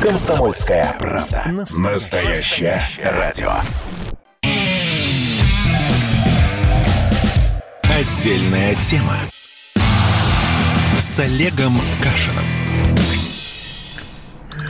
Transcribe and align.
Комсомольская 0.00 0.94
правда. 0.98 1.42
Настоящее 1.76 2.80
радио. 3.02 3.50
Отдельная 7.82 8.76
тема. 8.76 9.16
С 11.00 11.18
Олегом 11.18 11.80
Кашиным. 12.00 12.44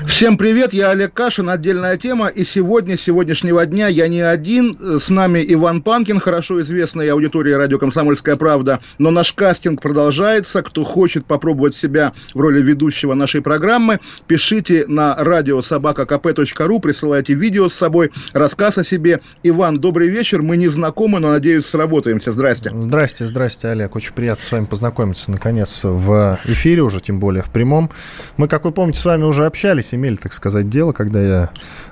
Всем 0.09 0.39
привет, 0.39 0.73
я 0.73 0.91
Олег 0.91 1.13
Кашин, 1.13 1.51
отдельная 1.51 1.99
тема, 1.99 2.29
и 2.29 2.43
сегодня, 2.43 2.97
с 2.97 3.03
сегодняшнего 3.03 3.67
дня 3.67 3.89
я 3.89 4.09
не 4.09 4.23
один, 4.23 4.75
с 4.99 5.11
нами 5.11 5.45
Иван 5.47 5.83
Панкин, 5.83 6.19
хорошо 6.19 6.63
известный 6.63 7.09
аудитории 7.11 7.53
радио 7.53 7.79
«Комсомольская 7.79 8.35
правда», 8.37 8.81
но 8.97 9.11
наш 9.11 9.35
кастинг 9.35 9.83
продолжается, 9.83 10.63
кто 10.63 10.83
хочет 10.83 11.27
попробовать 11.27 11.77
себя 11.77 12.15
в 12.33 12.41
роли 12.41 12.63
ведущего 12.63 13.13
нашей 13.13 13.43
программы, 13.43 14.01
пишите 14.27 14.87
на 14.89 15.15
радиособакакп.ру, 15.15 16.81
присылайте 16.81 17.35
видео 17.35 17.69
с 17.69 17.75
собой, 17.75 18.11
рассказ 18.33 18.79
о 18.79 18.85
себе. 18.85 19.21
Иван, 19.43 19.79
добрый 19.79 20.09
вечер, 20.09 20.41
мы 20.41 20.57
не 20.57 20.69
знакомы, 20.69 21.21
но, 21.21 21.31
надеюсь, 21.31 21.67
сработаемся. 21.67 22.33
Здрасте. 22.33 22.73
Здрасте, 22.75 23.27
здрасте, 23.27 23.69
Олег, 23.69 23.95
очень 23.95 24.15
приятно 24.15 24.43
с 24.43 24.51
вами 24.51 24.65
познакомиться, 24.65 25.31
наконец, 25.31 25.85
в 25.85 26.39
эфире 26.47 26.81
уже, 26.81 27.01
тем 27.01 27.21
более 27.21 27.43
в 27.43 27.51
прямом. 27.51 27.91
Мы, 28.39 28.49
как 28.49 28.65
вы 28.65 28.73
помните, 28.73 28.99
с 28.99 29.05
вами 29.05 29.25
уже 29.25 29.45
общались, 29.45 29.93
имели, 29.99 30.17
так 30.17 30.33
сказать, 30.33 30.69
дело, 30.71 30.93
когда 30.93 31.21
я 31.21 31.51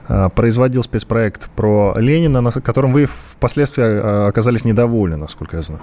э, 0.09 0.29
производил 0.35 0.83
спецпроект 0.83 1.51
про 1.51 1.95
Ленина, 1.97 2.41
на 2.41 2.51
котором 2.51 2.93
вы 2.93 3.07
впоследствии 3.07 3.85
э, 3.85 4.29
оказались 4.29 4.65
недовольны, 4.65 5.17
насколько 5.17 5.57
я 5.57 5.63
знаю. 5.63 5.83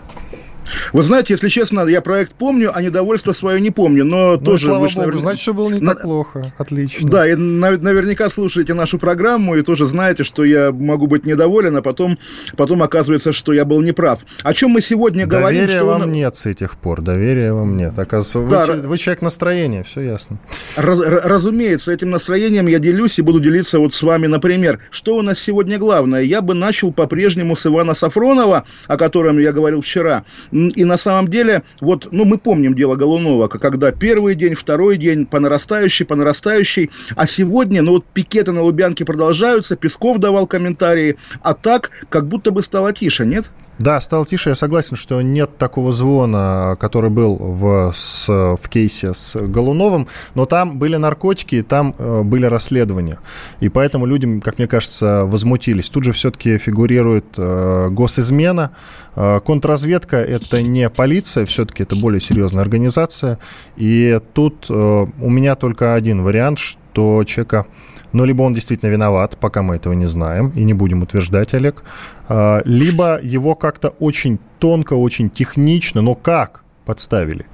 Вы 0.91 1.03
знаете, 1.03 1.33
если 1.33 1.49
честно, 1.49 1.87
я 1.87 2.01
проект 2.01 2.33
помню, 2.33 2.71
а 2.73 2.81
недовольство 2.81 3.31
свое 3.33 3.59
не 3.61 3.71
помню, 3.71 4.05
но 4.05 4.33
ну, 4.33 4.37
тоже... 4.37 4.65
слава 4.65 4.85
богу, 4.85 4.97
наверняка... 4.97 5.19
значит, 5.19 5.39
все 5.41 5.53
было 5.53 5.69
не 5.69 5.79
на... 5.79 5.93
так 5.93 6.03
плохо. 6.03 6.53
Отлично. 6.57 7.09
Да, 7.09 7.27
и 7.27 7.35
наверняка 7.35 8.29
слушаете 8.29 8.73
нашу 8.73 8.99
программу 8.99 9.55
и 9.55 9.61
тоже 9.61 9.87
знаете, 9.87 10.23
что 10.23 10.43
я 10.43 10.71
могу 10.71 11.07
быть 11.07 11.25
недоволен, 11.25 11.75
а 11.77 11.81
потом, 11.81 12.17
потом 12.57 12.83
оказывается, 12.83 13.33
что 13.33 13.53
я 13.53 13.65
был 13.65 13.81
неправ. 13.81 14.21
О 14.43 14.53
чем 14.53 14.71
мы 14.71 14.81
сегодня 14.81 15.25
Доверия 15.25 15.39
говорим? 15.39 15.61
Доверия 15.61 15.83
вам 15.83 16.01
он... 16.03 16.11
нет 16.11 16.35
с 16.35 16.45
этих 16.45 16.77
пор, 16.77 17.01
доверия 17.01 17.53
вам 17.53 17.77
нет. 17.77 17.97
Оказывается, 17.97 18.67
да, 18.67 18.73
вы, 18.73 18.87
вы 18.87 18.97
человек 18.97 19.21
настроения, 19.21 19.83
все 19.83 20.01
ясно. 20.01 20.39
Раз, 20.75 20.99
разумеется, 20.99 21.91
этим 21.91 22.09
настроением 22.09 22.67
я 22.67 22.79
делюсь 22.79 23.19
и 23.19 23.21
буду 23.21 23.39
делиться 23.39 23.79
вот 23.79 23.93
с 23.93 24.01
вами, 24.01 24.27
например. 24.27 24.79
Что 24.91 25.15
у 25.15 25.21
нас 25.21 25.39
сегодня 25.39 25.77
главное? 25.77 26.21
Я 26.21 26.41
бы 26.41 26.53
начал 26.53 26.91
по-прежнему 26.91 27.55
с 27.55 27.65
Ивана 27.65 27.93
Сафронова, 27.93 28.65
о 28.87 28.97
котором 28.97 29.39
я 29.39 29.51
говорил 29.51 29.81
вчера. 29.81 30.23
И 30.53 30.85
на 30.85 30.97
самом 30.97 31.29
деле, 31.29 31.63
вот, 31.81 32.07
ну, 32.11 32.25
мы 32.25 32.37
помним 32.37 32.75
дело 32.75 32.95
Голунова, 32.95 33.47
когда 33.47 33.91
первый 33.91 34.35
день, 34.35 34.53
второй 34.53 34.97
день, 34.97 35.25
по 35.25 35.39
нарастающей, 35.39 36.05
по 36.05 36.15
нарастающей, 36.15 36.91
а 37.15 37.25
сегодня, 37.25 37.81
ну, 37.81 37.93
вот 37.93 38.05
пикеты 38.05 38.51
на 38.51 38.61
Лубянке 38.61 39.03
продолжаются, 39.03 39.75
Песков 39.75 40.19
давал 40.19 40.45
комментарии, 40.45 41.17
а 41.41 41.53
так, 41.53 41.89
как 42.09 42.27
будто 42.27 42.51
бы 42.51 42.61
стало 42.61 42.93
тише, 42.93 43.25
нет? 43.25 43.49
Да, 43.79 43.99
стало 43.99 44.25
тише. 44.25 44.49
Я 44.49 44.55
согласен, 44.55 44.95
что 44.95 45.21
нет 45.21 45.57
такого 45.57 45.91
звона, 45.93 46.77
который 46.79 47.09
был 47.09 47.35
в, 47.35 47.91
с, 47.93 48.27
в 48.27 48.69
кейсе 48.69 49.13
с 49.13 49.35
Голуновым, 49.35 50.07
но 50.35 50.45
там 50.45 50.77
были 50.77 50.95
наркотики, 50.95 51.63
там 51.63 51.95
э, 51.97 52.21
были 52.21 52.45
расследования. 52.45 53.17
И 53.61 53.69
поэтому 53.69 54.05
людям, 54.05 54.41
как 54.41 54.59
мне 54.59 54.67
кажется, 54.67 55.25
возмутились. 55.25 55.89
Тут 55.89 56.03
же 56.03 56.11
все-таки 56.11 56.57
фигурирует 56.59 57.25
э, 57.37 57.89
госизмена. 57.89 58.71
Э, 59.15 59.39
контрразведка– 59.39 60.17
это 60.17 60.61
не 60.61 60.89
полиция, 60.89 61.45
все-таки 61.45 61.83
это 61.83 61.95
более 61.95 62.21
серьезная 62.21 62.63
организация. 62.63 63.39
И 63.75 64.19
тут 64.33 64.67
э, 64.69 64.73
у 64.73 65.29
меня 65.29 65.55
только 65.55 65.95
один 65.95 66.23
вариант, 66.23 66.59
что 66.59 67.23
человека 67.23 67.65
но 68.13 68.25
либо 68.25 68.43
он 68.43 68.53
действительно 68.53 68.89
виноват, 68.89 69.37
пока 69.39 69.61
мы 69.63 69.75
этого 69.75 69.93
не 69.93 70.05
знаем 70.05 70.49
и 70.55 70.63
не 70.63 70.73
будем 70.73 71.01
утверждать, 71.01 71.53
Олег, 71.55 71.83
а, 72.29 72.61
либо 72.63 73.19
его 73.21 73.55
как-то 73.55 73.89
очень 73.89 74.39
тонко, 74.59 74.93
очень 74.93 75.29
технично, 75.29 76.01
но 76.01 76.15
как 76.15 76.63
подставили. 76.85 77.47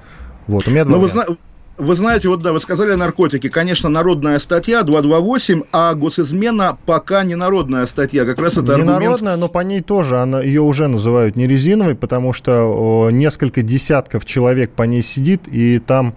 Вот, 0.47 0.67
у 0.67 0.71
меня 0.71 0.83
два 0.83 0.97
но 0.97 0.99
вы, 0.99 1.37
вы 1.79 1.95
знаете, 1.95 2.27
вот 2.27 2.41
да, 2.41 2.53
вы 2.53 2.59
сказали 2.59 2.93
наркотики. 2.93 3.49
Конечно, 3.49 3.89
народная 3.89 4.39
статья 4.39 4.83
228, 4.83 5.61
а 5.71 5.93
госизмена 5.95 6.77
пока 6.85 7.23
не 7.23 7.35
народная 7.35 7.87
статья. 7.87 8.25
Как 8.25 8.39
раз 8.39 8.53
это 8.53 8.75
Не 8.75 8.81
аргумент... 8.81 9.01
народная, 9.01 9.37
но 9.37 9.47
по 9.47 9.59
ней 9.59 9.81
тоже, 9.81 10.19
она, 10.19 10.41
ее 10.41 10.61
уже 10.61 10.87
называют 10.87 11.35
не 11.35 11.47
резиновой, 11.47 11.95
потому 11.95 12.33
что 12.33 12.65
о, 12.65 13.09
несколько 13.09 13.61
десятков 13.61 14.25
человек 14.25 14.71
по 14.71 14.83
ней 14.83 15.01
сидит, 15.01 15.47
и 15.47 15.79
там 15.79 16.15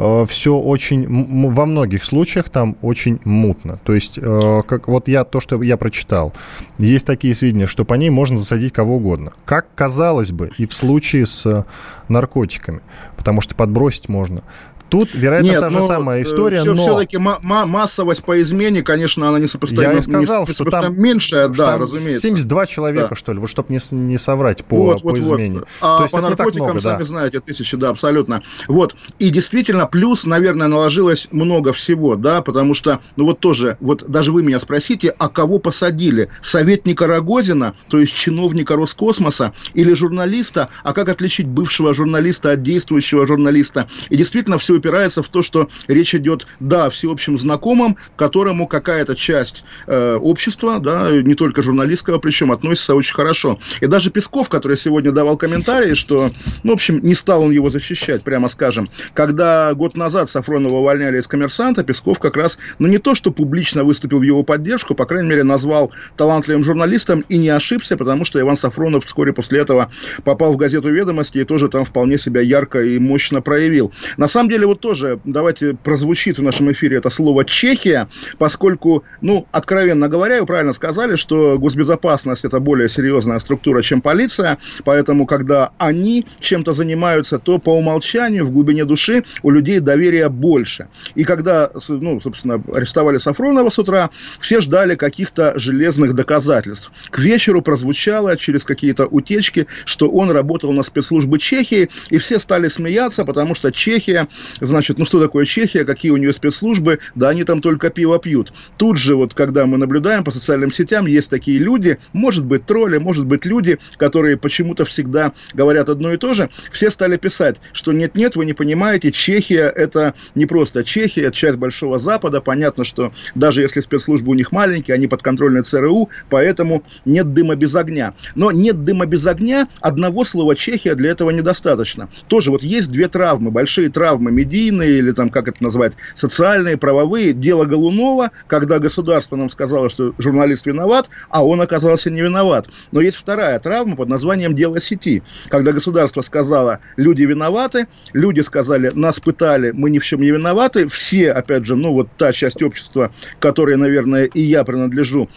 Э, 0.00 0.24
все 0.28 0.56
очень, 0.56 1.50
во 1.50 1.66
многих 1.66 2.04
случаях 2.04 2.50
там 2.50 2.76
очень 2.82 3.18
мутно. 3.24 3.80
То 3.82 3.94
есть, 3.94 4.16
э, 4.16 4.62
как 4.66 4.86
вот 4.86 5.08
я, 5.08 5.24
то, 5.24 5.40
что 5.40 5.60
я 5.60 5.76
прочитал, 5.76 6.32
есть 6.78 7.04
такие 7.04 7.34
сведения, 7.34 7.66
что 7.66 7.84
по 7.84 7.94
ней 7.94 8.08
можно 8.08 8.36
засадить 8.36 8.72
кого 8.72 8.96
угодно. 8.96 9.32
Как 9.44 9.66
казалось 9.74 10.30
бы, 10.30 10.52
и 10.56 10.66
в 10.66 10.72
случае 10.72 11.26
с 11.26 11.66
наркотиками, 12.08 12.80
потому 13.16 13.40
что 13.40 13.56
подбросить 13.56 14.08
можно. 14.08 14.42
Тут, 14.88 15.14
вероятно, 15.14 15.48
Нет, 15.48 15.60
та 15.60 15.70
же 15.70 15.78
ну, 15.78 15.86
самая 15.86 16.22
история, 16.22 16.60
все, 16.60 16.74
но... 16.74 16.82
Все-таки 16.82 17.18
массовость 17.18 18.24
по 18.24 18.40
измене, 18.40 18.82
конечно, 18.82 19.28
она 19.28 19.38
не 19.38 19.46
сопоставима. 19.46 19.92
Я 19.92 19.98
и 19.98 20.02
сказал, 20.02 20.46
что 20.46 20.64
там... 20.64 20.98
Меньшая, 20.98 21.48
да, 21.48 21.72
там 21.72 21.82
разумеется. 21.82 22.20
72 22.20 22.66
человека, 22.66 23.08
да. 23.10 23.16
что 23.16 23.32
ли, 23.32 23.38
вот 23.38 23.50
чтобы 23.50 23.72
не, 23.72 23.78
не 23.94 24.18
соврать 24.18 24.64
по, 24.64 24.76
вот, 24.76 25.02
по 25.02 25.10
вот, 25.10 25.18
измене. 25.18 25.58
Вот. 25.60 25.68
А 25.80 25.98
То 25.98 26.02
есть 26.04 26.14
по 26.14 26.20
наркотикам, 26.22 26.64
много, 26.64 26.80
сами 26.80 26.98
да. 27.00 27.06
знаете, 27.06 27.40
тысячи, 27.40 27.76
да, 27.76 27.90
абсолютно. 27.90 28.42
Вот. 28.66 28.94
И 29.18 29.28
действительно, 29.28 29.86
плюс, 29.86 30.24
наверное, 30.24 30.68
наложилось 30.68 31.28
много 31.30 31.72
всего, 31.72 32.16
да, 32.16 32.40
потому 32.40 32.74
что, 32.74 33.00
ну 33.16 33.24
вот 33.26 33.40
тоже, 33.40 33.76
вот 33.80 34.08
даже 34.08 34.32
вы 34.32 34.42
меня 34.42 34.58
спросите, 34.58 35.14
а 35.18 35.28
кого 35.28 35.58
посадили? 35.58 36.30
Советника 36.42 37.06
Рогозина, 37.06 37.74
то 37.88 37.98
есть 37.98 38.14
чиновника 38.14 38.76
Роскосмоса, 38.76 39.52
или 39.74 39.92
журналиста? 39.92 40.68
А 40.82 40.92
как 40.94 41.08
отличить 41.08 41.46
бывшего 41.46 41.92
журналиста 41.92 42.52
от 42.52 42.62
действующего 42.62 43.26
журналиста? 43.26 43.86
И 44.08 44.16
действительно, 44.16 44.58
все 44.58 44.77
упирается 44.78 45.22
в 45.22 45.28
то, 45.28 45.42
что 45.42 45.68
речь 45.86 46.14
идет, 46.14 46.46
да, 46.60 46.90
знакомом, 47.38 47.94
к 47.94 47.98
которому 48.16 48.66
какая-то 48.66 49.14
часть 49.14 49.64
э, 49.86 50.14
общества, 50.14 50.78
да, 50.78 51.10
не 51.10 51.34
только 51.34 51.62
журналистского, 51.62 52.18
причем 52.18 52.52
относится 52.52 52.94
очень 52.94 53.14
хорошо. 53.14 53.58
И 53.80 53.86
даже 53.86 54.10
Песков, 54.10 54.48
который 54.48 54.76
сегодня 54.76 55.12
давал 55.12 55.36
комментарии, 55.36 55.94
что, 55.94 56.30
ну, 56.62 56.72
в 56.72 56.74
общем, 56.74 57.00
не 57.02 57.14
стал 57.14 57.42
он 57.42 57.50
его 57.50 57.70
защищать, 57.70 58.22
прямо 58.22 58.48
скажем. 58.48 58.88
Когда 59.14 59.74
год 59.74 59.96
назад 59.96 60.30
Сафронова 60.30 60.76
увольняли 60.76 61.20
из 61.20 61.26
коммерсанта, 61.26 61.84
Песков 61.84 62.18
как 62.18 62.36
раз, 62.36 62.58
ну, 62.78 62.86
не 62.88 62.98
то, 62.98 63.14
что 63.14 63.30
публично 63.30 63.84
выступил 63.84 64.20
в 64.20 64.22
его 64.22 64.42
поддержку, 64.42 64.94
по 64.94 65.06
крайней 65.06 65.28
мере, 65.28 65.44
назвал 65.44 65.92
талантливым 66.16 66.64
журналистом 66.64 67.24
и 67.28 67.38
не 67.38 67.48
ошибся, 67.48 67.96
потому 67.96 68.24
что 68.24 68.40
Иван 68.40 68.56
Сафронов 68.56 69.06
вскоре 69.06 69.32
после 69.32 69.60
этого 69.60 69.90
попал 70.24 70.52
в 70.52 70.56
газету 70.56 70.88
«Ведомости» 70.88 71.38
и 71.38 71.44
тоже 71.44 71.68
там 71.68 71.84
вполне 71.84 72.18
себя 72.18 72.40
ярко 72.40 72.82
и 72.82 72.98
мощно 72.98 73.40
проявил. 73.40 73.92
На 74.16 74.28
самом 74.28 74.50
деле, 74.50 74.66
вот 74.68 74.80
тоже 74.80 75.18
давайте 75.24 75.74
прозвучит 75.74 76.38
в 76.38 76.42
нашем 76.42 76.70
эфире 76.72 76.98
это 76.98 77.10
слово 77.10 77.44
Чехия, 77.44 78.08
поскольку, 78.38 79.02
ну, 79.20 79.46
откровенно 79.50 80.08
говоря, 80.08 80.40
вы 80.40 80.46
правильно 80.46 80.74
сказали, 80.74 81.16
что 81.16 81.58
госбезопасность 81.58 82.44
это 82.44 82.60
более 82.60 82.88
серьезная 82.88 83.38
структура, 83.38 83.82
чем 83.82 84.00
полиция, 84.00 84.58
поэтому, 84.84 85.26
когда 85.26 85.72
они 85.78 86.26
чем-то 86.40 86.72
занимаются, 86.72 87.38
то 87.38 87.58
по 87.58 87.70
умолчанию 87.70 88.46
в 88.46 88.52
глубине 88.52 88.84
души 88.84 89.24
у 89.42 89.50
людей 89.50 89.80
доверия 89.80 90.28
больше. 90.28 90.88
И 91.14 91.24
когда, 91.24 91.70
ну, 91.88 92.20
собственно, 92.20 92.62
арестовали 92.74 93.18
Сафронова 93.18 93.70
с 93.70 93.78
утра, 93.78 94.10
все 94.40 94.60
ждали 94.60 94.94
каких-то 94.94 95.58
железных 95.58 96.14
доказательств. 96.14 96.92
К 97.10 97.18
вечеру 97.18 97.62
прозвучало 97.62 98.36
через 98.36 98.64
какие-то 98.64 99.06
утечки, 99.06 99.66
что 99.86 100.10
он 100.10 100.30
работал 100.30 100.72
на 100.72 100.82
спецслужбы 100.82 101.38
Чехии, 101.38 101.88
и 102.10 102.18
все 102.18 102.38
стали 102.38 102.68
смеяться, 102.68 103.24
потому 103.24 103.54
что 103.54 103.72
Чехия 103.72 104.28
Значит, 104.60 104.98
ну 104.98 105.04
что 105.04 105.20
такое 105.20 105.46
Чехия, 105.46 105.84
какие 105.84 106.10
у 106.10 106.16
нее 106.16 106.32
спецслужбы? 106.32 106.98
Да 107.14 107.28
они 107.28 107.44
там 107.44 107.60
только 107.60 107.90
пиво 107.90 108.18
пьют. 108.18 108.52
Тут 108.76 108.98
же 108.98 109.16
вот, 109.16 109.34
когда 109.34 109.66
мы 109.66 109.78
наблюдаем 109.78 110.24
по 110.24 110.30
социальным 110.30 110.72
сетям, 110.72 111.06
есть 111.06 111.30
такие 111.30 111.58
люди, 111.58 111.98
может 112.12 112.44
быть 112.44 112.66
тролли, 112.66 112.98
может 112.98 113.26
быть 113.26 113.44
люди, 113.44 113.78
которые 113.96 114.36
почему-то 114.36 114.84
всегда 114.84 115.32
говорят 115.54 115.88
одно 115.88 116.12
и 116.12 116.16
то 116.16 116.34
же. 116.34 116.50
Все 116.72 116.90
стали 116.90 117.16
писать, 117.16 117.56
что 117.72 117.92
нет-нет, 117.92 118.36
вы 118.36 118.46
не 118.46 118.52
понимаете, 118.52 119.12
Чехия 119.12 119.68
это 119.68 120.14
не 120.34 120.46
просто 120.46 120.84
Чехия, 120.84 121.22
это 121.22 121.36
часть 121.36 121.58
Большого 121.58 121.98
Запада. 121.98 122.40
Понятно, 122.40 122.84
что 122.84 123.12
даже 123.34 123.62
если 123.62 123.80
спецслужбы 123.80 124.30
у 124.30 124.34
них 124.34 124.52
маленькие, 124.52 124.94
они 124.94 125.06
подконтрольны 125.06 125.62
ЦРУ, 125.62 126.08
поэтому 126.30 126.82
нет 127.04 127.32
дыма 127.32 127.56
без 127.56 127.74
огня. 127.74 128.14
Но 128.34 128.50
нет 128.50 128.84
дыма 128.84 129.06
без 129.06 129.26
огня, 129.26 129.68
одного 129.80 130.24
слова 130.24 130.56
Чехия 130.56 130.94
для 130.94 131.10
этого 131.10 131.30
недостаточно. 131.30 132.08
Тоже 132.28 132.50
вот 132.50 132.62
есть 132.62 132.90
две 132.90 133.08
травмы, 133.08 133.50
большие 133.50 133.90
травмы 133.90 134.30
медийные 134.48 134.98
или 134.98 135.12
там, 135.12 135.30
как 135.30 135.48
это 135.48 135.62
назвать, 135.62 135.92
социальные, 136.16 136.78
правовые. 136.78 137.32
Дело 137.32 137.66
Голунова, 137.66 138.30
когда 138.46 138.78
государство 138.78 139.36
нам 139.36 139.50
сказало, 139.50 139.90
что 139.90 140.14
журналист 140.18 140.66
виноват, 140.66 141.08
а 141.28 141.44
он 141.44 141.60
оказался 141.60 142.10
не 142.10 142.22
виноват. 142.22 142.68
Но 142.92 143.00
есть 143.00 143.18
вторая 143.18 143.58
травма 143.60 143.96
под 143.96 144.08
названием 144.08 144.54
«дело 144.54 144.80
сети», 144.80 145.22
когда 145.48 145.72
государство 145.72 146.22
сказало, 146.22 146.80
люди 146.96 147.22
виноваты, 147.22 147.86
люди 148.12 148.40
сказали, 148.40 148.90
нас 148.94 149.20
пытали, 149.20 149.72
мы 149.72 149.90
ни 149.90 149.98
в 149.98 150.04
чем 150.04 150.22
не 150.22 150.30
виноваты, 150.30 150.88
все, 150.88 151.32
опять 151.32 151.66
же, 151.66 151.76
ну 151.76 151.92
вот 151.92 152.08
та 152.16 152.32
часть 152.32 152.62
общества, 152.62 153.12
которой, 153.38 153.76
наверное, 153.76 154.24
и 154.24 154.40
я 154.40 154.64
принадлежу, 154.64 155.28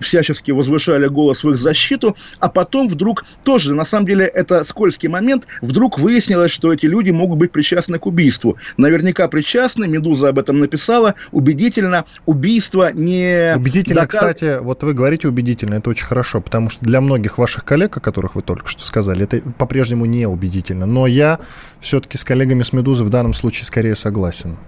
всячески 0.00 0.50
возвышали 0.50 1.06
голос 1.06 1.44
в 1.44 1.50
их 1.50 1.58
защиту, 1.58 2.16
а 2.38 2.48
потом 2.48 2.88
вдруг 2.88 3.24
тоже, 3.44 3.74
на 3.74 3.84
самом 3.84 4.06
деле, 4.06 4.26
это 4.26 4.64
скользкий 4.64 5.08
момент, 5.08 5.46
вдруг 5.62 5.98
выяснилось, 5.98 6.50
что 6.50 6.72
эти 6.72 6.86
люди 6.86 7.10
могут 7.10 7.38
быть 7.38 7.52
причастны 7.52 7.98
к 7.98 8.06
убийству. 8.06 8.56
Наверняка 8.76 9.28
причастны, 9.28 9.86
Медуза 9.86 10.28
об 10.28 10.38
этом 10.38 10.58
написала, 10.58 11.14
убедительно, 11.32 12.04
убийство 12.26 12.92
не... 12.92 13.54
Убедительно, 13.56 14.02
доказ... 14.02 14.18
кстати, 14.18 14.58
вот 14.60 14.82
вы 14.82 14.94
говорите 14.94 15.28
убедительно, 15.28 15.74
это 15.74 15.90
очень 15.90 16.06
хорошо, 16.06 16.40
потому 16.40 16.70
что 16.70 16.84
для 16.84 17.00
многих 17.00 17.38
ваших 17.38 17.64
коллег, 17.64 17.96
о 17.96 18.00
которых 18.00 18.34
вы 18.34 18.42
только 18.42 18.68
что 18.68 18.82
сказали, 18.82 19.24
это 19.24 19.40
по-прежнему 19.58 20.04
не 20.04 20.26
убедительно. 20.26 20.86
Но 20.86 21.06
я 21.06 21.38
все-таки 21.80 22.18
с 22.18 22.24
коллегами 22.24 22.62
с 22.62 22.72
Медузы 22.72 23.04
в 23.04 23.10
данном 23.10 23.34
случае 23.34 23.64
скорее 23.64 23.94
согласен. 23.94 24.58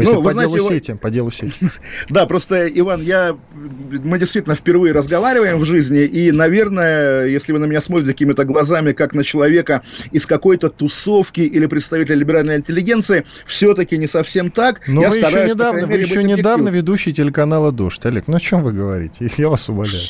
Если 0.00 0.14
ну, 0.14 0.22
по 0.22 0.32
знаете, 0.32 0.54
делу 0.54 0.68
сети, 0.68 0.92
по 0.94 1.10
делу 1.10 1.30
сети. 1.30 1.54
Да, 2.08 2.26
просто, 2.26 2.68
Иван, 2.68 3.02
я, 3.02 3.36
мы 3.54 4.18
действительно 4.18 4.54
впервые 4.54 4.92
разговариваем 4.92 5.60
в 5.60 5.64
жизни, 5.64 6.00
и, 6.00 6.32
наверное, 6.32 7.26
если 7.26 7.52
вы 7.52 7.58
на 7.58 7.64
меня 7.64 7.80
смотрите 7.80 8.12
какими-то 8.12 8.44
глазами, 8.44 8.92
как 8.92 9.14
на 9.14 9.24
человека 9.24 9.82
из 10.12 10.26
какой-то 10.26 10.70
тусовки 10.70 11.40
или 11.40 11.66
представителя 11.66 12.16
либеральной 12.16 12.56
интеллигенции, 12.56 13.24
все-таки 13.46 13.96
не 13.96 14.08
совсем 14.08 14.50
так. 14.50 14.80
Но 14.86 15.02
я 15.02 15.10
вы 15.10 15.18
еще 15.18 15.44
недавно, 15.44 15.86
вы 15.86 15.98
еще 15.98 16.22
недавно 16.22 16.68
ведущий 16.68 17.12
телеканала 17.12 17.72
«Дождь». 17.72 18.04
Олег, 18.06 18.24
ну 18.26 18.36
о 18.36 18.40
чем 18.40 18.62
вы 18.62 18.72
говорите? 18.72 19.28
Я 19.36 19.48
вас 19.48 19.68
умоляю. 19.68 20.02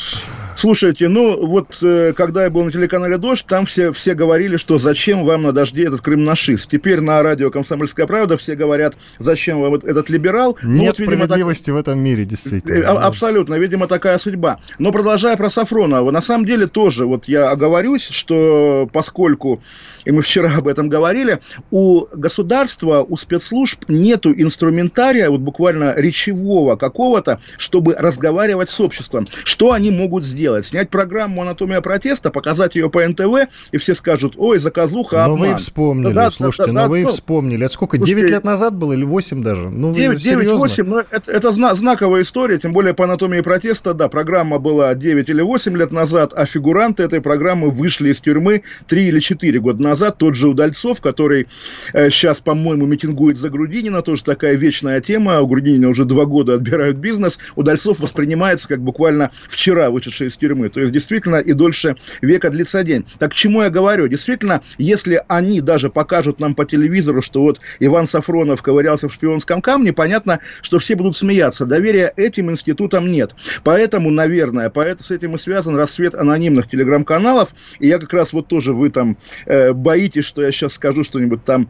Слушайте, 0.57 1.09
ну 1.09 1.47
вот 1.47 1.79
э, 1.83 2.15
когда 2.17 2.45
я 2.45 2.51
был 2.51 2.65
на 2.65 2.73
телеканале 2.73 3.19
«Дождь», 3.19 3.45
там 3.47 3.67
все, 3.67 3.93
все 3.93 4.15
говорили, 4.15 4.57
что 4.57 4.79
зачем 4.79 5.25
вам 5.25 5.43
на 5.43 5.53
«Дожде» 5.53 5.87
этот 5.87 6.01
крым-нашист. 6.01 6.71
Теперь 6.71 7.01
на 7.01 7.23
радио 7.23 7.51
«Комсомольская 7.51 8.07
правда» 8.07 8.39
все 8.39 8.57
говорят, 8.57 8.97
зачем 9.19 9.61
вам 9.61 9.75
этот 9.75 10.09
либерал. 10.09 10.57
Ну, 10.63 10.81
Нет 10.81 10.99
вот, 10.99 11.01
видимо, 11.01 11.25
справедливости 11.25 11.67
так... 11.67 11.75
в 11.75 11.79
этом 11.79 11.99
мире, 11.99 12.25
действительно. 12.25 12.75
Э, 12.75 12.83
а, 12.85 13.07
абсолютно, 13.07 13.57
видимо, 13.57 13.87
такая 13.87 14.19
судьба. 14.19 14.59
Но 14.79 14.93
продолжая 14.93 15.37
про 15.37 15.51
Сафронова, 15.51 16.11
на 16.11 16.23
самом 16.23 16.47
деле 16.47 16.67
тоже, 16.67 17.05
вот 17.05 17.29
я 17.29 17.51
оговорюсь, 17.51 18.09
что 18.09 18.89
поскольку, 18.91 19.61
и 20.07 20.11
мы 20.11 20.23
вчера 20.23 20.55
об 20.57 20.69
этом 20.69 20.89
говорили, 20.89 21.41
у 21.71 22.07
государства, 22.15 23.05
у 23.07 23.17
спецслужб 23.19 23.85
нету 23.89 24.33
инструментария, 24.33 25.29
вот 25.29 25.41
буквально 25.41 25.95
речевого 25.97 26.77
какого-то, 26.77 27.41
чтобы 27.59 27.95
разговаривать 27.95 28.71
с 28.71 28.81
обществом. 28.81 29.29
Что 29.45 29.73
они 29.73 29.91
могут 29.91 30.25
сделать? 30.25 30.56
Сделать? 30.63 30.67
Снять 30.77 30.91
программу 30.91 31.43
«Анатомия 31.43 31.81
протеста», 31.81 32.31
показать 32.31 32.75
ее 32.75 32.91
по 32.91 33.07
НТВ, 33.07 33.49
и 33.73 33.79
все 33.79 33.95
скажут, 33.95 34.35
ой, 34.37 34.59
заказуха, 34.59 35.25
обман. 35.25 35.39
Ну 35.39 35.47
вы 35.47 35.55
вспомнили, 35.57 36.13
да, 36.13 36.31
слушайте, 36.31 36.73
да, 36.73 36.85
ну 36.85 36.91
вы 36.91 37.03
ну, 37.03 37.09
вспомнили. 37.09 37.65
Это 37.65 37.73
сколько, 37.73 37.97
слушайте, 37.97 38.21
9 38.21 38.31
лет 38.31 38.45
назад 38.45 38.75
было 38.75 38.93
или 38.93 39.05
8 39.05 39.43
даже? 39.43 39.71
Ну, 39.71 39.95
9, 39.95 40.23
9 40.23 40.49
8, 40.49 40.85
но 40.85 41.03
это, 41.11 41.33
это 41.33 41.53
знаковая 41.53 42.23
история, 42.23 42.59
тем 42.59 42.73
более 42.73 42.95
по 42.95 43.05
«Анатомии 43.05 43.41
протеста», 43.41 43.95
да, 43.95 44.09
программа 44.09 44.59
была 44.59 44.95
9 44.95 45.29
или 45.29 45.43
8 45.43 45.77
лет 45.77 45.93
назад, 45.93 46.33
а 46.35 46.47
фигуранты 46.47 47.03
этой 47.03 47.21
программы 47.21 47.71
вышли 47.71 48.11
из 48.11 48.21
тюрьмы 48.21 48.63
3 48.89 49.09
или 49.09 49.21
4 49.21 49.61
года 49.61 49.83
назад. 49.83 50.19
Тот 50.19 50.35
же 50.35 50.49
Удальцов, 50.49 51.01
который 51.01 51.47
э, 51.93 52.11
сейчас, 52.11 52.39
по-моему, 52.39 52.87
митингует 52.87 53.39
за 53.39 53.51
Грудинина, 53.51 54.03
тоже 54.03 54.23
такая 54.25 54.55
вечная 54.55 55.01
тема. 55.01 55.41
У 55.41 55.47
Грудинина 55.47 55.89
уже 55.89 56.05
два 56.05 56.25
года 56.25 56.55
отбирают 56.55 56.97
бизнес. 56.97 57.39
Удальцов 57.55 58.01
воспринимается 58.01 58.69
как 58.69 58.81
буквально 58.81 59.31
вчера 59.49 59.91
вышедший 59.91 60.29
из 60.29 60.36
из 60.37 60.39
тюрьмы. 60.39 60.69
То 60.69 60.81
есть, 60.81 60.93
действительно, 60.93 61.37
и 61.37 61.53
дольше 61.53 61.97
века 62.21 62.51
длится 62.51 62.85
день. 62.85 63.05
Так 63.19 63.33
к 63.33 63.35
чему 63.35 63.63
я 63.63 63.71
говорю? 63.71 64.09
Действительно, 64.09 64.63
если 64.79 65.23
они 65.29 65.61
даже 65.61 65.91
покажут 65.91 66.41
нам 66.41 66.55
по 66.55 66.65
телевизору, 66.65 67.23
что 67.23 67.43
вот 67.43 67.61
Иван 67.81 68.07
Сафронов 68.07 68.63
ковырялся 68.63 69.09
в 69.09 69.15
шпионском 69.15 69.63
камне, 69.63 69.93
понятно, 69.93 70.41
что 70.63 70.79
все 70.79 70.95
будут 70.95 71.17
смеяться. 71.17 71.67
Доверия 71.67 72.13
этим 72.17 72.51
институтам 72.51 73.11
нет. 73.11 73.35
Поэтому, 73.65 74.11
наверное, 74.11 74.71
поэтому 74.71 75.05
с 75.05 75.11
этим 75.11 75.35
и 75.35 75.39
связан 75.39 75.77
рассвет 75.77 76.15
анонимных 76.15 76.69
телеграм-каналов. 76.69 77.51
И 77.79 77.89
я 77.89 77.99
как 77.99 78.13
раз 78.13 78.33
вот 78.33 78.49
тоже, 78.49 78.73
вы 78.73 78.91
там 78.91 79.17
э, 79.47 79.73
боитесь, 79.73 80.25
что 80.25 80.43
я 80.43 80.53
сейчас 80.53 80.75
скажу 80.75 81.05
что-нибудь 81.05 81.45
там 81.45 81.69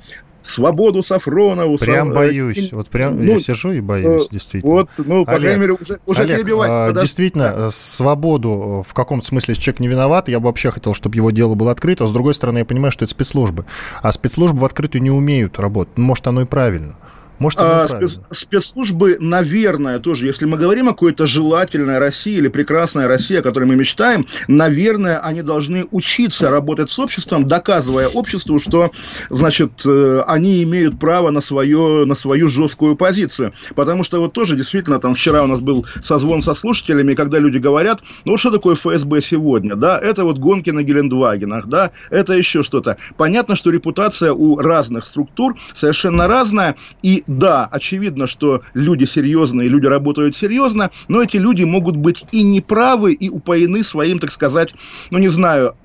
свободу 0.48 1.02
Сафронову. 1.02 1.78
Прям 1.78 2.12
боюсь. 2.12 2.72
Вот 2.72 2.88
прям 2.88 3.16
ну, 3.16 3.32
я 3.32 3.38
сижу 3.38 3.72
и 3.72 3.81
боюсь, 3.81 4.25
э, 4.25 4.28
действительно. 4.31 4.72
Вот, 4.72 4.90
ну, 4.98 5.25
по 5.25 5.32
Олег, 5.32 5.43
крайней 5.43 5.60
мере, 5.60 5.72
уже, 5.75 5.98
уже 6.06 6.22
Олег, 6.22 6.38
перебивать. 6.38 6.70
А, 6.70 6.93
действительно, 6.93 7.54
да. 7.56 7.70
свободу 7.70 8.84
в 8.87 8.94
каком-то 8.94 9.26
смысле, 9.26 9.54
человек 9.54 9.81
не 9.81 9.88
виноват, 9.88 10.28
я 10.28 10.40
бы 10.40 10.46
вообще 10.46 10.70
хотел, 10.70 10.94
чтобы 10.94 11.16
его 11.16 11.31
дело 11.31 11.54
было 11.54 11.72
открыто. 11.72 12.04
А 12.04 12.06
с 12.06 12.12
другой 12.12 12.34
стороны, 12.34 12.58
я 12.58 12.64
понимаю, 12.64 12.93
что 12.93 13.04
это 13.04 13.10
спецслужбы. 13.10 13.66
А 14.02 14.12
спецслужбы 14.12 14.58
в 14.58 14.64
открытую 14.64 15.02
не 15.02 15.10
умеют 15.10 15.58
работать. 15.58 15.96
Может, 15.98 16.26
оно 16.26 16.43
и 16.43 16.46
правильно. 16.46 16.94
Может, 17.38 17.60
а, 17.60 17.86
спец, 17.88 18.18
спецслужбы, 18.32 19.18
наверное, 19.20 19.98
тоже, 19.98 20.26
если 20.26 20.46
мы 20.46 20.56
говорим 20.56 20.88
о 20.88 20.92
какой-то 20.92 21.26
желательной 21.26 21.98
России 21.98 22.36
или 22.36 22.48
прекрасной 22.48 23.06
России, 23.06 23.36
о 23.36 23.42
которой 23.42 23.64
мы 23.64 23.76
мечтаем, 23.76 24.26
наверное, 24.48 25.18
они 25.18 25.42
должны 25.42 25.86
учиться 25.90 26.50
работать 26.50 26.90
с 26.90 26.98
обществом, 26.98 27.46
доказывая 27.46 28.08
обществу, 28.08 28.58
что, 28.58 28.90
значит, 29.28 29.82
э, 29.84 30.22
они 30.26 30.62
имеют 30.62 30.98
право 30.98 31.30
на, 31.30 31.42
свое, 31.42 32.04
на 32.06 32.14
свою 32.14 32.48
жесткую 32.48 32.96
позицию. 32.96 33.52
Потому 33.74 34.02
что 34.02 34.18
вот 34.20 34.32
тоже, 34.32 34.56
действительно, 34.56 34.98
там 34.98 35.14
вчера 35.14 35.42
у 35.42 35.46
нас 35.46 35.60
был 35.60 35.84
созвон 36.02 36.42
со 36.42 36.54
слушателями, 36.54 37.14
когда 37.14 37.38
люди 37.38 37.58
говорят, 37.58 38.00
ну, 38.24 38.38
что 38.38 38.50
такое 38.50 38.76
ФСБ 38.76 39.20
сегодня, 39.20 39.76
да, 39.76 39.98
это 39.98 40.24
вот 40.24 40.38
гонки 40.38 40.70
на 40.70 40.82
Гелендвагенах, 40.82 41.66
да, 41.66 41.90
это 42.10 42.32
еще 42.32 42.62
что-то. 42.62 42.96
Понятно, 43.16 43.56
что 43.56 43.70
репутация 43.70 44.32
у 44.32 44.56
разных 44.56 45.04
структур 45.04 45.56
совершенно 45.74 46.26
разная, 46.28 46.76
и 47.02 47.24
да, 47.26 47.67
очевидно, 47.67 48.26
что 48.26 48.62
люди 48.75 49.05
серьезные, 49.05 49.69
люди 49.69 49.87
работают 49.87 50.37
серьезно, 50.37 50.90
но 51.08 51.23
эти 51.23 51.37
люди 51.37 51.64
могут 51.64 51.96
быть 51.96 52.25
и 52.31 52.43
неправы, 52.43 53.12
и 53.12 53.28
упоены 53.28 53.82
своим, 53.84 54.19
так 54.19 54.32
сказать, 54.32 54.75
ну 55.11 55.19
не 55.19 55.28
знаю, 55.28 55.76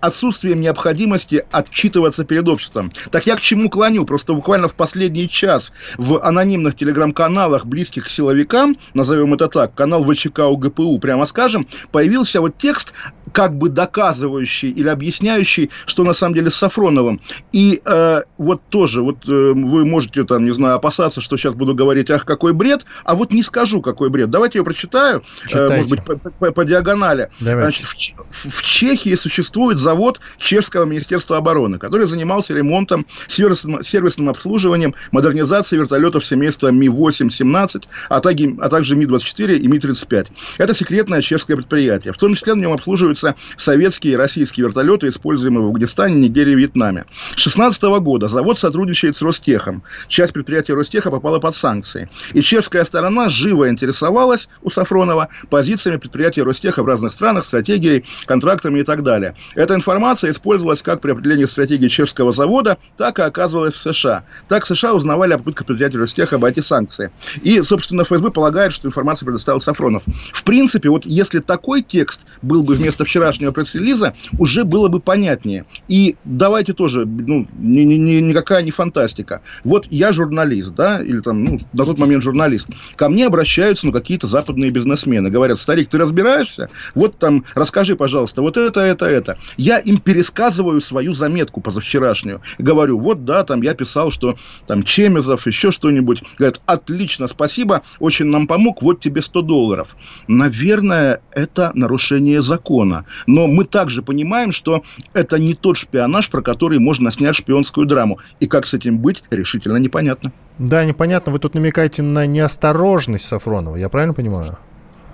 отсутствием 0.00 0.60
необходимости 0.60 1.44
отчитываться 1.50 2.24
перед 2.24 2.48
обществом. 2.48 2.92
Так 3.10 3.26
я 3.26 3.36
к 3.36 3.40
чему 3.40 3.68
клоню? 3.68 4.04
Просто 4.04 4.32
буквально 4.32 4.68
в 4.68 4.74
последний 4.74 5.28
час 5.28 5.72
в 5.96 6.22
анонимных 6.24 6.76
телеграм-каналах, 6.76 7.66
близких 7.66 8.06
к 8.06 8.10
силовикам, 8.10 8.76
назовем 8.94 9.34
это 9.34 9.48
так, 9.48 9.74
канал 9.74 10.04
ВЧК 10.04 10.40
УГПУ, 10.40 10.98
прямо 10.98 11.26
скажем, 11.26 11.66
появился 11.92 12.40
вот 12.40 12.56
текст, 12.56 12.92
как 13.32 13.56
бы 13.56 13.68
доказывающий 13.68 14.70
или 14.70 14.88
объясняющий, 14.88 15.70
что 15.86 16.02
на 16.04 16.14
самом 16.14 16.34
деле 16.34 16.50
с 16.50 16.56
Сафроновым. 16.56 17.20
И 17.52 17.80
э, 17.84 18.22
вот 18.38 18.62
тоже, 18.70 19.02
вот 19.02 19.28
э, 19.28 19.30
вы 19.30 19.84
можете 19.84 20.24
там, 20.24 20.44
не 20.44 20.52
знаю, 20.52 20.76
опасаться, 20.76 21.20
что 21.20 21.36
сейчас 21.36 21.54
буду 21.54 21.74
говорить, 21.74 22.10
ах, 22.10 22.24
какой 22.24 22.52
бред, 22.52 22.86
а 23.04 23.14
вот 23.14 23.32
не 23.32 23.42
скажу, 23.42 23.82
какой 23.82 24.08
бред. 24.08 24.30
Давайте 24.30 24.58
я 24.58 24.64
прочитаю, 24.64 25.22
э, 25.52 25.68
может 25.68 25.90
быть, 25.90 26.02
по, 26.04 26.16
по, 26.16 26.52
по 26.52 26.64
диагонали. 26.64 27.30
Значит, 27.38 27.86
в, 27.86 28.50
в 28.50 28.62
Чехии 28.62 29.14
существует 29.14 29.57
существует 29.58 29.78
завод 29.78 30.20
Чешского 30.38 30.84
Министерства 30.84 31.36
обороны, 31.36 31.78
который 31.78 32.06
занимался 32.06 32.54
ремонтом, 32.54 33.06
сервисным, 33.26 33.84
сервисным 33.84 34.28
обслуживанием, 34.28 34.94
модернизацией 35.10 35.80
вертолетов 35.80 36.24
семейства 36.24 36.70
Ми-8-17, 36.70 37.84
а, 38.08 38.20
также, 38.20 38.54
а 38.60 38.68
также 38.68 38.94
Ми-24 38.94 39.56
и 39.56 39.66
Ми-35. 39.66 40.28
Это 40.58 40.74
секретное 40.74 41.22
чешское 41.22 41.56
предприятие. 41.56 42.12
В 42.12 42.18
том 42.18 42.36
числе 42.36 42.54
на 42.54 42.60
нем 42.60 42.72
обслуживаются 42.72 43.34
советские 43.56 44.12
и 44.12 44.16
российские 44.16 44.66
вертолеты, 44.66 45.08
используемые 45.08 45.64
в 45.64 45.66
Афганистане, 45.66 46.14
Нигерии 46.14 46.52
и 46.52 46.56
Вьетнаме. 46.56 47.06
С 47.10 47.42
2016 47.42 47.82
года 48.00 48.28
завод 48.28 48.60
сотрудничает 48.60 49.16
с 49.16 49.22
Ростехом. 49.22 49.82
Часть 50.06 50.32
предприятия 50.32 50.74
Ростеха 50.74 51.10
попала 51.10 51.40
под 51.40 51.56
санкции. 51.56 52.08
И 52.32 52.42
чешская 52.42 52.84
сторона 52.84 53.28
живо 53.28 53.68
интересовалась 53.68 54.48
у 54.62 54.70
Сафронова 54.70 55.30
позициями 55.50 55.96
предприятия 55.96 56.44
Ростеха 56.44 56.84
в 56.84 56.86
разных 56.86 57.12
странах, 57.12 57.44
стратегией, 57.44 58.04
контрактами 58.26 58.80
и 58.80 58.84
так 58.84 59.02
далее. 59.02 59.34
Эта 59.54 59.74
информация 59.74 60.32
использовалась 60.32 60.82
как 60.82 61.00
при 61.00 61.12
определении 61.12 61.44
стратегии 61.44 61.88
чешского 61.88 62.32
завода, 62.32 62.78
так 62.96 63.18
и 63.18 63.22
оказывалась 63.22 63.74
в 63.74 63.92
США. 63.92 64.24
Так 64.48 64.66
США 64.66 64.94
узнавали 64.94 65.34
о 65.34 65.38
попытках 65.38 65.66
предприятия 65.66 65.98
Ростеха 65.98 66.36
обойти 66.36 66.62
санкции. 66.62 67.10
И, 67.42 67.62
собственно, 67.62 68.04
ФСБ 68.04 68.30
полагает, 68.30 68.72
что 68.72 68.88
информацию 68.88 69.26
предоставил 69.26 69.60
Сафронов. 69.60 70.02
В 70.06 70.44
принципе, 70.44 70.88
вот 70.88 71.06
если 71.06 71.40
такой 71.40 71.82
текст 71.82 72.22
был 72.42 72.62
бы 72.62 72.74
вместо 72.74 73.04
вчерашнего 73.04 73.52
пресс-релиза, 73.52 74.14
уже 74.38 74.64
было 74.64 74.88
бы 74.88 75.00
понятнее. 75.00 75.64
И 75.88 76.16
давайте 76.24 76.72
тоже, 76.72 77.06
ну, 77.06 77.46
ни, 77.58 77.80
ни, 77.80 77.94
ни, 77.94 78.20
никакая 78.20 78.62
не 78.62 78.70
фантастика. 78.70 79.40
Вот 79.64 79.86
я 79.90 80.12
журналист, 80.12 80.74
да, 80.74 81.02
или 81.02 81.20
там, 81.20 81.44
ну, 81.44 81.60
на 81.72 81.84
тот 81.84 81.98
момент 81.98 82.22
журналист. 82.22 82.68
Ко 82.96 83.08
мне 83.08 83.26
обращаются, 83.26 83.86
ну, 83.86 83.92
какие-то 83.92 84.26
западные 84.26 84.70
бизнесмены. 84.70 85.30
Говорят, 85.30 85.60
старик, 85.60 85.88
ты 85.90 85.98
разбираешься? 85.98 86.70
Вот 86.94 87.18
там, 87.18 87.44
расскажи, 87.54 87.96
пожалуйста, 87.96 88.42
вот 88.42 88.56
это, 88.56 88.80
это, 88.80 89.06
это. 89.06 89.37
Я 89.56 89.78
им 89.78 89.98
пересказываю 89.98 90.80
свою 90.80 91.12
заметку 91.12 91.60
позавчерашнюю. 91.60 92.40
Говорю, 92.58 92.98
вот, 92.98 93.24
да, 93.24 93.44
там 93.44 93.62
я 93.62 93.74
писал, 93.74 94.10
что 94.10 94.36
там 94.66 94.82
Чемезов, 94.82 95.46
еще 95.46 95.72
что-нибудь. 95.72 96.22
Говорят, 96.38 96.60
отлично, 96.66 97.28
спасибо, 97.28 97.82
очень 97.98 98.26
нам 98.26 98.46
помог, 98.46 98.82
вот 98.82 99.00
тебе 99.00 99.22
100 99.22 99.42
долларов. 99.42 99.96
Наверное, 100.26 101.20
это 101.32 101.70
нарушение 101.74 102.42
закона. 102.42 103.04
Но 103.26 103.46
мы 103.46 103.64
также 103.64 104.02
понимаем, 104.02 104.52
что 104.52 104.82
это 105.12 105.38
не 105.38 105.54
тот 105.54 105.76
шпионаж, 105.76 106.30
про 106.30 106.42
который 106.42 106.78
можно 106.78 107.10
снять 107.12 107.36
шпионскую 107.36 107.86
драму. 107.86 108.18
И 108.40 108.46
как 108.46 108.66
с 108.66 108.74
этим 108.74 108.98
быть, 108.98 109.22
решительно 109.30 109.76
непонятно. 109.76 110.32
Да, 110.58 110.84
непонятно. 110.84 111.32
Вы 111.32 111.38
тут 111.38 111.54
намекаете 111.54 112.02
на 112.02 112.26
неосторожность 112.26 113.24
Сафронова, 113.24 113.76
я 113.76 113.88
правильно 113.88 114.14
понимаю? 114.14 114.58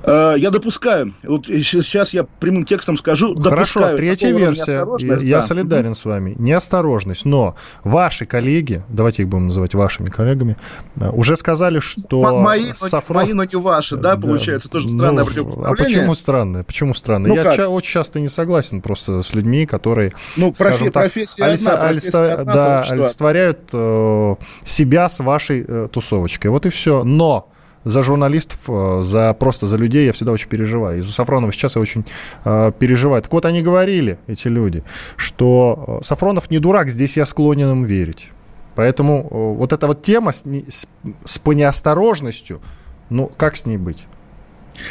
Э, 0.06 0.34
я 0.36 0.50
допускаю. 0.50 1.14
Вот 1.22 1.46
сейчас 1.46 2.12
я 2.12 2.24
прямым 2.24 2.64
текстом 2.66 2.98
скажу. 2.98 3.38
Хорошо, 3.40 3.96
третья 3.96 4.32
версия. 4.32 4.86
Я, 4.98 5.16
я 5.16 5.42
солидарен 5.42 5.94
с 5.94 6.04
вами. 6.04 6.34
Неосторожность. 6.38 7.24
Но 7.24 7.56
ваши 7.82 8.26
коллеги, 8.26 8.82
давайте 8.88 9.22
их 9.22 9.28
будем 9.28 9.48
называть 9.48 9.74
вашими 9.74 10.10
коллегами, 10.10 10.56
э, 11.00 11.08
уже 11.10 11.36
сказали, 11.36 11.78
что 11.78 12.40
мои, 12.40 12.72
Сафрон... 12.74 13.24
мои, 13.24 13.32
но 13.32 13.44
не 13.44 13.56
ваши, 13.56 13.96
да, 13.96 14.16
получается, 14.16 14.68
да. 14.68 14.72
тоже 14.72 14.88
странное 14.88 15.24
ну, 15.24 15.64
А 15.64 15.74
почему 15.74 16.14
странное? 16.14 16.64
Почему 16.64 16.94
странное? 16.94 17.28
Ну, 17.28 17.36
я 17.36 17.50
ча- 17.50 17.68
очень 17.68 17.92
часто 17.92 18.20
не 18.20 18.28
согласен 18.28 18.82
просто 18.82 19.22
с 19.22 19.34
людьми, 19.34 19.66
которые, 19.66 20.12
ну, 20.36 20.52
скажем 20.54 20.88
профи- 20.88 20.92
так, 20.92 21.02
профессия 21.12 21.44
олица- 21.44 21.72
одна, 21.72 21.88
олица- 21.88 22.32
одна, 22.34 22.52
да, 22.52 22.82
олицетворяют 22.82 23.70
э, 23.72 24.34
себя 24.64 25.08
с 25.08 25.20
вашей 25.20 25.64
э, 25.66 25.88
тусовочкой. 25.90 26.50
Вот 26.50 26.66
и 26.66 26.68
все. 26.68 27.04
Но 27.04 27.48
за 27.84 28.02
журналистов, 28.02 28.58
э, 28.68 29.02
за 29.02 29.34
просто 29.34 29.66
за 29.66 29.76
людей 29.76 30.06
я 30.06 30.12
всегда 30.12 30.32
очень 30.32 30.48
переживаю. 30.48 30.98
И 30.98 31.00
за 31.00 31.12
Сафронова 31.12 31.52
сейчас 31.52 31.76
я 31.76 31.82
очень 31.82 32.04
э, 32.44 32.72
переживаю. 32.78 33.22
Так 33.22 33.32
вот, 33.32 33.44
они 33.44 33.62
говорили, 33.62 34.18
эти 34.26 34.48
люди, 34.48 34.82
что 35.16 36.00
э, 36.00 36.04
Сафронов 36.04 36.50
не 36.50 36.58
дурак, 36.58 36.90
здесь 36.90 37.16
я 37.16 37.26
склонен 37.26 37.70
им 37.70 37.84
верить. 37.84 38.30
Поэтому 38.74 39.28
э, 39.30 39.58
вот 39.58 39.72
эта 39.72 39.86
вот 39.86 40.02
тема 40.02 40.32
с, 40.32 40.44
с, 40.68 40.88
с 41.24 41.40
неосторожностью, 41.46 42.60
ну, 43.10 43.30
как 43.36 43.56
с 43.56 43.66
ней 43.66 43.76
быть? 43.76 44.06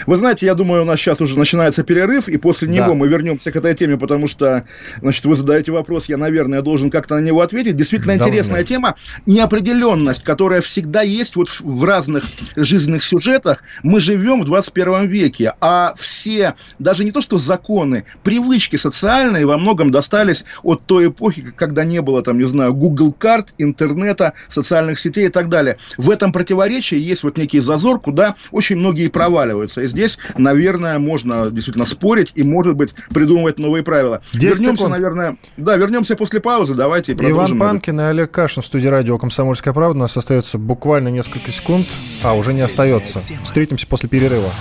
Вы 0.05 0.17
знаете, 0.17 0.45
я 0.45 0.55
думаю, 0.55 0.83
у 0.83 0.85
нас 0.85 0.99
сейчас 0.99 1.21
уже 1.21 1.37
начинается 1.37 1.83
перерыв, 1.83 2.27
и 2.27 2.37
после 2.37 2.67
него 2.67 2.87
да. 2.87 2.93
мы 2.93 3.07
вернемся 3.07 3.51
к 3.51 3.55
этой 3.55 3.73
теме, 3.73 3.97
потому 3.97 4.27
что, 4.27 4.65
значит, 4.99 5.25
вы 5.25 5.35
задаете 5.35 5.71
вопрос, 5.71 6.05
я, 6.07 6.17
наверное, 6.17 6.61
должен 6.61 6.89
как-то 6.89 7.15
на 7.15 7.19
него 7.19 7.41
ответить. 7.41 7.75
Действительно 7.75 8.17
Должны. 8.17 8.33
интересная 8.33 8.63
тема. 8.63 8.95
Неопределенность, 9.25 10.23
которая 10.23 10.61
всегда 10.61 11.01
есть 11.01 11.35
вот 11.35 11.49
в 11.59 11.83
разных 11.83 12.23
жизненных 12.55 13.03
сюжетах. 13.03 13.63
Мы 13.83 13.99
живем 13.99 14.41
в 14.41 14.45
21 14.45 15.07
веке, 15.07 15.53
а 15.61 15.95
все, 15.97 16.55
даже 16.79 17.03
не 17.03 17.11
то 17.11 17.21
что 17.21 17.39
законы, 17.39 18.05
привычки 18.23 18.75
социальные 18.75 19.45
во 19.45 19.57
многом 19.57 19.91
достались 19.91 20.43
от 20.63 20.85
той 20.85 21.07
эпохи, 21.07 21.53
когда 21.55 21.83
не 21.83 22.01
было, 22.01 22.23
там, 22.23 22.37
не 22.37 22.45
знаю, 22.45 22.73
Google 22.73 23.13
карт, 23.13 23.53
интернета, 23.57 24.33
социальных 24.49 24.99
сетей 24.99 25.27
и 25.27 25.29
так 25.29 25.49
далее. 25.49 25.77
В 25.97 26.09
этом 26.09 26.31
противоречии 26.31 26.97
есть 26.97 27.23
вот 27.23 27.37
некий 27.37 27.59
зазор, 27.59 27.99
куда 27.99 28.35
очень 28.51 28.77
многие 28.77 29.09
проваливаются 29.09 29.72
находится. 29.73 29.81
И 29.81 29.87
здесь, 29.87 30.17
наверное, 30.37 30.99
можно 30.99 31.49
действительно 31.49 31.85
спорить 31.85 32.31
и, 32.35 32.43
может 32.43 32.75
быть, 32.75 32.93
придумывать 33.13 33.59
новые 33.59 33.83
правила. 33.83 34.21
Вернемся, 34.33 34.71
секунд. 34.73 34.89
наверное, 34.89 35.37
да, 35.57 35.75
вернемся 35.77 36.15
после 36.15 36.39
паузы. 36.39 36.73
Давайте 36.75 37.15
продолжим. 37.15 37.57
Иван 37.57 37.59
Панкин 37.59 37.99
и 37.99 38.03
Олег 38.03 38.31
Кашин 38.31 38.63
в 38.63 38.65
студии 38.65 38.87
радио 38.87 39.17
«Комсомольская 39.17 39.73
правда». 39.73 39.97
У 39.97 40.01
нас 40.01 40.15
остается 40.17 40.57
буквально 40.57 41.09
несколько 41.09 41.51
секунд. 41.51 41.85
А, 42.23 42.33
уже 42.33 42.53
не 42.53 42.61
остается. 42.61 43.21
Встретимся 43.43 43.87
после 43.87 44.09
перерыва. 44.09 44.51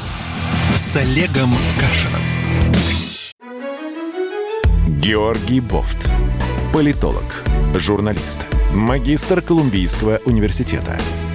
С 0.77 0.97
Олегом 0.97 1.51
Кашином. 1.79 2.21
Георгий 5.01 5.61
Бофт. 5.61 6.09
Политолог, 6.73 7.25
журналист, 7.75 8.47
магистр 8.73 9.43
Колумбийского 9.43 10.21
университета– 10.25 10.97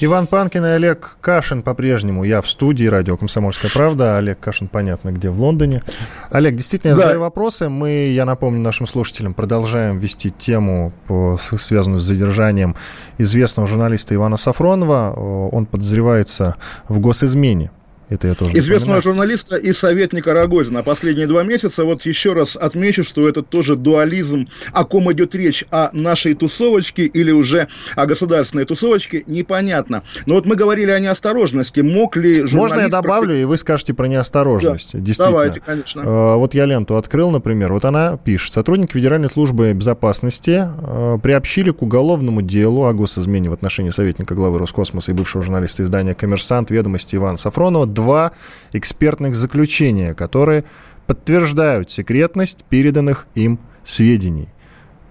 Иван 0.00 0.26
Панкин 0.26 0.64
и 0.66 0.68
Олег 0.70 1.16
Кашин 1.20 1.62
по-прежнему. 1.62 2.24
Я 2.24 2.40
в 2.40 2.48
студии 2.48 2.84
радио 2.84 3.16
«Комсомольская 3.16 3.70
правда». 3.70 4.16
Олег 4.18 4.40
Кашин, 4.40 4.66
понятно, 4.66 5.10
где, 5.12 5.30
в 5.30 5.40
Лондоне. 5.40 5.82
Олег, 6.30 6.56
действительно, 6.56 6.90
я 6.90 6.96
да. 6.96 7.02
задаю 7.02 7.20
вопросы. 7.20 7.68
Мы, 7.68 8.08
я 8.08 8.24
напомню 8.24 8.60
нашим 8.60 8.86
слушателям, 8.86 9.34
продолжаем 9.34 9.98
вести 9.98 10.30
тему, 10.30 10.92
по, 11.06 11.38
связанную 11.38 12.00
с 12.00 12.04
задержанием 12.04 12.74
известного 13.18 13.68
журналиста 13.68 14.14
Ивана 14.14 14.36
Сафронова. 14.36 15.12
Он 15.52 15.66
подозревается 15.66 16.56
в 16.88 16.98
госизмене. 16.98 17.70
Это 18.08 18.28
я 18.28 18.34
тоже 18.34 18.56
Известного 18.58 19.02
журналиста 19.02 19.56
и 19.56 19.72
советника 19.72 20.34
Рогозина. 20.34 20.82
Последние 20.82 21.26
два 21.26 21.42
месяца, 21.42 21.84
вот 21.84 22.04
еще 22.04 22.32
раз 22.32 22.56
отмечу, 22.56 23.04
что 23.04 23.28
это 23.28 23.42
тоже 23.42 23.76
дуализм. 23.76 24.48
О 24.72 24.84
ком 24.84 25.10
идет 25.12 25.34
речь? 25.34 25.64
О 25.70 25.90
нашей 25.92 26.34
тусовочке 26.34 27.06
или 27.06 27.30
уже 27.30 27.68
о 27.96 28.06
государственной 28.06 28.64
тусовочке? 28.64 29.24
Непонятно. 29.26 30.02
Но 30.26 30.34
вот 30.34 30.46
мы 30.46 30.56
говорили 30.56 30.90
о 30.90 30.98
неосторожности. 30.98 31.80
Мог 31.80 32.16
ли 32.16 32.34
журналист... 32.34 32.54
Можно 32.54 32.80
я 32.80 32.88
добавлю, 32.88 33.34
и 33.34 33.44
вы 33.44 33.56
скажете 33.56 33.94
про 33.94 34.06
неосторожность? 34.06 34.92
Да. 34.92 35.00
Действительно. 35.00 35.30
Давайте, 35.30 35.60
конечно. 35.60 36.00
Э, 36.00 36.36
вот 36.36 36.54
я 36.54 36.66
ленту 36.66 36.96
открыл, 36.96 37.30
например. 37.30 37.72
Вот 37.72 37.84
она 37.84 38.16
пишет. 38.16 38.52
Сотрудники 38.52 38.92
Федеральной 38.92 39.28
службы 39.28 39.72
безопасности 39.72 40.64
э, 40.66 41.18
приобщили 41.22 41.70
к 41.70 41.82
уголовному 41.82 42.42
делу 42.42 42.84
о 42.84 42.92
госизмене 42.92 43.50
в 43.50 43.52
отношении 43.52 43.90
советника 43.90 44.34
главы 44.34 44.58
Роскосмоса 44.58 45.12
и 45.12 45.14
бывшего 45.14 45.42
журналиста 45.42 45.82
издания 45.82 46.14
«Коммерсант» 46.14 46.70
ведомости 46.70 47.16
Ивана 47.16 47.36
Сафронова 47.36 47.86
два 48.04 48.32
экспертных 48.72 49.34
заключения, 49.34 50.14
которые 50.14 50.64
подтверждают 51.06 51.90
секретность 51.90 52.64
переданных 52.68 53.26
им 53.34 53.58
сведений. 53.84 54.48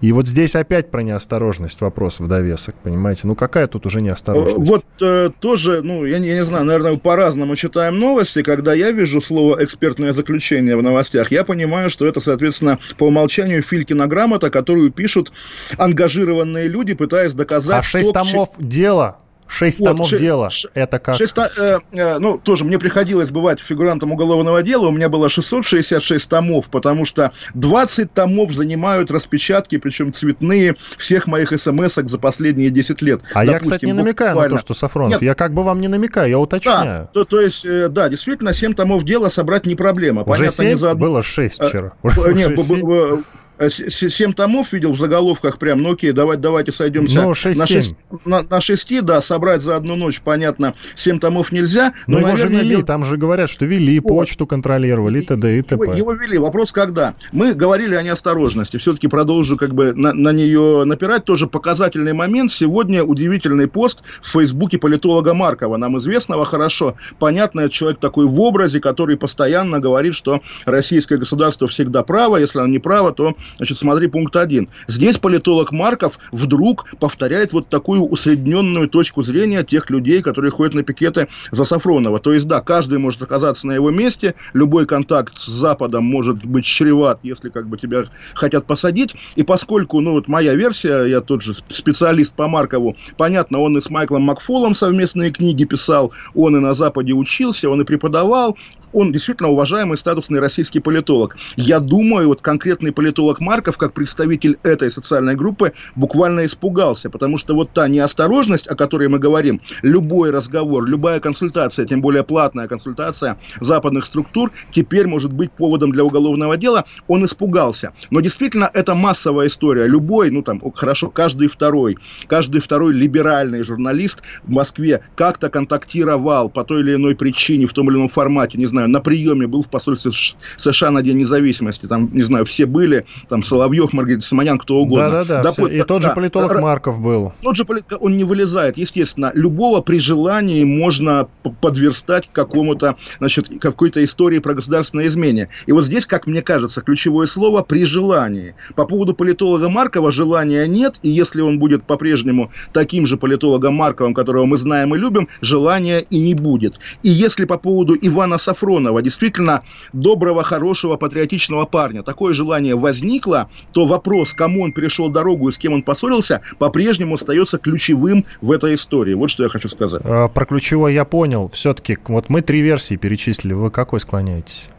И 0.00 0.12
вот 0.12 0.28
здесь 0.28 0.54
опять 0.54 0.90
про 0.90 1.02
неосторожность 1.02 1.80
вопрос 1.80 2.20
в 2.20 2.28
довесок, 2.28 2.74
понимаете? 2.82 3.22
Ну 3.24 3.34
какая 3.34 3.66
тут 3.66 3.86
уже 3.86 4.02
неосторожность? 4.02 4.68
Вот 4.68 4.84
э, 5.00 5.30
тоже, 5.40 5.80
ну 5.82 6.04
я, 6.04 6.18
я 6.18 6.34
не 6.34 6.44
знаю, 6.44 6.66
наверное, 6.66 6.98
по-разному 6.98 7.56
читаем 7.56 7.98
новости. 7.98 8.42
Когда 8.42 8.74
я 8.74 8.90
вижу 8.90 9.22
слово 9.22 9.64
«экспертное 9.64 10.12
заключение» 10.12 10.76
в 10.76 10.82
новостях, 10.82 11.30
я 11.30 11.42
понимаю, 11.42 11.88
что 11.88 12.06
это, 12.06 12.20
соответственно, 12.20 12.78
по 12.98 13.04
умолчанию 13.04 13.62
Филькина 13.62 14.06
грамота, 14.06 14.50
которую 14.50 14.90
пишут 14.90 15.32
ангажированные 15.78 16.68
люди, 16.68 16.92
пытаясь 16.92 17.32
доказать... 17.32 17.78
А 17.78 17.82
шесть 17.82 18.12
томов 18.12 18.50
дела 18.58 19.23
Шесть 19.46 19.80
вот, 19.80 19.86
томов 19.86 20.10
ше- 20.10 20.18
дела. 20.18 20.50
Ш- 20.50 20.68
это 20.74 20.98
как? 20.98 21.16
Шесть, 21.16 21.34
э, 21.36 21.78
э, 21.92 22.18
ну, 22.18 22.38
тоже 22.38 22.64
мне 22.64 22.78
приходилось 22.78 23.30
бывать 23.30 23.60
фигурантом 23.60 24.12
уголовного 24.12 24.62
дела. 24.62 24.88
У 24.88 24.90
меня 24.90 25.08
было 25.08 25.28
666 25.28 26.28
томов, 26.28 26.66
потому 26.66 27.04
что 27.04 27.32
20 27.54 28.12
томов 28.12 28.52
занимают 28.52 29.10
распечатки, 29.10 29.78
причем 29.78 30.12
цветные, 30.12 30.76
всех 30.98 31.26
моих 31.26 31.52
смс 31.58 31.94
за 31.94 32.18
последние 32.18 32.70
10 32.70 33.02
лет. 33.02 33.20
А 33.32 33.44
Допустим, 33.44 33.52
я, 33.52 33.60
кстати, 33.60 33.84
не 33.84 33.92
намекаю 33.92 34.30
буквально... 34.30 34.54
на 34.54 34.60
то, 34.60 34.64
что 34.64 34.74
Сафронов. 34.74 35.12
Нет. 35.12 35.22
Я 35.22 35.34
как 35.34 35.52
бы 35.52 35.62
вам 35.62 35.80
не 35.80 35.88
намекаю, 35.88 36.30
я 36.30 36.38
уточняю. 36.38 36.84
Да, 36.84 37.10
то, 37.12 37.24
то 37.24 37.40
есть, 37.40 37.64
э, 37.64 37.88
да, 37.88 38.08
действительно, 38.08 38.54
7 38.54 38.74
томов 38.74 39.04
дела 39.04 39.28
собрать 39.28 39.66
не 39.66 39.74
проблема. 39.74 40.22
Уже 40.22 40.38
Понятно, 40.38 40.64
7? 40.64 40.66
Не 40.66 40.78
за... 40.78 40.94
Было 40.94 41.22
6 41.22 41.60
э, 41.60 41.66
вчера. 41.66 41.92
Э, 42.02 42.32
нет, 42.32 42.58
7? 42.58 43.24
Э, 43.56 43.68
семь 43.70 44.32
томов 44.32 44.72
видел 44.72 44.92
в 44.92 44.98
заголовках 44.98 45.58
прям, 45.58 45.80
ну 45.80 45.92
окей, 45.92 46.10
давайте, 46.10 46.42
давайте 46.42 46.72
сойдемся 46.72 47.22
ну, 47.22 47.34
6, 47.34 47.58
на, 47.58 47.66
6, 47.66 47.94
на, 48.24 48.42
на 48.42 48.60
6, 48.60 49.04
да, 49.04 49.22
собрать 49.22 49.62
за 49.62 49.76
одну 49.76 49.94
ночь, 49.94 50.20
понятно, 50.20 50.74
семь 50.96 51.20
томов 51.20 51.52
нельзя. 51.52 51.92
Но, 52.08 52.14
но 52.14 52.18
его 52.18 52.28
наверное, 52.30 52.58
же 52.58 52.64
вели, 52.64 52.76
дел... 52.76 52.84
там 52.84 53.04
же 53.04 53.16
говорят, 53.16 53.48
что 53.48 53.64
вели, 53.64 54.00
вот. 54.00 54.08
почту 54.08 54.46
контролировали, 54.46 55.20
и 55.20 55.22
т.д. 55.22 55.58
и 55.58 55.62
т.п. 55.62 55.84
Его, 55.84 55.94
его 55.94 56.12
вели, 56.14 56.36
вопрос 56.36 56.72
когда. 56.72 57.14
Мы 57.30 57.54
говорили 57.54 57.94
о 57.94 58.02
неосторожности, 58.02 58.78
все-таки 58.78 59.06
продолжу 59.06 59.56
как 59.56 59.72
бы 59.72 59.94
на, 59.94 60.12
на 60.12 60.30
нее 60.30 60.82
напирать, 60.84 61.24
тоже 61.24 61.46
показательный 61.46 62.12
момент. 62.12 62.50
Сегодня 62.50 63.04
удивительный 63.04 63.68
пост 63.68 64.02
в 64.20 64.30
фейсбуке 64.30 64.78
политолога 64.78 65.32
Маркова, 65.32 65.76
нам 65.76 65.96
известного 65.98 66.44
хорошо, 66.44 66.96
понятно, 67.20 67.70
человек 67.70 68.00
такой 68.00 68.26
в 68.26 68.40
образе, 68.40 68.80
который 68.80 69.16
постоянно 69.16 69.78
говорит, 69.78 70.16
что 70.16 70.42
российское 70.64 71.18
государство 71.18 71.68
всегда 71.68 72.02
право, 72.02 72.36
если 72.36 72.58
оно 72.58 72.68
не 72.68 72.80
право, 72.80 73.12
то 73.12 73.36
значит, 73.56 73.78
смотри 73.78 74.08
пункт 74.08 74.36
один. 74.36 74.68
Здесь 74.88 75.18
политолог 75.18 75.72
Марков 75.72 76.18
вдруг 76.32 76.86
повторяет 76.98 77.52
вот 77.52 77.68
такую 77.68 78.02
усредненную 78.02 78.88
точку 78.88 79.22
зрения 79.22 79.62
тех 79.62 79.90
людей, 79.90 80.22
которые 80.22 80.50
ходят 80.50 80.74
на 80.74 80.82
пикеты 80.82 81.28
за 81.50 81.64
Сафронова. 81.64 82.20
То 82.20 82.32
есть, 82.32 82.46
да, 82.46 82.60
каждый 82.60 82.98
может 82.98 83.22
оказаться 83.22 83.66
на 83.66 83.72
его 83.72 83.90
месте, 83.90 84.34
любой 84.52 84.86
контакт 84.86 85.38
с 85.38 85.46
Западом 85.46 86.04
может 86.04 86.44
быть 86.44 86.64
чреват, 86.64 87.20
если 87.22 87.48
как 87.48 87.68
бы 87.68 87.78
тебя 87.78 88.04
хотят 88.34 88.66
посадить. 88.66 89.14
И 89.36 89.42
поскольку, 89.42 90.00
ну 90.00 90.12
вот 90.12 90.28
моя 90.28 90.54
версия, 90.54 91.04
я 91.04 91.20
тот 91.20 91.42
же 91.42 91.54
специалист 91.54 92.34
по 92.34 92.48
Маркову, 92.48 92.96
понятно, 93.16 93.60
он 93.60 93.76
и 93.76 93.80
с 93.80 93.90
Майклом 93.90 94.22
Макфолом 94.22 94.74
совместные 94.74 95.30
книги 95.30 95.64
писал, 95.64 96.12
он 96.34 96.56
и 96.56 96.60
на 96.60 96.74
Западе 96.74 97.12
учился, 97.12 97.70
он 97.70 97.80
и 97.82 97.84
преподавал, 97.84 98.56
он 98.94 99.12
действительно 99.12 99.50
уважаемый 99.50 99.98
статусный 99.98 100.40
российский 100.40 100.80
политолог. 100.80 101.36
Я 101.56 101.80
думаю, 101.80 102.28
вот 102.28 102.40
конкретный 102.40 102.92
политолог 102.92 103.40
Марков, 103.40 103.76
как 103.76 103.92
представитель 103.92 104.58
этой 104.62 104.90
социальной 104.90 105.34
группы, 105.34 105.72
буквально 105.96 106.46
испугался, 106.46 107.10
потому 107.10 107.36
что 107.36 107.54
вот 107.54 107.72
та 107.72 107.88
неосторожность, 107.88 108.68
о 108.68 108.76
которой 108.76 109.08
мы 109.08 109.18
говорим, 109.18 109.60
любой 109.82 110.30
разговор, 110.30 110.86
любая 110.86 111.20
консультация, 111.20 111.86
тем 111.86 112.00
более 112.00 112.22
платная 112.22 112.68
консультация 112.68 113.36
западных 113.60 114.06
структур, 114.06 114.52
теперь 114.72 115.06
может 115.06 115.32
быть 115.32 115.50
поводом 115.50 115.90
для 115.90 116.04
уголовного 116.04 116.56
дела, 116.56 116.84
он 117.08 117.26
испугался. 117.26 117.92
Но 118.10 118.20
действительно, 118.20 118.70
это 118.72 118.94
массовая 118.94 119.48
история. 119.48 119.86
Любой, 119.86 120.30
ну 120.30 120.42
там, 120.42 120.60
хорошо, 120.72 121.10
каждый 121.10 121.48
второй, 121.48 121.98
каждый 122.28 122.60
второй 122.60 122.92
либеральный 122.92 123.64
журналист 123.64 124.22
в 124.44 124.50
Москве 124.50 125.02
как-то 125.16 125.50
контактировал 125.50 126.48
по 126.48 126.62
той 126.62 126.82
или 126.82 126.94
иной 126.94 127.16
причине, 127.16 127.66
в 127.66 127.72
том 127.72 127.90
или 127.90 127.96
ином 127.96 128.08
формате, 128.08 128.56
не 128.56 128.66
знаю, 128.66 128.83
на 128.86 129.00
приеме 129.00 129.46
был 129.46 129.62
в 129.62 129.68
посольстве 129.68 130.12
США 130.58 130.90
на 130.90 131.02
День 131.02 131.18
независимости, 131.18 131.86
там, 131.86 132.10
не 132.12 132.22
знаю, 132.22 132.44
все 132.44 132.66
были, 132.66 133.06
там, 133.28 133.42
Соловьев, 133.42 133.92
Маргарита 133.92 134.24
Симонян, 134.24 134.58
кто 134.58 134.76
угодно. 134.76 135.10
Да-да-да, 135.10 135.52
да, 135.56 135.68
и 135.68 135.82
тот 135.82 136.02
же 136.02 136.12
политолог 136.14 136.52
да, 136.52 136.60
Марков 136.60 137.00
был. 137.00 137.32
Тот 137.42 137.56
же 137.56 137.64
политолог, 137.64 138.02
он 138.02 138.16
не 138.16 138.24
вылезает, 138.24 138.76
естественно. 138.76 139.30
Любого 139.34 139.80
при 139.80 139.98
желании 139.98 140.64
можно 140.64 141.28
подверстать 141.60 142.28
к 142.28 142.32
какому-то, 142.32 142.96
значит, 143.18 143.48
какой-то 143.60 144.04
истории 144.04 144.38
про 144.38 144.54
государственное 144.54 145.06
изменение. 145.06 145.48
И 145.66 145.72
вот 145.72 145.84
здесь, 145.84 146.06
как 146.06 146.26
мне 146.26 146.42
кажется, 146.42 146.80
ключевое 146.80 147.26
слово 147.26 147.62
«при 147.62 147.84
желании». 147.84 148.54
По 148.74 148.84
поводу 148.84 149.14
политолога 149.14 149.68
Маркова 149.68 150.10
желания 150.10 150.66
нет, 150.66 150.96
и 151.02 151.10
если 151.10 151.40
он 151.40 151.58
будет 151.58 151.84
по-прежнему 151.84 152.50
таким 152.72 153.06
же 153.06 153.16
политологом 153.16 153.74
Марковым, 153.74 154.14
которого 154.14 154.46
мы 154.46 154.56
знаем 154.56 154.94
и 154.94 154.98
любим, 154.98 155.28
желания 155.40 155.98
и 155.98 156.20
не 156.20 156.34
будет. 156.34 156.78
И 157.02 157.10
если 157.10 157.44
по 157.44 157.58
поводу 157.58 157.96
Ивана 158.00 158.38
Сафронова 158.38 158.73
Сафронова, 158.74 159.02
действительно 159.02 159.62
доброго, 159.92 160.42
хорошего, 160.42 160.96
патриотичного 160.96 161.64
парня, 161.64 162.02
такое 162.02 162.34
желание 162.34 162.74
возникло, 162.74 163.48
то 163.72 163.86
вопрос, 163.86 164.32
кому 164.32 164.62
он 164.62 164.72
перешел 164.72 165.08
дорогу 165.08 165.48
и 165.48 165.52
с 165.52 165.58
кем 165.58 165.74
он 165.74 165.82
поссорился, 165.82 166.40
по-прежнему 166.58 167.14
остается 167.14 167.58
ключевым 167.58 168.24
в 168.40 168.50
этой 168.50 168.74
истории. 168.74 169.14
Вот 169.14 169.30
что 169.30 169.44
я 169.44 169.48
хочу 169.48 169.68
сказать. 169.68 170.02
А, 170.04 170.28
про 170.28 170.44
ключевое 170.44 170.92
я 170.92 171.04
понял. 171.04 171.48
Все-таки 171.48 171.98
вот 172.08 172.28
мы 172.28 172.42
три 172.42 172.62
версии 172.62 172.96
перечислили. 172.96 173.52
Вы 173.52 173.70
какой 173.70 174.00
склоняетесь? 174.00 174.70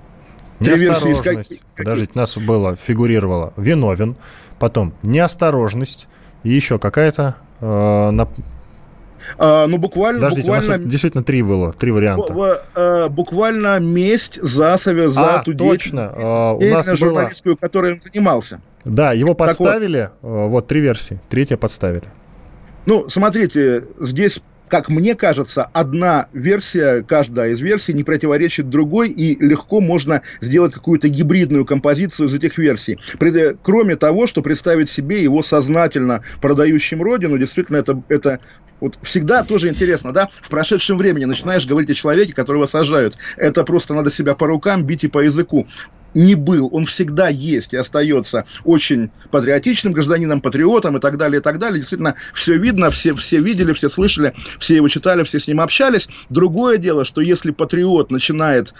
Неосторожность. 0.60 1.24
Как... 1.24 1.46
Подождите, 1.78 2.12
нас 2.16 2.38
было, 2.38 2.75
фигурировало 2.75 3.54
виновен, 3.58 4.16
потом 4.60 4.94
неосторожность 5.04 6.08
и 6.44 6.50
еще 6.50 6.80
какая-то 6.80 7.36
э, 7.62 7.66
а, 7.66 8.28
ну, 9.38 9.77
буквально... 9.77 10.20
Подождите, 10.20 10.48
буквально, 10.51 10.75
у 10.75 10.77
нас 10.77 10.88
действительно 10.88 11.24
три 11.24 11.42
было, 11.42 11.74
три 11.74 11.92
варианта. 11.92 12.62
А, 12.74 13.10
буквально 13.10 13.80
месть 13.80 14.39
за, 14.42 14.77
за 14.84 15.12
а, 15.15 15.44
ту 15.44 15.54
точно. 15.54 16.13
А, 16.15 16.54
у 16.54 16.63
нас 16.63 16.89
журналистскую, 16.96 17.56
было... 17.56 17.60
которой 17.60 17.94
он 17.94 18.01
занимался. 18.01 18.62
Да, 18.86 19.13
его 19.13 19.34
подставили, 19.34 20.10
вот. 20.22 20.50
вот 20.50 20.68
три 20.68 20.80
версии, 20.80 21.20
третья 21.30 21.58
подставили. 21.58 22.04
Ну, 22.86 23.10
смотрите, 23.10 23.86
здесь 24.00 24.39
как 24.70 24.90
мне 24.90 25.16
кажется, 25.16 25.70
одна 25.74 26.28
версия, 26.34 27.04
каждая 27.04 27.52
из 27.52 27.62
версий 27.62 27.94
не 27.94 28.04
противоречит 28.04 28.70
другой, 28.70 29.10
и 29.10 29.38
легко 29.44 29.82
можно 29.82 30.22
сделать 30.42 30.74
какую-то 30.74 31.08
гибридную 31.08 31.66
композицию 31.66 32.30
из 32.30 32.34
этих 32.34 32.58
версий. 32.58 33.00
Кроме 33.62 33.96
того, 33.96 34.28
что 34.28 34.42
представить 34.42 34.90
себе 34.90 35.22
его 35.22 35.44
сознательно 35.44 36.24
продающим 36.42 37.02
родину, 37.02 37.38
действительно, 37.38 37.78
это, 37.78 38.02
это 38.10 38.40
вот 38.80 38.98
всегда 39.04 39.44
тоже 39.44 39.70
интересно, 39.70 40.12
да, 40.12 40.30
в 40.42 40.50
прошедшем 40.50 40.98
времени 40.98 41.26
начинаешь 41.26 41.66
говорить 41.66 41.90
о 41.90 41.94
человеке, 41.94 42.34
которого 42.34 42.66
сажают. 42.66 43.18
Это 43.38 43.64
просто 43.64 43.94
надо 43.94 44.12
себя 44.12 44.36
по 44.36 44.48
рукам 44.48 44.84
бить 44.84 45.04
и 45.04 45.08
по 45.08 45.20
языку 45.20 45.68
не 46.16 46.34
был, 46.34 46.70
он 46.72 46.86
всегда 46.86 47.30
есть 47.30 47.74
и 47.74 47.78
остается 47.78 48.46
очень 48.64 49.12
патриотичным 49.30 49.94
гражданином, 49.94 50.42
патриотом 50.42 50.98
и 50.98 51.00
так 51.00 51.18
далее, 51.18 51.40
и 51.40 51.44
так 51.44 51.60
далее. 51.60 51.80
Действительно, 51.80 52.16
все 52.34 52.58
видно, 52.58 52.90
все, 52.90 53.14
все 53.14 53.38
видели, 53.38 53.74
все 53.74 53.90
слышали, 53.90 54.34
все 54.60 54.76
его 54.78 54.88
читали, 54.88 55.24
все 55.24 55.40
с 55.40 55.48
ним 55.48 55.62
общались. 55.62 56.08
Другое 56.30 56.78
дело, 56.78 57.06
что 57.06 57.22
если 57.22 57.52
патриот 57.52 58.10
начинает 58.10 58.74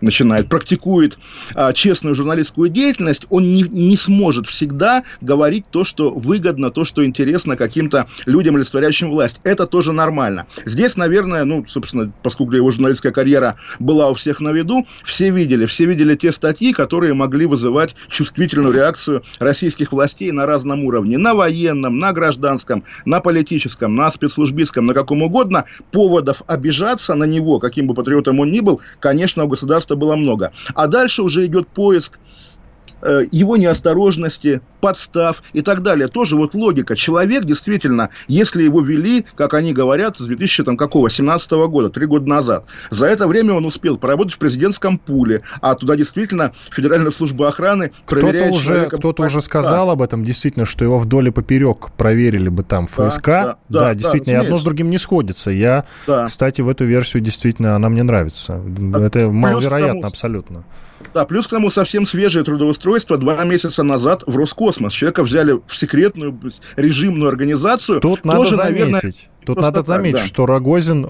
начинает, 0.00 0.48
практикует 0.48 1.18
а, 1.54 1.72
честную 1.72 2.14
журналистскую 2.14 2.68
деятельность, 2.68 3.26
он 3.30 3.54
не, 3.54 3.62
не 3.62 3.96
сможет 3.96 4.46
всегда 4.46 5.04
говорить 5.20 5.64
то, 5.70 5.84
что 5.84 6.10
выгодно, 6.10 6.70
то, 6.70 6.84
что 6.84 7.04
интересно 7.04 7.56
каким-то 7.56 8.06
людям, 8.26 8.56
олицетворяющим 8.56 9.10
власть. 9.10 9.40
Это 9.44 9.66
тоже 9.66 9.92
нормально. 9.92 10.46
Здесь, 10.64 10.96
наверное, 10.96 11.44
ну, 11.44 11.64
собственно, 11.68 12.12
поскольку 12.22 12.54
его 12.54 12.70
журналистская 12.70 13.12
карьера 13.12 13.56
была 13.78 14.10
у 14.10 14.14
всех 14.14 14.40
на 14.40 14.50
виду, 14.50 14.86
все 15.04 15.30
видели, 15.30 15.66
все 15.66 15.84
видели 15.84 16.14
те 16.14 16.32
статьи, 16.32 16.72
которые 16.72 17.14
могли 17.14 17.46
вызывать 17.46 17.94
чувствительную 18.08 18.74
реакцию 18.74 19.22
российских 19.38 19.92
властей 19.92 20.32
на 20.32 20.46
разном 20.46 20.84
уровне. 20.84 21.18
На 21.18 21.34
военном, 21.34 21.98
на 21.98 22.12
гражданском, 22.12 22.84
на 23.04 23.20
политическом, 23.20 23.96
на 23.96 24.10
спецслужбистском, 24.10 24.86
на 24.86 24.94
каком 24.94 25.22
угодно. 25.22 25.64
Поводов 25.90 26.42
обижаться 26.46 27.14
на 27.14 27.24
него, 27.24 27.58
каким 27.58 27.86
бы 27.86 27.94
патриотом 27.94 28.40
он 28.40 28.50
ни 28.50 28.60
был, 28.60 28.80
конечно, 29.00 29.44
у 29.44 29.48
государства 29.48 29.85
государства 29.86 29.96
было 29.96 30.16
много. 30.16 30.52
А 30.74 30.86
дальше 30.86 31.22
уже 31.22 31.46
идет 31.46 31.68
поиск 31.68 32.18
его 33.02 33.56
неосторожности, 33.56 34.60
подстав 34.80 35.42
и 35.52 35.62
так 35.62 35.82
далее. 35.82 36.08
Тоже 36.08 36.36
вот 36.36 36.54
логика. 36.54 36.96
Человек 36.96 37.44
действительно, 37.44 38.10
если 38.28 38.62
его 38.62 38.80
вели, 38.80 39.26
как 39.34 39.54
они 39.54 39.72
говорят, 39.72 40.18
с 40.18 40.26
2017 40.26 41.50
года, 41.68 41.90
три 41.90 42.06
года 42.06 42.28
назад, 42.28 42.64
за 42.90 43.06
это 43.06 43.26
время 43.26 43.54
он 43.54 43.64
успел 43.64 43.98
поработать 43.98 44.34
в 44.34 44.38
президентском 44.38 44.98
пуле, 44.98 45.42
а 45.60 45.74
туда 45.74 45.96
действительно 45.96 46.52
Федеральная 46.70 47.10
служба 47.10 47.48
охраны 47.48 47.92
проверяет 48.06 48.46
Кто-то 48.46 48.54
уже, 48.54 48.88
кто 48.88 49.14
уже 49.18 49.40
сказал 49.40 49.90
об 49.90 50.02
этом, 50.02 50.24
действительно, 50.24 50.66
что 50.66 50.84
его 50.84 50.98
вдоль 50.98 51.28
и 51.28 51.30
поперек 51.30 51.90
проверили 51.96 52.48
бы 52.48 52.62
там 52.62 52.86
ФСК. 52.86 53.26
Да, 53.26 53.44
да, 53.44 53.56
да, 53.68 53.80
да 53.80 53.94
действительно, 53.94 54.36
да, 54.36 54.40
одно 54.42 54.58
с 54.58 54.62
другим 54.62 54.90
не 54.90 54.98
сходится. 54.98 55.50
Я, 55.50 55.84
да. 56.06 56.26
кстати, 56.26 56.60
в 56.60 56.68
эту 56.68 56.84
версию 56.84 57.22
действительно, 57.22 57.74
она 57.74 57.88
мне 57.88 58.02
нравится. 58.02 58.60
Это 58.94 59.30
маловероятно 59.30 60.06
абсолютно. 60.06 60.64
Да, 61.12 61.24
плюс 61.24 61.46
к 61.46 61.50
тому 61.50 61.70
совсем 61.70 62.06
свежее 62.06 62.44
трудоустройство. 62.44 63.18
Два 63.18 63.44
месяца 63.44 63.82
назад 63.82 64.22
в 64.26 64.36
Роскосмос 64.36 64.92
человека 64.92 65.22
взяли 65.22 65.60
в 65.66 65.76
секретную 65.76 66.38
режимную 66.76 67.28
организацию. 67.28 68.00
Тут 68.00 68.24
надо 68.24 68.44
Тоже, 68.44 68.56
заметить. 68.56 68.80
Наверное, 68.80 69.14
Тут 69.46 69.60
надо 69.60 69.80
так, 69.80 69.86
заметить, 69.86 70.18
да. 70.18 70.24
что 70.24 70.44
Рогозин, 70.44 71.06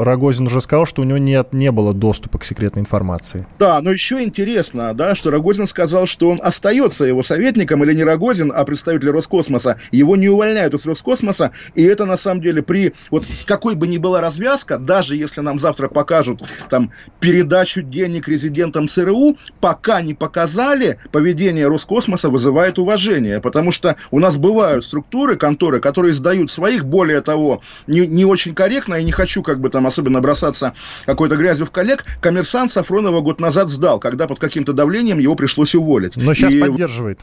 Рогозин 0.00 0.46
уже 0.46 0.60
сказал, 0.60 0.86
что 0.86 1.02
у 1.02 1.04
него 1.04 1.18
нет, 1.18 1.52
не 1.52 1.72
было 1.72 1.92
доступа 1.92 2.38
к 2.38 2.44
секретной 2.44 2.82
информации. 2.82 3.48
Да, 3.58 3.80
но 3.80 3.90
еще 3.90 4.22
интересно, 4.22 4.94
да, 4.94 5.16
что 5.16 5.30
Рогозин 5.32 5.66
сказал, 5.66 6.06
что 6.06 6.30
он 6.30 6.40
остается 6.40 7.04
его 7.04 7.24
советником, 7.24 7.82
или 7.82 7.92
не 7.92 8.04
Рогозин, 8.04 8.52
а 8.54 8.64
представитель 8.64 9.10
Роскосмоса. 9.10 9.78
Его 9.90 10.14
не 10.14 10.28
увольняют 10.28 10.72
из 10.74 10.86
Роскосмоса, 10.86 11.50
и 11.74 11.82
это 11.82 12.04
на 12.04 12.16
самом 12.16 12.42
деле 12.42 12.62
при, 12.62 12.94
вот 13.10 13.24
какой 13.44 13.74
бы 13.74 13.88
ни 13.88 13.98
была 13.98 14.20
развязка, 14.20 14.78
даже 14.78 15.16
если 15.16 15.40
нам 15.40 15.58
завтра 15.58 15.88
покажут 15.88 16.42
там 16.68 16.92
передачу 17.18 17.82
денег 17.82 18.28
резидентам 18.28 18.88
ЦРУ, 18.88 19.36
пока 19.60 20.00
не 20.00 20.14
показали, 20.14 20.98
поведение 21.10 21.66
Роскосмоса 21.66 22.30
вызывает 22.30 22.78
уважение, 22.78 23.40
потому 23.40 23.72
что 23.72 23.96
у 24.12 24.20
нас 24.20 24.36
бывают 24.36 24.84
структуры, 24.84 25.34
конторы, 25.34 25.80
которые 25.80 26.14
сдают 26.14 26.52
своих, 26.52 26.84
более 26.84 27.20
того, 27.20 27.62
не, 27.86 28.06
не 28.06 28.24
очень 28.24 28.54
корректно, 28.54 28.96
и 28.96 29.04
не 29.04 29.12
хочу 29.12 29.42
как 29.42 29.60
бы 29.60 29.70
там 29.70 29.86
особенно 29.86 30.20
бросаться 30.20 30.74
какой-то 31.06 31.36
грязью 31.36 31.66
в 31.66 31.70
коллег, 31.70 32.04
коммерсант 32.20 32.72
Сафронова 32.72 33.20
год 33.20 33.40
назад 33.40 33.68
сдал, 33.68 33.98
когда 33.98 34.26
под 34.26 34.38
каким-то 34.38 34.72
давлением 34.72 35.18
его 35.18 35.34
пришлось 35.34 35.74
уволить. 35.74 36.16
Но 36.16 36.34
сейчас 36.34 36.54
и... 36.54 36.60
поддерживает. 36.60 37.20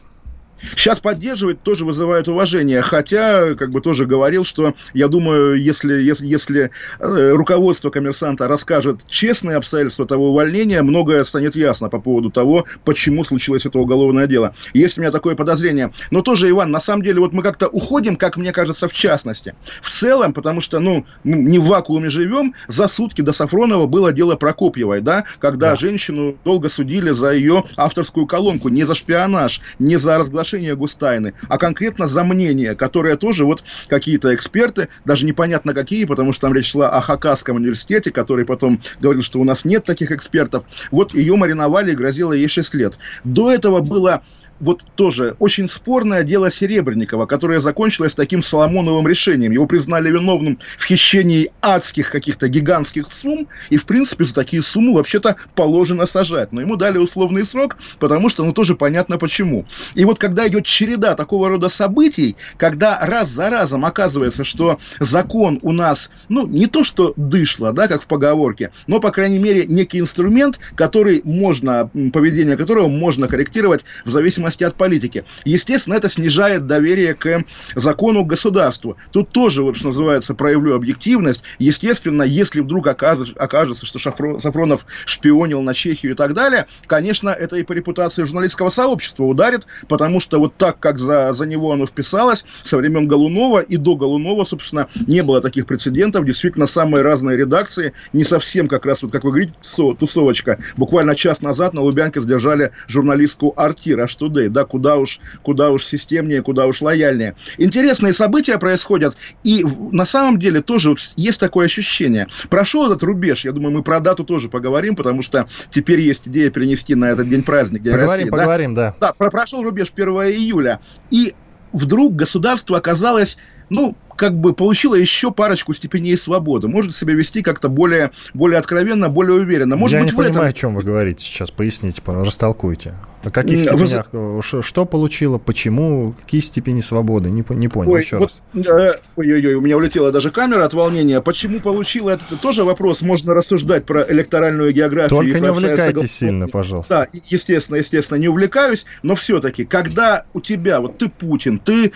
Сейчас 0.76 1.00
поддерживает 1.00 1.62
тоже 1.62 1.84
вызывает 1.84 2.28
уважение, 2.28 2.82
хотя, 2.82 3.54
как 3.54 3.70
бы 3.70 3.80
тоже 3.80 4.06
говорил, 4.06 4.44
что 4.44 4.74
я 4.94 5.08
думаю, 5.08 5.60
если, 5.60 5.94
если, 5.94 6.26
если 6.26 6.70
э, 6.98 7.30
руководство 7.32 7.90
коммерсанта 7.90 8.48
расскажет 8.48 9.06
честные 9.06 9.56
обстоятельства 9.56 10.06
того 10.06 10.30
увольнения, 10.30 10.82
многое 10.82 11.24
станет 11.24 11.56
ясно 11.56 11.88
по 11.88 12.00
поводу 12.00 12.30
того, 12.30 12.64
почему 12.84 13.24
случилось 13.24 13.66
это 13.66 13.78
уголовное 13.78 14.26
дело. 14.26 14.54
Есть 14.74 14.98
у 14.98 15.00
меня 15.00 15.10
такое 15.10 15.34
подозрение. 15.36 15.92
Но 16.10 16.22
тоже, 16.22 16.50
Иван, 16.50 16.70
на 16.70 16.80
самом 16.80 17.02
деле, 17.02 17.20
вот 17.20 17.32
мы 17.32 17.42
как-то 17.42 17.68
уходим, 17.68 18.16
как 18.16 18.36
мне 18.36 18.52
кажется, 18.52 18.88
в 18.88 18.92
частности. 18.92 19.54
В 19.82 19.90
целом, 19.90 20.32
потому 20.32 20.60
что, 20.60 20.80
ну, 20.80 21.06
не 21.24 21.58
в 21.58 21.66
вакууме 21.66 22.10
живем, 22.10 22.54
за 22.66 22.88
сутки 22.88 23.22
до 23.22 23.32
Сафронова 23.32 23.86
было 23.86 24.12
дело 24.12 24.36
Прокопьевой, 24.36 25.00
да, 25.00 25.24
когда 25.38 25.70
да. 25.70 25.76
женщину 25.76 26.36
долго 26.44 26.68
судили 26.68 27.10
за 27.10 27.32
ее 27.32 27.64
авторскую 27.76 28.26
колонку, 28.26 28.68
не 28.68 28.84
за 28.84 28.94
шпионаж, 28.94 29.60
не 29.78 29.96
за 29.96 30.18
разглашение 30.18 30.47
разглашение 30.48 30.76
гостайны, 30.76 31.34
а 31.48 31.58
конкретно 31.58 32.06
за 32.08 32.24
мнение, 32.24 32.74
которое 32.74 33.16
тоже 33.16 33.44
вот 33.44 33.62
какие-то 33.88 34.34
эксперты, 34.34 34.88
даже 35.04 35.26
непонятно 35.26 35.74
какие, 35.74 36.04
потому 36.04 36.32
что 36.32 36.42
там 36.42 36.54
речь 36.54 36.70
шла 36.70 36.90
о 36.90 37.00
Хакасском 37.00 37.56
университете, 37.56 38.10
который 38.10 38.44
потом 38.44 38.80
говорил, 39.00 39.22
что 39.22 39.40
у 39.40 39.44
нас 39.44 39.64
нет 39.64 39.84
таких 39.84 40.10
экспертов. 40.10 40.64
Вот 40.90 41.14
ее 41.14 41.36
мариновали 41.36 41.92
и 41.92 41.94
грозило 41.94 42.32
ей 42.32 42.48
6 42.48 42.74
лет. 42.74 42.94
До 43.24 43.50
этого 43.50 43.80
было 43.80 44.22
вот 44.60 44.84
тоже 44.94 45.36
очень 45.38 45.68
спорное 45.68 46.24
дело 46.24 46.50
Серебренникова, 46.50 47.26
которое 47.26 47.60
закончилось 47.60 48.14
таким 48.14 48.42
Соломоновым 48.42 49.06
решением. 49.06 49.52
Его 49.52 49.66
признали 49.66 50.10
виновным 50.10 50.58
в 50.78 50.84
хищении 50.84 51.50
адских 51.60 52.10
каких-то 52.10 52.48
гигантских 52.48 53.10
сумм, 53.10 53.48
и, 53.70 53.76
в 53.76 53.84
принципе, 53.84 54.24
за 54.24 54.34
такие 54.34 54.62
суммы 54.62 54.94
вообще-то 54.94 55.36
положено 55.54 56.06
сажать. 56.06 56.52
Но 56.52 56.60
ему 56.60 56.76
дали 56.76 56.98
условный 56.98 57.44
срок, 57.44 57.76
потому 57.98 58.28
что, 58.28 58.44
ну, 58.44 58.52
тоже 58.52 58.74
понятно 58.74 59.18
почему. 59.18 59.66
И 59.94 60.04
вот 60.04 60.18
когда 60.18 60.46
идет 60.48 60.64
череда 60.64 61.14
такого 61.14 61.48
рода 61.48 61.68
событий, 61.68 62.36
когда 62.56 62.98
раз 63.00 63.30
за 63.30 63.50
разом 63.50 63.84
оказывается, 63.84 64.44
что 64.44 64.78
закон 65.00 65.58
у 65.62 65.72
нас, 65.72 66.10
ну, 66.28 66.46
не 66.46 66.66
то 66.66 66.84
что 66.84 67.12
дышло, 67.16 67.72
да, 67.72 67.88
как 67.88 68.02
в 68.02 68.06
поговорке, 68.06 68.72
но, 68.86 69.00
по 69.00 69.10
крайней 69.10 69.38
мере, 69.38 69.66
некий 69.66 70.00
инструмент, 70.00 70.58
который 70.74 71.20
можно, 71.24 71.90
поведение 72.12 72.56
которого 72.56 72.88
можно 72.88 73.28
корректировать 73.28 73.84
в 74.04 74.10
зависимости 74.10 74.47
зависимости 74.48 74.64
от 74.64 74.74
политики. 74.74 75.24
Естественно, 75.44 75.94
это 75.94 76.08
снижает 76.08 76.66
доверие 76.66 77.14
к 77.14 77.44
закону 77.74 78.24
государству. 78.24 78.96
Тут 79.12 79.30
тоже, 79.30 79.62
вот, 79.62 79.76
что 79.76 79.88
называется, 79.88 80.34
проявлю 80.34 80.74
объективность. 80.74 81.42
Естественно, 81.58 82.22
если 82.22 82.60
вдруг 82.60 82.86
окажется, 82.86 83.86
что 83.86 83.98
Сафронов 83.98 84.86
шпионил 85.06 85.62
на 85.62 85.74
Чехию 85.74 86.12
и 86.12 86.14
так 86.14 86.34
далее, 86.34 86.66
конечно, 86.86 87.30
это 87.30 87.56
и 87.56 87.62
по 87.62 87.72
репутации 87.72 88.24
журналистского 88.24 88.70
сообщества 88.70 89.24
ударит, 89.24 89.66
потому 89.88 90.20
что 90.20 90.38
вот 90.38 90.56
так, 90.56 90.78
как 90.78 90.98
за, 90.98 91.34
за 91.34 91.46
него 91.46 91.72
оно 91.72 91.86
вписалось, 91.86 92.44
со 92.64 92.76
времен 92.76 93.06
Голунова 93.06 93.60
и 93.60 93.76
до 93.76 93.96
Голунова, 93.96 94.44
собственно, 94.44 94.88
не 95.06 95.22
было 95.22 95.40
таких 95.40 95.66
прецедентов. 95.66 96.24
Действительно, 96.24 96.66
самые 96.66 97.02
разные 97.02 97.36
редакции, 97.36 97.92
не 98.12 98.24
совсем 98.24 98.68
как 98.68 98.86
раз, 98.86 99.02
вот 99.02 99.12
как 99.12 99.24
вы 99.24 99.30
говорите, 99.30 99.52
тусовочка. 99.98 100.58
Буквально 100.76 101.14
час 101.14 101.40
назад 101.42 101.74
на 101.74 101.82
Лубянке 101.82 102.20
задержали 102.20 102.72
журналистку 102.86 103.52
Артир. 103.56 104.00
А 104.00 104.08
что 104.08 104.28
Day, 104.38 104.48
да, 104.48 104.64
куда 104.64 104.96
уж, 104.96 105.20
куда 105.42 105.70
уж 105.70 105.84
системнее, 105.84 106.42
куда 106.42 106.66
уж 106.66 106.80
лояльнее. 106.80 107.34
Интересные 107.56 108.12
события 108.12 108.58
происходят, 108.58 109.16
и 109.44 109.64
на 109.92 110.06
самом 110.06 110.38
деле 110.38 110.62
тоже 110.62 110.94
есть 111.16 111.40
такое 111.40 111.66
ощущение. 111.66 112.26
Прошел 112.48 112.86
этот 112.86 113.02
рубеж, 113.02 113.44
я 113.44 113.52
думаю, 113.52 113.72
мы 113.72 113.82
про 113.82 114.00
дату 114.00 114.24
тоже 114.24 114.48
поговорим, 114.48 114.96
потому 114.96 115.22
что 115.22 115.48
теперь 115.70 116.00
есть 116.00 116.22
идея 116.26 116.50
перенести 116.50 116.94
на 116.94 117.06
этот 117.10 117.28
день 117.28 117.42
праздник, 117.42 117.82
День 117.82 117.92
поговорим, 117.92 118.26
России. 118.26 118.30
Поговорим, 118.30 118.74
да? 118.74 118.94
Да, 119.00 119.14
да 119.18 119.30
прошел 119.30 119.62
рубеж 119.62 119.92
1 119.94 120.08
июля, 120.08 120.80
и 121.10 121.34
вдруг 121.72 122.14
государство 122.14 122.78
оказалось, 122.78 123.36
ну, 123.70 123.96
как 124.18 124.34
бы 124.34 124.52
получила 124.52 124.96
еще 124.96 125.30
парочку 125.30 125.72
степеней 125.72 126.18
свободы, 126.18 126.66
может 126.66 126.94
себя 126.94 127.14
вести 127.14 127.42
как-то 127.42 127.68
более, 127.68 128.10
более 128.34 128.58
откровенно, 128.58 129.08
более 129.08 129.38
уверенно. 129.38 129.76
Может 129.76 129.94
Я 129.94 130.00
быть, 130.02 130.12
не 130.12 130.16
понимаю, 130.16 130.32
этом... 130.32 130.48
о 130.48 130.52
чем 130.52 130.74
вы 130.74 130.82
говорите 130.82 131.24
сейчас, 131.24 131.50
поясните, 131.50 132.02
растолкуйте. 132.04 132.94
О 133.22 133.30
каких 133.30 133.60
степенях, 133.60 134.08
вы... 134.12 134.42
что 134.62 134.86
получила, 134.86 135.38
почему, 135.38 136.14
какие 136.20 136.40
степени 136.40 136.80
свободы, 136.80 137.30
не, 137.30 137.44
не 137.50 137.68
понял, 137.68 137.92
ой, 137.92 138.00
еще 138.00 138.18
вот, 138.18 138.42
раз. 138.54 138.66
Э, 138.66 138.92
ой-ой-ой, 139.16 139.54
у 139.54 139.60
меня 139.60 139.76
улетела 139.76 140.12
даже 140.12 140.30
камера 140.30 140.64
от 140.64 140.72
волнения. 140.72 141.20
Почему 141.20 141.60
получила, 141.60 142.10
это 142.10 142.36
тоже 142.40 142.64
вопрос, 142.64 143.02
можно 143.02 143.34
рассуждать 143.34 143.86
про 143.86 144.04
электоральную 144.08 144.72
географию. 144.72 145.10
Только 145.10 145.40
не 145.40 145.50
увлекайтесь 145.50 146.12
сильно, 146.12 146.48
пожалуйста. 146.48 147.08
Да, 147.12 147.18
естественно, 147.28 147.76
естественно, 147.76 148.18
не 148.18 148.28
увлекаюсь, 148.28 148.84
но 149.02 149.14
все-таки, 149.16 149.64
когда 149.64 150.24
у 150.32 150.40
тебя, 150.40 150.80
вот 150.80 150.98
ты 150.98 151.08
Путин, 151.08 151.58
ты 151.58 151.92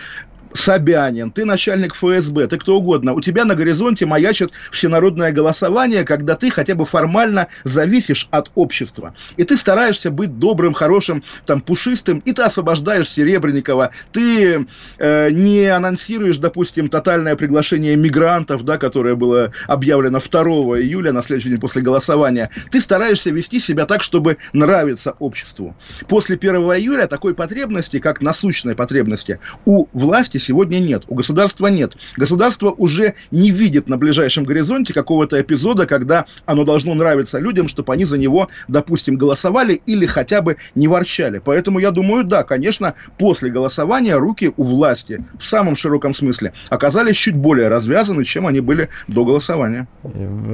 Собянин, 0.53 1.31
ты 1.31 1.45
начальник 1.45 1.95
ФСБ, 1.95 2.47
ты 2.47 2.57
кто 2.57 2.77
угодно, 2.77 3.13
у 3.13 3.21
тебя 3.21 3.45
на 3.45 3.55
горизонте 3.55 4.05
маячит 4.05 4.51
всенародное 4.71 5.31
голосование, 5.31 6.03
когда 6.03 6.35
ты 6.35 6.51
хотя 6.51 6.75
бы 6.75 6.85
формально 6.85 7.47
зависишь 7.63 8.27
от 8.31 8.51
общества. 8.55 9.15
И 9.37 9.43
ты 9.43 9.57
стараешься 9.57 10.11
быть 10.11 10.37
добрым, 10.39 10.73
хорошим, 10.73 11.23
там, 11.45 11.61
пушистым, 11.61 12.19
и 12.19 12.33
ты 12.33 12.43
освобождаешь 12.43 13.09
Серебренникова, 13.09 13.91
ты 14.11 14.67
э, 14.97 15.29
не 15.31 15.65
анонсируешь, 15.65 16.37
допустим, 16.37 16.87
тотальное 16.87 17.35
приглашение 17.35 17.95
мигрантов, 17.95 18.63
да, 18.63 18.77
которое 18.77 19.15
было 19.15 19.51
объявлено 19.67 20.19
2 20.19 20.41
июля, 20.79 21.11
на 21.11 21.23
следующий 21.23 21.49
день 21.49 21.59
после 21.59 21.81
голосования. 21.81 22.49
Ты 22.71 22.81
стараешься 22.81 23.29
вести 23.31 23.59
себя 23.59 23.85
так, 23.85 24.03
чтобы 24.03 24.37
нравиться 24.53 25.15
обществу. 25.19 25.75
После 26.07 26.35
1 26.35 26.55
июля 26.55 27.07
такой 27.07 27.33
потребности, 27.33 27.99
как 27.99 28.21
насущной 28.21 28.75
потребности, 28.75 29.39
у 29.65 29.87
власти 29.93 30.37
сегодня 30.43 30.79
нет, 30.79 31.03
у 31.07 31.15
государства 31.15 31.67
нет. 31.67 31.97
Государство 32.17 32.71
уже 32.71 33.15
не 33.31 33.51
видит 33.51 33.87
на 33.87 33.97
ближайшем 33.97 34.43
горизонте 34.43 34.93
какого-то 34.93 35.41
эпизода, 35.41 35.85
когда 35.85 36.25
оно 36.45 36.63
должно 36.63 36.93
нравиться 36.93 37.39
людям, 37.39 37.67
чтобы 37.67 37.93
они 37.93 38.05
за 38.05 38.17
него, 38.17 38.47
допустим, 38.67 39.17
голосовали 39.17 39.81
или 39.85 40.05
хотя 40.05 40.41
бы 40.41 40.57
не 40.75 40.87
ворчали. 40.87 41.41
Поэтому 41.43 41.79
я 41.79 41.91
думаю, 41.91 42.23
да, 42.23 42.43
конечно, 42.43 42.93
после 43.17 43.49
голосования 43.49 44.17
руки 44.17 44.53
у 44.57 44.63
власти 44.63 45.25
в 45.39 45.45
самом 45.45 45.75
широком 45.75 46.13
смысле 46.13 46.53
оказались 46.69 47.15
чуть 47.15 47.35
более 47.35 47.67
развязаны, 47.67 48.25
чем 48.25 48.47
они 48.47 48.59
были 48.59 48.89
до 49.07 49.25
голосования. 49.25 49.87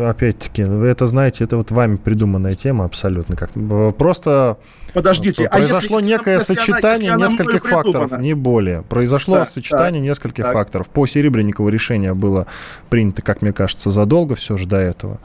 Опять-таки, 0.06 0.64
вы 0.64 0.88
это 0.88 1.08
знаете, 1.08 1.44
это 1.44 1.58
вот 1.58 1.72
вами 1.72 1.96
придуманная 1.96 2.56
тема 2.56 2.86
абсолютно. 2.86 3.36
Как, 3.36 3.52
просто 3.98 4.58
Подождите, 4.94 5.50
произошло 5.50 5.98
а 5.98 6.02
некое 6.02 6.40
сочетание 6.40 7.16
нескольких 7.16 7.66
факторов, 7.66 8.18
не 8.18 8.34
более. 8.34 8.84
Произошло 8.84 9.36
да, 9.36 9.46
сочетание 9.46 9.79
сочетание 9.80 10.02
нескольких 10.02 10.44
так. 10.44 10.54
факторов. 10.54 10.90
По 10.90 11.08
Серебренникову 11.08 11.70
решение 11.70 12.14
было 12.14 12.48
принято, 12.90 13.22
как 13.22 13.42
мне 13.42 13.54
кажется, 13.54 13.90
задолго 13.90 14.36
все 14.36 14.58
же 14.58 14.68
до 14.68 14.78
этого 14.78 15.20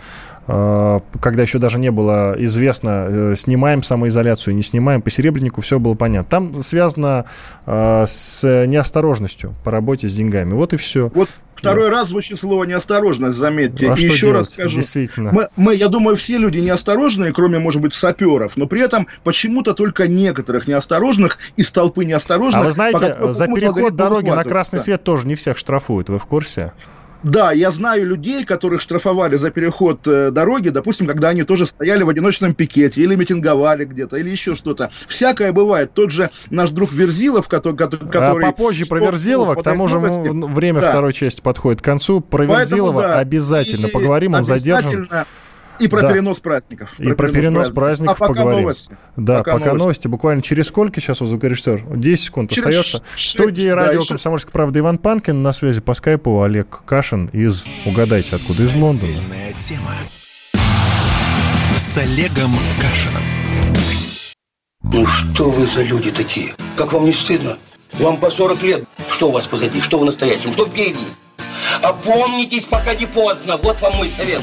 а, 0.47 1.01
когда 1.21 1.43
еще 1.43 1.59
даже 1.59 1.79
не 1.79 1.90
было 1.90 2.35
известно, 2.38 3.07
э, 3.09 3.35
снимаем 3.35 3.83
самоизоляцию, 3.83 4.55
не 4.55 4.62
снимаем, 4.62 5.01
по 5.01 5.11
Серебреннику 5.11 5.62
все 5.62 5.79
было 5.79 5.95
понятно. 5.95 6.29
Там 6.29 6.62
связано 6.62 7.25
э, 7.64 8.05
с 8.07 8.67
неосторожностью 8.67 9.55
по 9.64 9.71
работе 9.71 10.07
с 10.07 10.14
деньгами. 10.14 10.53
Вот 10.53 10.75
и 10.75 10.77
все. 10.77 11.11
Вот 11.14 11.31
Второй 11.64 11.90
да. 11.90 11.96
раз 11.96 12.09
звучит 12.09 12.38
слово 12.38 12.64
неосторожность, 12.64 13.37
заметьте. 13.37 13.90
А 13.90 13.94
и 13.94 14.05
еще 14.05 14.27
делать? 14.27 14.37
раз 14.37 14.50
скажу. 14.50 14.81
Мы, 15.16 15.48
мы, 15.57 15.74
я 15.74 15.88
думаю, 15.88 16.16
все 16.16 16.38
люди 16.38 16.59
неосторожные, 16.59 17.33
кроме, 17.33 17.59
может 17.59 17.81
быть, 17.81 17.94
саперов, 17.94 18.57
но 18.57 18.66
при 18.66 18.83
этом 18.83 19.07
почему-то 19.22 19.74
только 19.74 20.07
некоторых 20.07 20.66
неосторожных 20.66 21.38
из 21.57 21.70
толпы 21.72 22.05
неосторожных. 22.05 22.61
А 22.61 22.64
вы 22.64 22.72
знаете, 22.72 23.16
за 23.20 23.46
переход 23.46 23.96
дороги 23.96 24.31
на 24.31 24.44
красный 24.44 24.81
свет 24.81 25.03
тоже 25.03 25.27
не 25.27 25.35
всех 25.35 25.59
штрафуют, 25.59 26.09
вы 26.09 26.18
в 26.18 26.27
курсе? 26.27 26.72
Да, 27.24 27.52
я 27.52 27.70
знаю 27.70 28.06
людей, 28.06 28.44
которых 28.44 28.82
штрафовали 28.82 29.37
за 29.37 29.50
переход 29.50 30.06
э, 30.06 30.30
дороги, 30.30 30.68
допустим, 30.68 31.06
когда 31.06 31.30
они 31.30 31.42
тоже 31.42 31.66
стояли 31.66 32.02
в 32.02 32.08
одиночном 32.10 32.54
пикете 32.54 33.00
или 33.00 33.14
митинговали 33.16 33.87
где-то, 33.87 34.18
или 34.18 34.28
еще 34.28 34.54
что-то. 34.54 34.90
Всякое 35.08 35.52
бывает. 35.52 35.94
Тот 35.94 36.10
же 36.10 36.30
наш 36.50 36.70
друг 36.70 36.92
Верзилов, 36.92 37.48
который... 37.48 37.76
который 37.76 38.44
а 38.44 38.52
попозже 38.52 38.84
про 38.84 39.00
Верзилова, 39.00 39.54
к 39.54 39.62
тому 39.62 39.88
же 39.88 39.98
время 39.98 40.82
да. 40.82 40.90
второй 40.90 41.14
части 41.14 41.40
подходит 41.40 41.80
к 41.80 41.84
концу. 41.84 42.20
Про 42.20 42.46
Поэтому, 42.46 42.58
Верзилова 42.58 43.02
да, 43.02 43.18
обязательно 43.18 43.88
поговорим, 43.88 44.34
он 44.34 44.44
задержан. 44.44 45.08
И 45.78 45.88
про 45.88 46.02
да. 46.02 46.12
перенос 46.12 46.40
праздников. 46.40 46.90
И 46.98 47.08
про, 47.08 47.14
про 47.14 47.28
перенос 47.30 47.70
праздников, 47.70 48.18
праздников 48.18 48.22
а 48.22 48.26
поговорим. 48.26 48.62
Новости. 48.62 48.96
Да, 49.16 49.38
пока, 49.38 49.52
пока 49.52 49.64
новости. 49.66 49.78
новости. 49.78 50.08
Буквально 50.08 50.42
через 50.42 50.68
сколько 50.68 51.00
сейчас 51.00 51.20
у 51.20 51.26
звукорежиссер? 51.26 51.96
10 51.96 52.24
секунд 52.24 52.50
через 52.50 52.64
остается. 52.64 53.02
В 53.14 53.20
студии 53.20 53.68
да, 53.68 53.76
радио 53.76 54.00
еще... 54.00 54.10
«Комсомольская 54.10 54.52
правда» 54.52 54.78
Иван 54.78 54.98
Панкин. 54.98 55.42
На 55.42 55.52
связи 55.52 55.80
по 55.80 55.94
скайпу 55.94 56.42
Олег 56.42 56.82
Кашин 56.84 57.26
из, 57.32 57.66
угадайте 57.87 58.37
откуда, 58.37 58.64
из 58.64 58.74
Лондона. 58.74 59.12
тема 59.58 59.94
с 61.76 61.98
Олегом 61.98 62.52
Кашином. 62.80 63.22
Ну 64.84 65.06
что 65.06 65.50
вы 65.50 65.66
за 65.66 65.82
люди 65.82 66.12
такие? 66.12 66.54
Как 66.76 66.92
вам 66.92 67.04
не 67.04 67.12
стыдно? 67.12 67.58
Вам 67.94 68.18
по 68.18 68.30
40 68.30 68.62
лет. 68.62 68.84
Что 69.10 69.28
у 69.28 69.32
вас 69.32 69.46
позади? 69.46 69.80
Что 69.80 69.98
вы 69.98 70.06
настоящем? 70.06 70.52
Что 70.52 70.66
впереди? 70.66 71.04
Опомнитесь, 71.82 72.64
пока 72.64 72.94
не 72.94 73.06
поздно. 73.06 73.56
Вот 73.56 73.80
вам 73.80 73.96
мой 73.96 74.10
совет. 74.16 74.42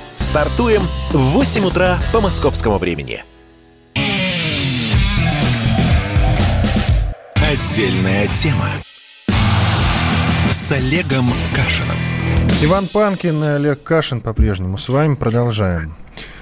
Стартуем 0.21 0.83
в 1.09 1.17
8 1.17 1.65
утра 1.65 1.97
по 2.13 2.21
московскому 2.21 2.77
времени. 2.77 3.23
Отдельная 7.35 8.27
тема 8.27 8.67
с 10.51 10.71
Олегом 10.73 11.25
Кашиным. 11.55 11.97
Иван 12.61 12.85
Панкин 12.85 13.43
и 13.43 13.47
Олег 13.47 13.81
Кашин 13.81 14.21
по-прежнему 14.21 14.77
с 14.77 14.89
вами. 14.89 15.15
Продолжаем. 15.15 15.95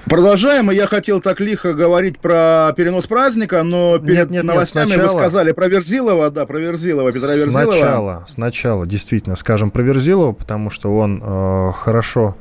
Продолжаем, 0.03 0.71
и 0.71 0.75
я 0.75 0.85
хотел 0.85 1.21
так 1.21 1.39
лихо 1.39 1.73
говорить 1.73 2.19
про 2.19 2.73
перенос 2.75 3.07
праздника, 3.07 3.63
но 3.63 3.97
перед 3.99 4.17
нет, 4.17 4.29
нет, 4.31 4.43
новостями 4.43 4.87
нет, 4.87 4.95
сначала... 4.95 5.15
вы 5.15 5.21
сказали 5.21 5.51
про 5.53 5.67
Верзилова, 5.69 6.31
да, 6.31 6.45
про 6.45 6.59
Верзилова, 6.59 7.11
Петра 7.11 7.33
Верзилова. 7.33 7.71
Сначала, 7.71 8.25
сначала, 8.27 8.87
действительно, 8.87 9.37
скажем 9.37 9.71
про 9.71 9.83
Верзилова, 9.83 10.33
потому 10.33 10.69
что 10.69 10.97
он 10.97 11.21
э, 11.23 11.71
хорошо 11.75 12.35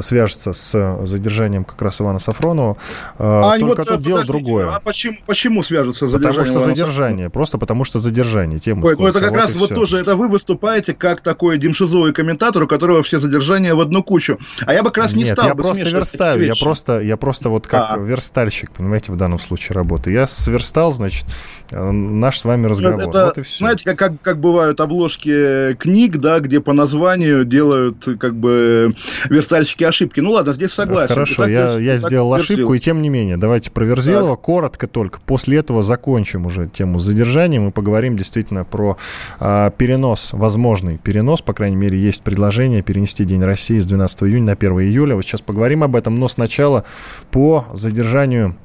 свяжется 0.00 0.52
с 0.52 0.98
задержанием 1.04 1.64
как 1.64 1.80
раз 1.82 2.00
Ивана 2.00 2.18
Сафронова. 2.18 2.76
Э, 3.18 3.24
а 3.24 3.58
Только 3.58 3.80
вот, 3.80 3.88
тут 3.88 4.02
дело 4.02 4.24
другое. 4.24 4.68
А 4.68 4.80
почему, 4.80 5.18
почему 5.26 5.62
свяжется 5.62 6.08
с 6.08 6.10
задержанием 6.10 6.46
Потому 6.46 6.60
что 6.60 6.70
задержание, 6.70 7.30
просто 7.30 7.58
потому 7.58 7.84
что 7.84 7.98
задержание. 7.98 8.58
Тема 8.58 8.84
Ой, 8.84 8.96
ну 8.98 9.06
это 9.06 9.20
как 9.20 9.30
вот 9.30 9.38
раз 9.38 9.54
вот 9.54 9.74
тоже, 9.74 9.98
это 9.98 10.16
вы 10.16 10.28
выступаете 10.28 10.94
как 10.94 11.20
такой 11.20 11.58
демшизовый 11.58 12.12
комментатор, 12.12 12.62
у 12.62 12.66
которого 12.66 13.02
все 13.02 13.20
задержания 13.20 13.74
в 13.74 13.80
одну 13.80 14.02
кучу. 14.02 14.38
А 14.64 14.72
я 14.72 14.82
бы 14.82 14.90
как 14.90 15.04
раз 15.04 15.12
не 15.12 15.24
Нет, 15.24 15.34
стал 15.34 15.48
я 15.48 15.54
просто 15.54 15.88
верстаю, 15.88 16.44
я 16.44 16.54
просто, 16.54 17.00
я 17.00 17.16
просто 17.16 17.48
вот 17.48 17.66
как 17.66 17.92
а. 17.92 17.98
верстальщик, 17.98 18.70
понимаете, 18.70 19.12
в 19.12 19.16
данном 19.16 19.38
случае 19.38 19.74
работаю. 19.74 20.14
Я 20.14 20.26
сверстал, 20.26 20.92
значит, 20.92 21.26
э, 21.70 21.90
наш 21.90 22.38
с 22.40 22.44
вами 22.44 22.66
разговор. 22.66 23.00
Это, 23.00 23.26
вот 23.26 23.38
и 23.38 23.42
все. 23.42 23.58
Знаете, 23.58 23.84
как, 23.84 23.98
как, 23.98 24.12
как 24.20 24.40
бывают 24.40 24.80
обложки 24.80 25.74
книг, 25.74 26.18
да, 26.18 26.40
где 26.40 26.60
по 26.60 26.72
названию 26.72 27.44
делают 27.44 28.04
как 28.18 28.34
бы 28.34 28.94
верстальщики 29.28 29.75
практически 29.76 29.84
ошибки. 29.84 30.20
Ну 30.20 30.32
ладно, 30.32 30.52
здесь 30.52 30.72
согласен. 30.72 31.08
Хорошо, 31.08 31.42
так, 31.42 31.50
я, 31.50 31.78
я 31.78 31.98
сделал 31.98 32.32
ошибку, 32.34 32.74
и 32.74 32.78
тем 32.78 33.02
не 33.02 33.08
менее, 33.08 33.36
давайте 33.36 33.70
про 33.70 33.84
Верзилова 33.84 34.36
так. 34.36 34.40
коротко 34.44 34.86
только. 34.86 35.20
После 35.20 35.58
этого 35.58 35.82
закончим 35.82 36.46
уже 36.46 36.68
тему 36.68 36.98
задержания. 36.98 37.60
Мы 37.60 37.70
поговорим 37.70 38.16
действительно 38.16 38.64
про 38.64 38.96
а, 39.38 39.70
перенос, 39.70 40.32
возможный 40.32 40.98
перенос, 40.98 41.42
по 41.42 41.52
крайней 41.52 41.76
мере, 41.76 41.98
есть 41.98 42.22
предложение 42.22 42.82
перенести 42.82 43.24
День 43.24 43.42
России 43.42 43.78
с 43.78 43.86
12 43.86 44.22
июня 44.24 44.46
на 44.46 44.52
1 44.52 44.72
июля. 44.80 45.14
Вот 45.14 45.24
сейчас 45.24 45.40
поговорим 45.40 45.82
об 45.82 45.96
этом, 45.96 46.18
но 46.18 46.28
сначала 46.28 46.84
по 47.30 47.66
задержанию 47.74 48.56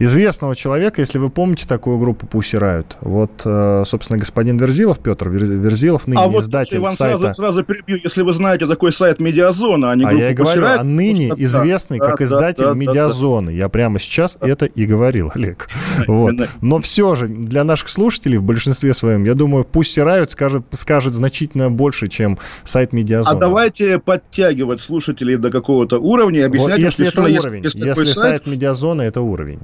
известного 0.00 0.56
человека, 0.56 1.02
если 1.02 1.18
вы 1.18 1.28
помните 1.28 1.68
такую 1.68 1.98
группу 1.98 2.26
Pussy 2.26 2.58
Riot. 2.58 2.86
Вот, 3.02 3.42
э, 3.44 3.84
собственно, 3.86 4.18
господин 4.18 4.56
Верзилов, 4.56 4.98
Петр 4.98 5.28
Верзилов, 5.28 6.06
ныне 6.06 6.22
а 6.22 6.26
вот 6.26 6.42
издатель 6.42 6.78
Иван, 6.78 6.94
сайта... 6.94 7.20
Сразу, 7.20 7.34
сразу 7.34 7.64
перебью, 7.64 7.98
если 8.02 8.22
вы 8.22 8.32
знаете 8.32 8.66
такой 8.66 8.94
сайт 8.94 9.20
Медиазона, 9.20 9.90
а 9.90 9.94
не 9.94 10.04
А 10.04 10.12
я 10.12 10.30
и 10.30 10.34
говорю, 10.34 10.64
а 10.64 10.82
ныне 10.82 11.28
известный 11.36 11.98
да, 11.98 12.06
как 12.06 12.18
да, 12.18 12.24
издатель 12.24 12.64
да, 12.64 12.72
Медиазоны. 12.72 13.48
Да, 13.48 13.52
да. 13.52 13.58
Я 13.58 13.68
прямо 13.68 13.98
сейчас 13.98 14.38
да. 14.40 14.48
это 14.48 14.64
и 14.64 14.86
говорил, 14.86 15.30
Олег. 15.34 15.68
Вот. 16.06 16.34
Но 16.62 16.80
все 16.80 17.14
же, 17.14 17.26
для 17.26 17.62
наших 17.62 17.90
слушателей 17.90 18.38
в 18.38 18.42
большинстве 18.42 18.94
своем, 18.94 19.24
я 19.24 19.34
думаю, 19.34 19.66
Pussy 19.70 20.04
Riot 20.04 20.30
скажет, 20.30 20.64
скажет 20.70 21.12
значительно 21.12 21.70
больше, 21.70 22.08
чем 22.08 22.38
сайт 22.64 22.94
Медиазона. 22.94 23.36
А 23.36 23.40
давайте 23.40 23.98
подтягивать 23.98 24.80
слушателей 24.80 25.36
до 25.36 25.50
какого-то 25.50 25.98
уровня 25.98 26.40
и 26.40 26.42
объяснять, 26.42 26.78
вот 26.78 26.84
если 26.84 27.08
это 27.08 27.22
уровень, 27.22 27.64
если, 27.64 27.84
если 27.84 28.04
сайт, 28.04 28.16
сайт 28.16 28.46
Медиазона, 28.46 29.02
это 29.02 29.20
уровень. 29.20 29.60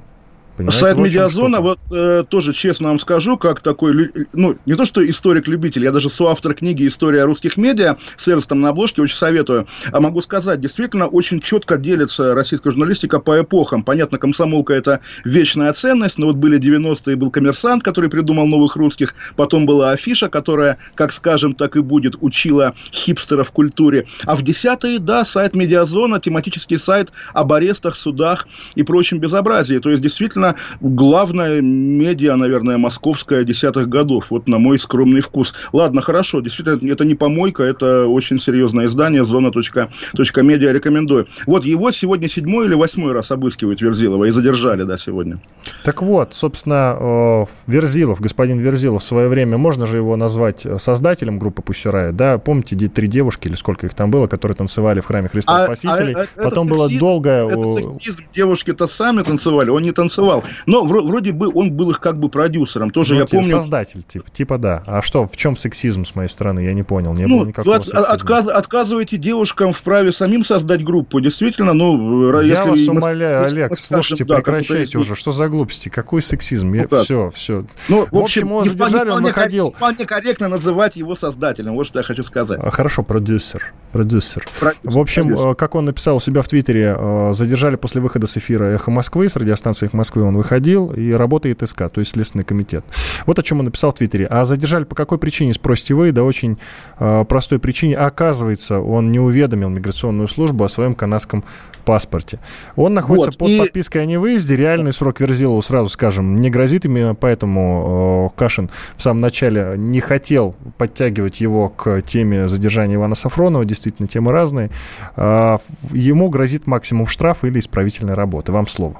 Понимаете, 0.57 0.79
Сайт 0.79 0.97
Медиазона, 0.97 1.61
вот 1.61 1.79
э, 1.91 2.23
тоже 2.27 2.51
честно 2.51 2.87
вам 2.87 2.97
скажу, 2.97 3.37
как 3.37 3.59
такой, 3.59 4.11
ну, 4.33 4.57
не 4.65 4.73
то 4.73 4.85
что 4.85 5.07
историк-любитель, 5.07 5.83
я 5.83 5.91
даже 5.91 6.09
соавтор 6.09 6.55
книги 6.55 6.87
«История 6.87 7.25
русских 7.25 7.57
медиа» 7.57 7.97
с 8.17 8.27
Эрстом 8.27 8.61
на 8.61 8.69
обложке, 8.69 9.03
очень 9.03 9.15
советую. 9.15 9.67
А 9.91 9.99
могу 9.99 10.19
сказать, 10.21 10.59
действительно, 10.59 11.05
очень 11.05 11.41
четко 11.41 11.77
делится 11.77 12.33
российская 12.33 12.71
журналистика 12.71 13.19
по 13.19 13.39
эпохам. 13.39 13.83
Понятно, 13.83 14.17
комсомолка– 14.17 14.73
это 14.75 15.01
вечная 15.23 15.71
ценность, 15.73 16.17
но 16.17 16.25
вот 16.25 16.37
были 16.37 16.59
90-е, 16.59 17.15
был 17.15 17.29
коммерсант, 17.29 17.83
который 17.83 18.09
придумал 18.09 18.47
новых 18.47 18.75
русских, 18.77 19.13
потом 19.35 19.67
была 19.67 19.91
афиша, 19.91 20.27
которая, 20.27 20.79
как 20.95 21.13
скажем, 21.13 21.53
так 21.53 21.75
и 21.75 21.81
будет, 21.81 22.15
учила 22.19 22.73
хипстеров 22.91 23.49
в 23.49 23.51
культуре. 23.51 24.07
А 24.25 24.35
в 24.35 24.41
десятые, 24.41 24.97
да, 24.97 25.23
сайт 25.23 25.55
Медиазона, 25.55 26.19
тематический 26.19 26.79
сайт 26.79 27.11
об 27.33 27.53
арестах, 27.53 27.95
судах 27.95 28.47
и 28.73 28.81
прочем 28.81 29.19
безобразии. 29.19 29.77
То 29.77 29.91
есть, 29.91 30.01
действительно, 30.01 30.46
наверное, 30.47 30.55
главная 30.81 31.61
медиа, 31.61 32.35
наверное, 32.35 32.77
московская 32.77 33.43
десятых 33.43 33.89
годов, 33.89 34.27
вот 34.29 34.47
на 34.47 34.57
мой 34.57 34.79
скромный 34.79 35.21
вкус. 35.21 35.53
Ладно, 35.73 36.01
хорошо, 36.01 36.41
действительно, 36.41 36.91
это 36.91 37.05
не 37.05 37.15
помойка, 37.15 37.63
это 37.63 38.07
очень 38.07 38.39
серьезное 38.39 38.87
издание, 38.87 39.25
зона.медиа, 39.25 40.71
рекомендую. 40.71 41.27
Вот 41.45 41.65
его 41.65 41.91
сегодня 41.91 42.29
седьмой 42.29 42.67
или 42.67 42.75
восьмой 42.75 43.13
раз 43.13 43.31
обыскивают 43.31 43.81
Верзилова 43.81 44.25
и 44.25 44.31
задержали, 44.31 44.83
да, 44.83 44.97
сегодня. 44.97 45.39
Так 45.83 46.01
вот, 46.01 46.33
собственно, 46.33 47.47
Верзилов, 47.67 48.21
господин 48.21 48.59
Верзилов 48.59 49.01
в 49.01 49.05
свое 49.05 49.27
время, 49.27 49.57
можно 49.57 49.85
же 49.87 49.97
его 49.97 50.15
назвать 50.15 50.65
создателем 50.77 51.37
группы 51.37 51.61
Пущерая, 51.61 52.11
да, 52.11 52.37
помните, 52.37 52.75
три 52.87 53.07
девушки 53.07 53.47
или 53.47 53.55
сколько 53.55 53.85
их 53.85 53.93
там 53.93 54.11
было, 54.11 54.27
которые 54.27 54.55
танцевали 54.55 54.99
в 54.99 55.05
храме 55.05 55.27
Христа 55.27 55.63
а, 55.63 55.65
Спасителей, 55.65 56.13
а, 56.13 56.25
а, 56.35 56.43
потом 56.43 56.67
было 56.67 56.89
долгое... 56.89 57.47
Это 57.47 57.67
сексизм, 57.67 58.23
девушки-то 58.33 58.87
сами 58.87 59.23
танцевали, 59.23 59.69
он 59.69 59.83
не 59.83 59.91
танцевал 59.91 60.36
создавал. 60.41 60.57
Но 60.65 60.83
вроде 60.85 61.31
бы 61.31 61.51
он 61.53 61.71
был 61.71 61.91
их 61.91 61.99
как 61.99 62.19
бы 62.19 62.29
продюсером. 62.29 62.91
Тоже 62.91 63.13
ну, 63.13 63.21
я 63.21 63.25
типа, 63.25 63.41
помню... 63.41 63.57
Создатель, 63.57 64.03
типа, 64.03 64.29
типа 64.31 64.57
да. 64.57 64.83
А 64.85 65.01
что, 65.01 65.25
в 65.25 65.35
чем 65.35 65.55
сексизм 65.55 66.05
с 66.05 66.15
моей 66.15 66.29
стороны? 66.29 66.61
Я 66.61 66.73
не 66.73 66.83
понял. 66.83 67.13
Не 67.13 67.25
ну, 67.25 67.39
было 67.39 67.47
никакого 67.47 67.75
от, 67.75 67.83
сексизма. 67.83 68.05
Отказ, 68.05 68.47
отказываете 68.47 69.17
девушкам 69.17 69.73
в 69.73 69.81
праве 69.81 70.11
самим 70.11 70.45
создать 70.45 70.83
группу. 70.83 71.19
Действительно, 71.19 71.73
ну... 71.73 72.41
Я 72.41 72.65
вас 72.65 72.79
умоляю, 72.87 73.41
мы, 73.41 73.45
Олег, 73.47 73.69
мы 73.71 73.77
слушайте, 73.77 74.25
да, 74.25 74.35
прекращайте 74.35 74.97
уже. 74.97 75.15
Что 75.15 75.31
за 75.31 75.47
глупости? 75.49 75.89
Какой 75.89 76.21
сексизм? 76.21 76.73
Я, 76.73 76.87
ну, 76.89 77.03
все, 77.03 77.31
все. 77.31 77.65
Ну, 77.89 78.07
в 78.11 78.17
общем, 78.17 78.47
его 78.47 78.63
задержали, 78.63 79.09
он 79.09 79.23
выходил... 79.23 79.71
Вполне 79.71 80.05
корректно 80.05 80.47
называть 80.47 80.95
его 80.95 81.15
создателем. 81.15 81.73
Вот 81.73 81.87
что 81.87 81.99
я 81.99 82.03
хочу 82.03 82.23
сказать. 82.23 82.59
А, 82.61 82.69
хорошо, 82.69 83.03
продюсер. 83.03 83.73
Продюсер. 83.91 84.45
продюсер 84.59 84.91
в 84.91 84.97
общем, 84.99 85.27
продюсер. 85.27 85.55
как 85.55 85.75
он 85.75 85.85
написал 85.85 86.17
у 86.17 86.19
себя 86.19 86.41
в 86.41 86.47
Твиттере, 86.47 86.95
э, 86.97 87.33
задержали 87.33 87.75
после 87.75 88.01
выхода 88.01 88.27
с 88.27 88.37
эфира 88.37 88.65
«Эхо 88.65 88.91
Москвы», 88.91 89.29
с 89.29 89.35
радиостанции 89.35 89.87
«Эхо 89.87 89.97
Москвы» 89.97 90.23
он 90.27 90.37
выходил, 90.37 90.91
и 90.93 91.11
работает 91.11 91.67
СК, 91.67 91.89
то 91.89 91.99
есть 91.99 92.11
Следственный 92.11 92.45
комитет. 92.45 92.85
Вот 93.25 93.39
о 93.39 93.43
чем 93.43 93.59
он 93.59 93.65
написал 93.65 93.91
в 93.91 93.95
Твиттере. 93.95 94.25
А 94.27 94.45
задержали 94.45 94.83
по 94.83 94.95
какой 94.95 95.17
причине, 95.17 95.53
спросите 95.53 95.93
вы? 95.93 96.11
Да 96.11 96.23
очень 96.23 96.57
э, 96.99 97.25
простой 97.25 97.59
причине. 97.59 97.95
Оказывается, 97.95 98.79
он 98.79 99.11
не 99.11 99.19
уведомил 99.19 99.69
миграционную 99.69 100.27
службу 100.27 100.63
о 100.63 100.69
своем 100.69 100.95
канадском 100.95 101.43
паспорте. 101.87 102.39
Он 102.75 102.93
находится 102.93 103.31
вот, 103.31 103.37
под 103.37 103.49
и... 103.49 103.59
подпиской 103.59 104.03
о 104.03 104.05
невыезде. 104.05 104.57
Реальный 104.57 104.91
срок 104.91 105.21
Верзилову, 105.21 105.61
сразу 105.61 105.87
скажем, 105.89 106.41
не 106.41 106.49
грозит. 106.49 106.85
Именно 106.85 107.15
поэтому 107.15 108.31
э, 108.35 108.39
Кашин 108.39 108.69
в 108.97 109.01
самом 109.01 109.21
начале 109.21 109.75
не 109.77 110.01
хотел 110.01 110.55
подтягивать 110.77 111.39
его 111.39 111.69
к 111.69 112.01
теме 112.01 112.49
задержания 112.49 112.95
Ивана 112.95 113.15
Сафронова. 113.15 113.63
Действительно, 113.63 114.09
темы 114.09 114.33
разные. 114.33 114.69
Э, 115.15 115.59
ему 115.93 116.29
грозит 116.29 116.67
максимум 116.67 117.07
штраф 117.07 117.45
или 117.45 117.59
исправительной 117.59 118.15
работы. 118.15 118.51
Вам 118.51 118.67
слово. 118.67 118.97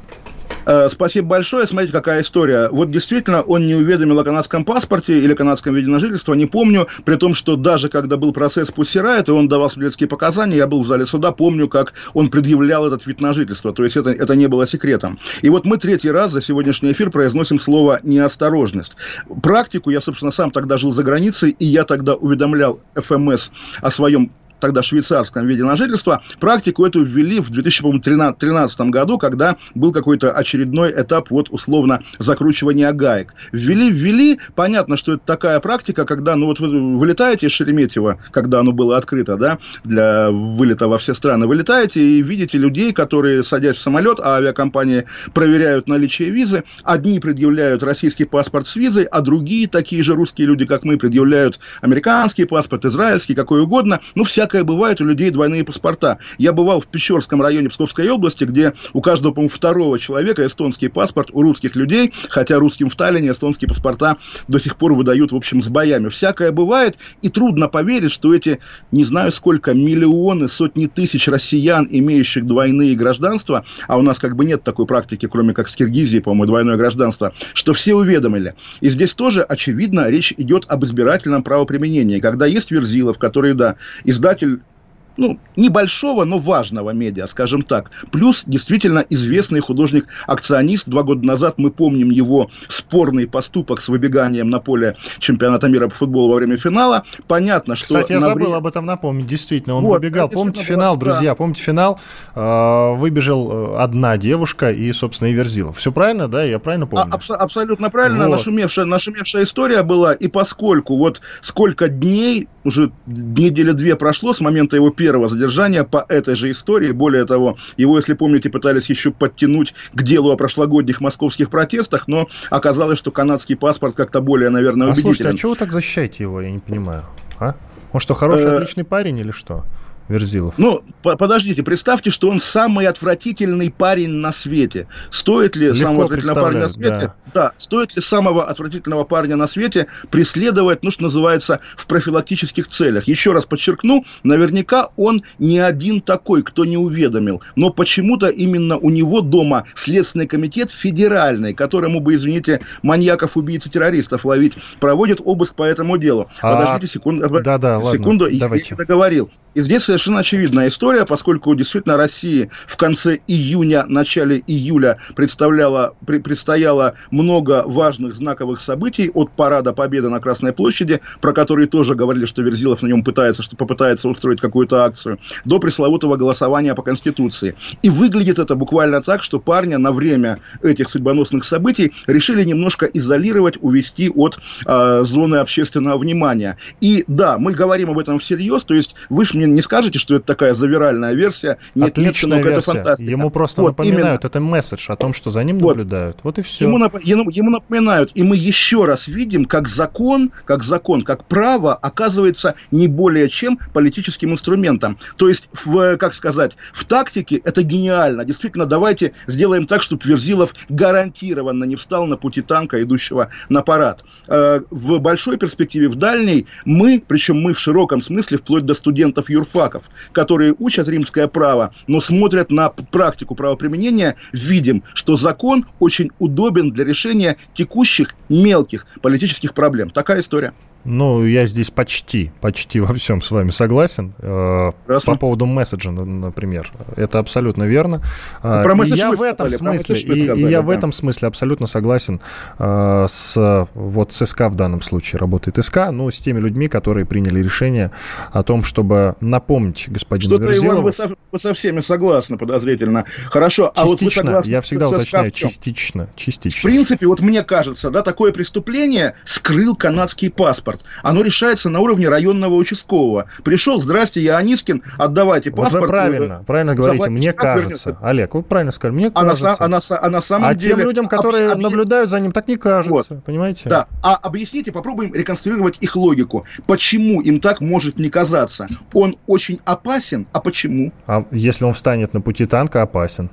Э, 0.68 0.90
спасибо 0.92 1.30
большое. 1.30 1.66
Смотрите, 1.66 1.94
какая 1.94 2.22
история. 2.22 2.68
Вот 2.68 2.92
действительно, 2.92 3.42
он 3.42 3.66
не 3.68 3.76
уведомил 3.76 4.20
о 4.20 4.26
канадском 4.26 4.66
паспорте 4.66 5.18
или 5.18 5.34
канадском 5.34 5.74
виде 5.74 5.88
на 5.88 6.00
жительство, 6.00 6.34
не 6.34 6.46
помню, 6.46 6.90
при 7.06 7.16
том, 7.16 7.36
что 7.36 7.56
даже 7.56 7.88
когда 7.88 8.18
был 8.18 8.34
процесс 8.34 8.70
Пуссирайт, 8.70 9.30
и 9.30 9.32
он 9.32 9.48
давал 9.48 9.72
свидетельские 9.72 10.10
показания, 10.10 10.58
я 10.58 10.68
был 10.68 10.84
в 10.84 10.88
зале 10.88 11.06
суда, 11.06 11.32
помню, 11.32 11.70
как 11.70 11.94
он 12.14 12.30
предъявлял 12.30 12.86
этот 12.86 13.06
вид 13.06 13.22
на 13.22 13.34
жительство. 13.34 13.72
То 13.72 13.86
есть 13.86 13.96
это, 13.96 14.10
это 14.10 14.36
не 14.36 14.48
было 14.48 14.68
секретом. 14.68 15.18
И 15.42 15.48
вот 15.48 15.66
мы 15.66 15.78
третий 15.78 16.12
раз 16.12 16.34
за 16.34 16.42
сегодняшний 16.42 16.92
эфир 16.92 17.12
произносим 17.12 17.62
слово 17.62 18.02
«неосторожность». 18.04 18.98
Практику 19.42 19.90
я, 19.90 20.02
собственно, 20.02 20.32
сам 20.32 20.52
тогда 20.52 20.76
жил 20.76 20.92
за 20.92 21.04
границей, 21.04 21.52
и 21.58 21.66
я 21.66 21.86
тогда 21.86 22.16
уведомлял 22.16 22.82
ФМС 22.94 23.52
о 23.82 23.90
своем 23.90 24.32
тогда 24.60 24.82
швейцарском 24.82 25.48
виде 25.48 25.64
на 25.64 25.76
жительство, 25.76 26.22
практику 26.40 26.86
эту 26.86 27.04
ввели 27.04 27.40
в 27.40 27.50
2013 27.50 28.80
году, 28.82 29.18
когда 29.18 29.58
был 29.76 29.92
какой-то 29.92 30.32
очередной 30.32 30.92
этап 30.92 31.30
вот 31.30 31.50
условно 31.50 32.02
закручивания 32.20 32.92
гаек. 32.92 33.34
Ввели, 33.52 33.92
ввели, 33.92 34.40
понятно, 34.56 34.98
что 34.98 35.14
это 35.14 35.24
такая 35.26 35.60
практика, 35.60 36.06
когда, 36.06 36.36
ну 36.36 36.48
вот 36.48 36.60
вы 36.60 36.98
вылетаете 36.98 37.48
из 37.48 37.52
Шереметьево, 37.52 38.20
когда 38.32 38.60
оно 38.60 38.72
было 38.72 38.98
открыто, 38.98 39.38
да, 39.38 39.60
для 39.84 40.32
вылета 40.32 40.88
во 40.88 40.98
все 40.98 41.14
страны, 41.14 41.48
вылетаете 41.48 42.02
и 42.02 42.22
видите 42.22 42.58
людей, 42.58 42.94
которые, 42.94 43.44
садясь 43.44 43.78
в 43.78 43.82
самолет, 43.82 44.20
а 44.20 44.38
авиакомпании 44.38 45.06
проверяют 45.34 45.88
наличие 45.88 46.30
визы, 46.30 46.64
одни 46.84 47.20
предъявляют 47.20 47.84
российский 47.84 48.26
паспорт 48.26 48.68
с 48.68 48.76
визой, 48.76 49.04
а 49.04 49.22
другие, 49.22 49.68
такие 49.68 50.04
же 50.04 50.16
русские 50.16 50.48
люди, 50.48 50.66
как 50.66 50.84
мы, 50.84 50.98
предъявляют 50.98 51.60
американский 51.82 52.46
паспорт, 52.46 52.86
израильский, 52.86 53.36
какой 53.36 53.62
угодно, 53.62 54.00
ну, 54.16 54.24
вся 54.24 54.47
всякое 54.48 54.64
бывает 54.64 55.02
у 55.02 55.06
людей 55.06 55.30
двойные 55.30 55.66
паспорта. 55.66 56.20
Я 56.38 56.54
бывал 56.54 56.80
в 56.80 56.88
Печорском 56.88 57.42
районе 57.42 57.68
Псковской 57.68 58.10
области, 58.10 58.46
где 58.46 58.74
у 58.94 59.02
каждого, 59.02 59.34
по-моему, 59.34 59.54
второго 59.54 60.00
человека 60.00 60.48
эстонский 60.48 60.88
паспорт 60.88 61.32
у 61.34 61.42
русских 61.42 61.76
людей, 61.76 62.14
хотя 62.30 62.58
русским 62.58 62.90
в 62.90 62.96
Таллине 62.96 63.32
эстонские 63.32 63.68
паспорта 63.68 64.16
до 64.48 64.58
сих 64.60 64.78
пор 64.78 64.94
выдают, 64.94 65.34
в 65.34 65.36
общем, 65.36 65.62
с 65.62 65.68
боями. 65.68 66.08
Всякое 66.08 66.54
бывает, 66.54 66.96
и 67.22 67.28
трудно 67.28 67.68
поверить, 67.68 68.14
что 68.14 68.34
эти, 68.34 68.60
не 68.94 69.04
знаю 69.04 69.34
сколько, 69.34 69.74
миллионы, 69.74 70.48
сотни 70.48 70.86
тысяч 70.86 71.28
россиян, 71.28 71.86
имеющих 71.92 72.46
двойные 72.46 72.96
гражданства, 72.96 73.66
а 73.90 73.98
у 73.98 74.02
нас 74.02 74.18
как 74.18 74.38
бы 74.38 74.46
нет 74.46 74.64
такой 74.64 74.86
практики, 74.86 75.28
кроме 75.30 75.54
как 75.54 75.68
с 75.68 75.76
Киргизией, 75.76 76.22
по-моему, 76.22 76.46
двойное 76.46 76.78
гражданство, 76.78 77.34
что 77.54 77.74
все 77.74 77.96
уведомили. 77.96 78.56
И 78.80 78.88
здесь 78.88 79.14
тоже, 79.14 79.42
очевидно, 79.42 80.08
речь 80.10 80.34
идет 80.38 80.64
об 80.70 80.86
избирательном 80.86 81.44
правоприменении, 81.44 82.22
когда 82.22 82.46
есть 82.46 82.72
Верзилов, 82.72 83.18
который, 83.18 83.54
да, 83.54 83.76
издатель 84.06 84.37
such 84.38 84.44
a 84.44 84.77
ну, 85.18 85.40
небольшого, 85.56 86.24
но 86.24 86.40
важного 86.40 86.92
медиа, 86.92 87.28
скажем 87.28 87.64
так. 87.64 87.92
Плюс 88.12 88.44
действительно 88.46 89.04
известный 89.10 89.60
художник-акционист. 89.60 90.88
Два 90.88 91.04
года 91.04 91.26
назад 91.26 91.56
мы 91.58 91.72
помним 91.72 92.12
его 92.12 92.50
спорный 92.70 93.28
поступок 93.28 93.82
с 93.82 93.88
выбеганием 93.88 94.50
на 94.50 94.60
поле 94.60 94.96
чемпионата 95.20 95.68
мира 95.68 95.88
по 95.88 95.96
футболу 95.96 96.30
во 96.30 96.36
время 96.36 96.58
финала. 96.58 97.04
Понятно, 97.28 97.76
что... 97.76 97.86
Кстати, 97.86 98.14
я 98.14 98.20
забыл 98.20 98.46
время... 98.46 98.58
об 98.58 98.68
этом 98.68 98.86
напомнить. 98.86 99.28
Действительно, 99.28 99.76
он 99.76 99.84
вот, 99.84 100.02
выбегал. 100.02 100.30
Помните 100.30 100.64
финал, 100.64 100.96
была, 100.96 101.12
друзья? 101.12 101.32
Да. 101.32 101.36
Помните 101.36 101.64
финал? 101.64 102.00
Э, 102.36 102.94
выбежал 102.96 103.52
э, 103.52 103.78
одна 103.80 104.18
девушка 104.18 104.72
и, 104.72 104.92
собственно, 104.92 105.30
и 105.30 105.34
Верзилов. 105.34 105.78
Все 105.78 105.92
правильно, 105.92 106.28
да? 106.28 106.44
Я 106.44 106.60
правильно 106.60 106.86
помню? 106.86 107.08
А, 107.12 107.16
абс- 107.16 107.32
абсолютно 107.32 107.90
правильно. 107.90 108.28
Вот. 108.28 108.38
Нашумевшая, 108.38 108.86
нашумевшая 108.86 109.44
история 109.46 109.82
была. 109.84 110.14
И 110.14 110.28
поскольку 110.28 110.98
вот 110.98 111.22
сколько 111.42 111.88
дней, 111.88 112.48
уже 112.64 112.92
недели 113.08 113.72
две 113.72 113.96
прошло 113.96 114.34
с 114.34 114.40
момента 114.40 114.76
его 114.76 114.92
первого 114.92 115.07
первого 115.08 115.30
задержания 115.30 115.86
по 115.86 116.06
этой 116.10 116.36
же 116.36 116.52
истории. 116.52 116.92
Более 116.92 117.26
того, 117.26 117.58
его, 117.78 117.96
если 117.96 118.14
помните, 118.14 118.50
пытались 118.50 118.90
еще 118.90 119.12
подтянуть 119.12 119.74
к 119.94 120.04
делу 120.04 120.32
о 120.32 120.36
прошлогодних 120.36 121.00
московских 121.00 121.50
протестах, 121.50 122.10
но 122.10 122.28
оказалось, 122.50 123.00
что 123.00 123.12
канадский 123.12 123.56
паспорт 123.56 123.96
как-то 123.96 124.20
более, 124.20 124.50
наверное, 124.50 124.88
убедителен. 124.88 125.12
А 125.12 125.16
слушайте, 125.16 125.30
а 125.30 125.38
чего 125.38 125.52
вы 125.52 125.58
так 125.58 125.72
защищаете 125.72 126.24
его, 126.24 126.42
я 126.42 126.52
не 126.52 126.60
понимаю, 126.60 127.04
а? 127.40 127.56
Он 127.94 128.02
что, 128.02 128.16
хороший, 128.16 128.48
э, 128.48 128.56
отличный 128.58 128.84
парень 128.84 129.18
или 129.18 129.32
что? 129.32 129.64
Верзилов. 130.10 130.54
Ну, 130.58 130.84
по 131.04 131.16
подождите, 131.16 131.64
представьте, 131.64 132.10
что 132.12 132.30
он 132.30 132.40
самый 132.40 132.88
отвратительный 132.88 133.70
парень 133.70 134.12
на 134.12 134.32
свете. 134.32 134.88
Стоит 135.12 135.56
ли 135.56 135.68
Легко 135.68 135.80
самого 135.80 136.06
отвратительного 136.06 136.42
парня 136.42 136.60
на 136.62 136.70
свете? 136.70 136.90
Да. 136.90 137.16
да. 137.34 137.52
Стоит 137.58 137.96
ли 137.96 138.02
самого 138.02 138.48
отвратительного 138.48 139.04
парня 139.04 139.36
на 139.36 139.48
свете 139.48 139.88
преследовать, 140.10 140.84
ну, 140.84 140.92
что 140.92 141.04
называется, 141.04 141.60
в 141.76 141.88
профилактических 141.88 142.70
целях? 142.70 143.08
Еще 143.08 143.34
раз 143.34 143.46
подчеркну, 143.46 144.06
наверняка 144.24 144.90
он 144.96 145.24
не 145.40 145.60
один 145.60 146.02
такой, 146.02 146.44
кто 146.44 146.66
не 146.66 146.78
уведомил. 146.78 147.42
Но 147.56 147.70
почему-то 147.70 148.28
именно 148.28 148.78
у 148.78 148.90
него 148.90 149.22
дома 149.22 149.66
Следственный 149.76 150.28
комитет 150.28 150.72
федеральный, 150.72 151.54
которому 151.54 152.00
бы, 152.00 152.16
извините, 152.16 152.62
маньяков, 152.82 153.36
убийц 153.36 153.66
и 153.66 153.70
террористов 153.70 154.26
ловить, 154.26 154.54
проводит 154.80 155.20
обыск 155.24 155.56
по 155.56 155.64
этому 155.64 155.98
делу. 155.98 156.30
А... 156.42 156.56
Подождите 156.56 156.94
секунду. 156.94 157.28
Да, 157.42 157.58
да, 157.58 157.82
секунду, 157.92 158.24
ладно, 158.26 158.36
я 158.36 158.40
давайте. 158.40 158.76
договорил. 158.76 159.30
И 159.54 159.62
здесь 159.62 159.90
совершенно 159.98 160.20
очевидная 160.20 160.68
история, 160.68 161.06
поскольку 161.06 161.56
действительно 161.56 161.98
России 161.98 162.52
в 162.68 162.78
конце 162.78 163.18
июня, 163.28 163.84
начале 163.88 164.44
июля 164.46 165.00
представляла, 165.16 165.96
при, 166.06 166.20
предстояло 166.20 166.94
много 167.10 167.64
важных 167.66 168.16
знаковых 168.16 168.62
событий 168.62 169.10
от 169.12 169.32
парада 169.32 169.74
Победы 169.74 170.10
на 170.10 170.20
Красной 170.20 170.54
площади, 170.54 171.02
про 171.20 171.34
который 171.34 171.66
тоже 171.66 171.96
говорили, 171.96 172.28
что 172.28 172.44
Верзилов 172.44 172.84
на 172.84 172.88
нем 172.88 173.04
пытается, 173.04 173.42
что 173.42 173.56
попытается 173.56 174.08
устроить 174.08 174.40
какую-то 174.40 174.86
акцию, 174.86 175.18
до 175.46 175.58
пресловутого 175.58 176.16
голосования 176.16 176.76
по 176.76 176.84
Конституции. 176.84 177.56
И 177.82 177.90
выглядит 177.90 178.38
это 178.38 178.54
буквально 178.54 179.02
так, 179.02 179.24
что 179.24 179.40
парня 179.40 179.80
на 179.80 179.92
время 179.92 180.38
этих 180.62 180.92
судьбоносных 180.92 181.44
событий 181.44 181.92
решили 182.06 182.44
немножко 182.44 182.86
изолировать, 182.86 183.58
увести 183.62 184.10
от 184.10 184.38
э, 184.66 185.04
зоны 185.06 185.38
общественного 185.38 185.98
внимания. 185.98 186.58
И 186.82 187.04
да, 187.08 187.40
мы 187.40 187.54
говорим 187.54 187.90
об 187.90 187.98
этом 187.98 188.20
всерьез, 188.20 188.64
то 188.64 188.76
есть 188.76 188.94
вы 189.10 189.26
же 189.26 189.36
мне 189.36 189.48
не 189.48 189.62
скажете, 189.62 189.87
что 189.96 190.16
это 190.16 190.26
такая 190.26 190.54
завиральная 190.54 191.14
версия. 191.14 191.58
Нет, 191.76 191.92
Отличная 191.92 192.38
нет, 192.38 192.48
версия. 192.48 192.80
Это 192.80 193.04
ему 193.04 193.30
просто 193.30 193.62
вот, 193.62 193.70
напоминают, 193.70 194.22
именно. 194.22 194.28
это 194.28 194.40
месседж 194.40 194.92
о 194.92 194.96
том, 194.96 195.14
что 195.14 195.32
за 195.32 195.44
ним 195.44 195.60
вот. 195.60 195.78
наблюдают. 195.78 196.18
Вот 196.24 196.40
и 196.40 196.42
все. 196.42 196.66
Ему, 196.66 196.78
ему, 197.02 197.30
ему 197.30 197.50
напоминают, 197.50 198.12
и 198.16 198.24
мы 198.24 198.36
еще 198.36 198.86
раз 198.86 199.08
видим, 199.08 199.46
как 199.46 199.68
закон, 199.68 200.32
как 200.46 200.64
закон, 200.64 201.04
как 201.04 201.26
право 201.26 201.76
оказывается 201.76 202.56
не 202.72 202.88
более 202.88 203.30
чем 203.30 203.60
политическим 203.74 204.32
инструментом. 204.32 204.98
То 205.18 205.30
есть, 205.30 205.50
в, 205.54 205.98
как 205.98 206.14
сказать, 206.14 206.54
в 206.74 206.86
тактике 206.86 207.42
это 207.44 207.64
гениально. 207.64 208.26
Действительно, 208.26 208.66
давайте 208.66 209.14
сделаем 209.28 209.68
так, 209.68 209.82
чтобы 209.82 210.02
Верзилов 210.06 210.54
гарантированно 210.70 211.64
не 211.64 211.76
встал 211.76 212.06
на 212.08 212.18
пути 212.18 212.42
танка, 212.42 212.82
идущего 212.82 213.30
на 213.50 213.62
парад. 213.62 214.04
Э, 214.28 214.62
в 214.70 215.00
большой 215.00 215.38
перспективе, 215.38 215.90
в 215.90 215.96
дальней, 215.96 216.48
мы, 216.66 217.04
причем 217.06 217.40
мы 217.40 217.54
в 217.54 217.60
широком 217.60 218.02
смысле, 218.02 218.38
вплоть 218.38 218.66
до 218.66 218.74
студентов 218.74 219.30
юрфаков, 219.78 219.84
которые 220.12 220.56
учат 220.60 220.88
римское 220.88 221.28
право, 221.28 221.72
но 221.88 222.00
смотрят 222.00 222.52
на 222.52 222.70
практику 222.70 223.36
правоприменения, 223.36 224.16
видим, 224.34 224.84
что 224.94 225.16
закон 225.16 225.66
очень 225.80 226.12
удобен 226.20 226.72
для 226.72 226.86
решения 226.86 227.38
текущих 227.56 228.16
мелких 228.30 228.86
политических 229.02 229.54
проблем. 229.54 229.90
Такая 229.90 230.22
история. 230.22 230.54
Ну, 230.90 231.26
я 231.26 231.46
здесь 231.48 231.70
почти, 231.70 232.32
почти 232.40 232.80
во 232.80 232.94
всем 232.94 233.22
с 233.22 233.30
вами 233.30 233.50
согласен. 233.50 234.14
Э, 234.20 234.72
По 235.06 235.18
поводу 235.18 235.46
месседжа, 235.46 235.92
например. 235.92 236.72
Это 236.96 237.20
абсолютно 237.20 237.64
верно. 237.64 238.02
Ну, 238.42 238.64
про 238.64 238.86
и 238.86 238.92
я 238.92 239.12
в 239.12 239.22
этом 239.22 239.52
сказали, 239.52 239.78
смысле, 239.78 240.00
и, 240.00 240.06
сказали, 240.06 240.40
и 240.40 240.44
я 240.44 240.62
да. 240.62 240.62
в 240.62 240.70
этом 240.70 240.94
смысле 240.94 241.28
абсолютно 241.28 241.68
согласен 241.68 242.22
э, 242.58 243.06
с 243.06 243.68
вот 243.74 244.14
с 244.14 244.26
СК 244.26 244.44
в 244.44 244.56
данном 244.56 244.82
случае 244.82 245.20
работает 245.20 245.62
СК, 245.62 245.90
ну, 245.92 246.10
с 246.10 246.22
теми 246.22 246.40
людьми, 246.40 246.70
которые 246.70 247.06
приняли 247.06 247.44
решение 247.44 247.92
о 248.32 248.44
том, 248.44 248.64
чтобы 248.64 249.16
напомнить 249.20 249.67
господину 249.88 250.36
Что-то, 250.36 250.44
Верзилову... 250.46 250.74
Иван, 250.74 250.84
вы 250.84 250.92
со, 250.92 251.10
вы 251.32 251.40
со 251.40 251.54
всеми 251.54 251.82
согласны 251.82 252.38
подозрительно. 252.38 253.06
Хорошо, 253.30 253.72
частично, 253.76 253.82
а 253.82 253.86
вот 253.86 254.02
вы 254.02 254.12
согласны 254.12 254.50
я 254.50 254.62
всегда 254.62 254.90
уточняю, 254.90 255.32
частично, 255.32 256.10
частично. 256.16 256.60
В 256.60 256.64
принципе, 256.64 257.08
вот 257.08 257.22
мне 257.22 257.44
кажется, 257.44 257.90
да, 257.90 258.02
такое 258.02 258.32
преступление 258.32 259.16
скрыл 259.26 259.76
канадский 259.76 260.30
паспорт 260.30 260.82
оно 261.04 261.22
решается 261.22 261.70
на 261.70 261.80
уровне 261.80 262.10
районного 262.10 262.56
участкового. 262.56 263.28
Пришел, 263.44 263.82
здрасте, 263.82 264.22
я 264.22 264.38
Анискин, 264.38 264.84
отдавайте 264.98 265.52
паспорт. 265.52 265.74
Вот 265.74 265.82
вы 265.82 265.88
правильно, 265.88 266.44
правильно 266.46 266.76
говорите, 266.76 267.10
мне 267.10 267.34
кажется. 267.34 267.90
Вернется. 267.90 267.98
Олег, 268.02 268.34
вы 268.36 268.44
правильно 268.44 268.72
сказали, 268.72 268.96
мне 268.96 269.08
а 269.08 269.12
кажется. 269.12 269.56
А 269.60 269.68
на, 269.68 269.80
а 269.90 270.10
на 270.10 270.22
самом 270.22 270.50
а 270.50 270.56
деле... 270.56 270.76
тем 270.76 270.84
людям, 270.84 271.08
которые 271.08 271.52
об... 271.52 271.60
наблюдают 271.60 272.10
за 272.10 272.20
ним, 272.20 272.32
так 272.32 272.48
не 272.48 272.58
кажется, 272.58 273.16
вот. 273.16 273.24
понимаете? 273.24 273.70
Да, 273.70 273.88
а 274.02 274.16
объясните, 274.16 274.72
попробуем 274.72 275.14
реконструировать 275.14 275.78
их 275.82 275.96
логику. 275.96 276.46
Почему 276.66 277.22
им 277.22 277.40
так 277.40 277.62
может 277.62 277.98
не 277.98 278.10
казаться? 278.10 278.68
Он 278.94 279.16
очень 279.28 279.57
опасен, 279.66 280.28
а 280.32 280.40
почему? 280.40 280.92
А 281.06 281.26
если 281.32 281.66
он 281.66 281.74
встанет 281.74 282.14
на 282.14 282.22
пути 282.22 282.46
танка, 282.46 282.82
опасен. 282.82 283.30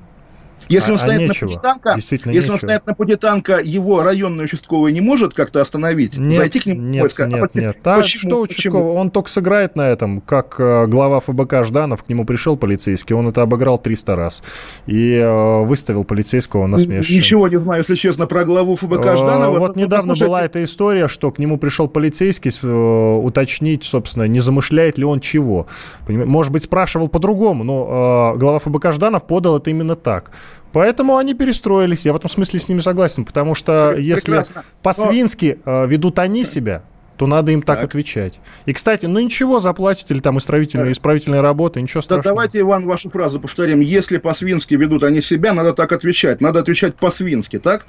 Если 0.69 0.91
он 0.91 0.97
а, 0.97 1.01
стоит 1.01 1.21
а 1.21 1.27
на 1.27 1.35
пути 1.35 1.59
танка, 1.63 1.95
если 1.97 2.29
нечего. 2.29 2.53
он 2.53 2.59
стоит 2.59 2.87
на 2.87 2.95
пути 2.95 3.17
танка, 3.17 3.61
его 3.63 4.03
районный 4.03 4.45
участковый 4.45 4.93
не 4.93 5.01
может 5.01 5.35
как-то 5.35 5.61
остановить, 5.61 6.17
нет, 6.17 6.39
зайти 6.39 6.61
к 6.61 6.67
нему 6.67 6.81
нет, 6.83 7.03
войска. 7.03 7.27
Нет, 7.27 7.51
а 7.55 7.59
нет, 7.59 7.77
а 7.85 8.01
почему? 8.01 8.31
что 8.31 8.41
участковый? 8.41 8.83
Почему? 8.83 8.95
Он 8.95 9.11
только 9.11 9.31
сыграет 9.31 9.77
на 9.77 9.89
этом, 9.89 10.21
как 10.21 10.57
э, 10.59 10.87
глава 10.87 11.21
ФБК 11.21 11.65
Жданов, 11.65 12.05
к 12.05 12.09
нему 12.09 12.25
пришел 12.25 12.57
полицейский, 12.57 13.15
он 13.15 13.29
это 13.29 13.43
обыграл 13.43 13.79
300 13.79 14.17
раз 14.17 14.43
и 14.87 15.17
э, 15.17 15.65
выставил 15.65 16.05
полицейского 16.05 16.67
на 16.67 16.79
смеш. 16.79 17.11
Ничего 17.11 17.49
не 17.49 17.59
знаю, 17.59 17.81
если 17.81 17.95
честно, 17.95 18.27
про 18.27 18.45
главу 18.45 18.77
ФБК 18.77 19.07
э, 19.07 19.17
Жданова. 19.17 19.59
Вот 19.59 19.77
недавно 19.77 20.15
была 20.15 20.45
эта 20.45 20.65
история, 20.65 21.09
что 21.09 21.31
к 21.31 21.39
нему 21.39 21.59
пришел 21.59 21.89
полицейский 21.89 22.51
э, 22.63 23.17
уточнить, 23.17 23.85
собственно, 23.85 24.25
не 24.25 24.41
замышляет 24.41 24.99
ли 24.99 25.05
он 25.05 25.21
чего. 25.21 25.67
Может 26.09 26.53
быть, 26.53 26.65
спрашивал 26.65 27.09
по-другому, 27.09 27.65
но 27.65 28.35
глава 28.37 28.59
ФБК 28.59 28.93
Жданов 28.93 29.27
подал 29.27 29.59
это 29.59 29.71
именно 29.71 29.97
так. 29.97 30.31
Поэтому 30.75 31.19
они 31.19 31.35
перестроились. 31.35 32.05
Я 32.05 32.13
в 32.13 32.17
этом 32.17 32.29
смысле 32.29 32.59
с 32.59 32.69
ними 32.69 32.81
согласен, 32.81 33.25
потому 33.25 33.55
что 33.55 33.95
если 33.97 34.45
по-свински. 34.83 35.61
Э, 35.65 35.87
ведут 35.87 36.19
они 36.19 36.45
себя, 36.45 36.83
то 37.17 37.29
надо 37.29 37.53
им 37.53 37.63
так, 37.63 37.77
так 37.77 37.91
отвечать. 37.91 38.41
И, 38.67 38.73
кстати, 38.73 39.07
ну 39.07 39.21
ничего, 39.21 39.61
заплатить 39.61 40.11
или 40.11 40.19
там 40.19 40.37
исправительные, 40.39 40.91
исправительные 40.91 41.43
работы, 41.43 41.81
ничего 41.81 42.03
страшного. 42.03 42.25
Да, 42.25 42.31
давайте, 42.31 42.59
Иван, 42.59 42.87
вашу 42.87 43.09
фразу 43.09 43.39
повторим. 43.39 43.79
Если 43.79 44.19
по-свински 44.19 44.75
ведут 44.75 45.05
они 45.05 45.23
себя, 45.23 45.53
надо 45.53 45.75
так 45.75 45.93
отвечать. 45.93 46.41
Надо 46.41 46.59
отвечать 46.59 46.97
по-свински, 46.97 47.61
так? 47.61 47.87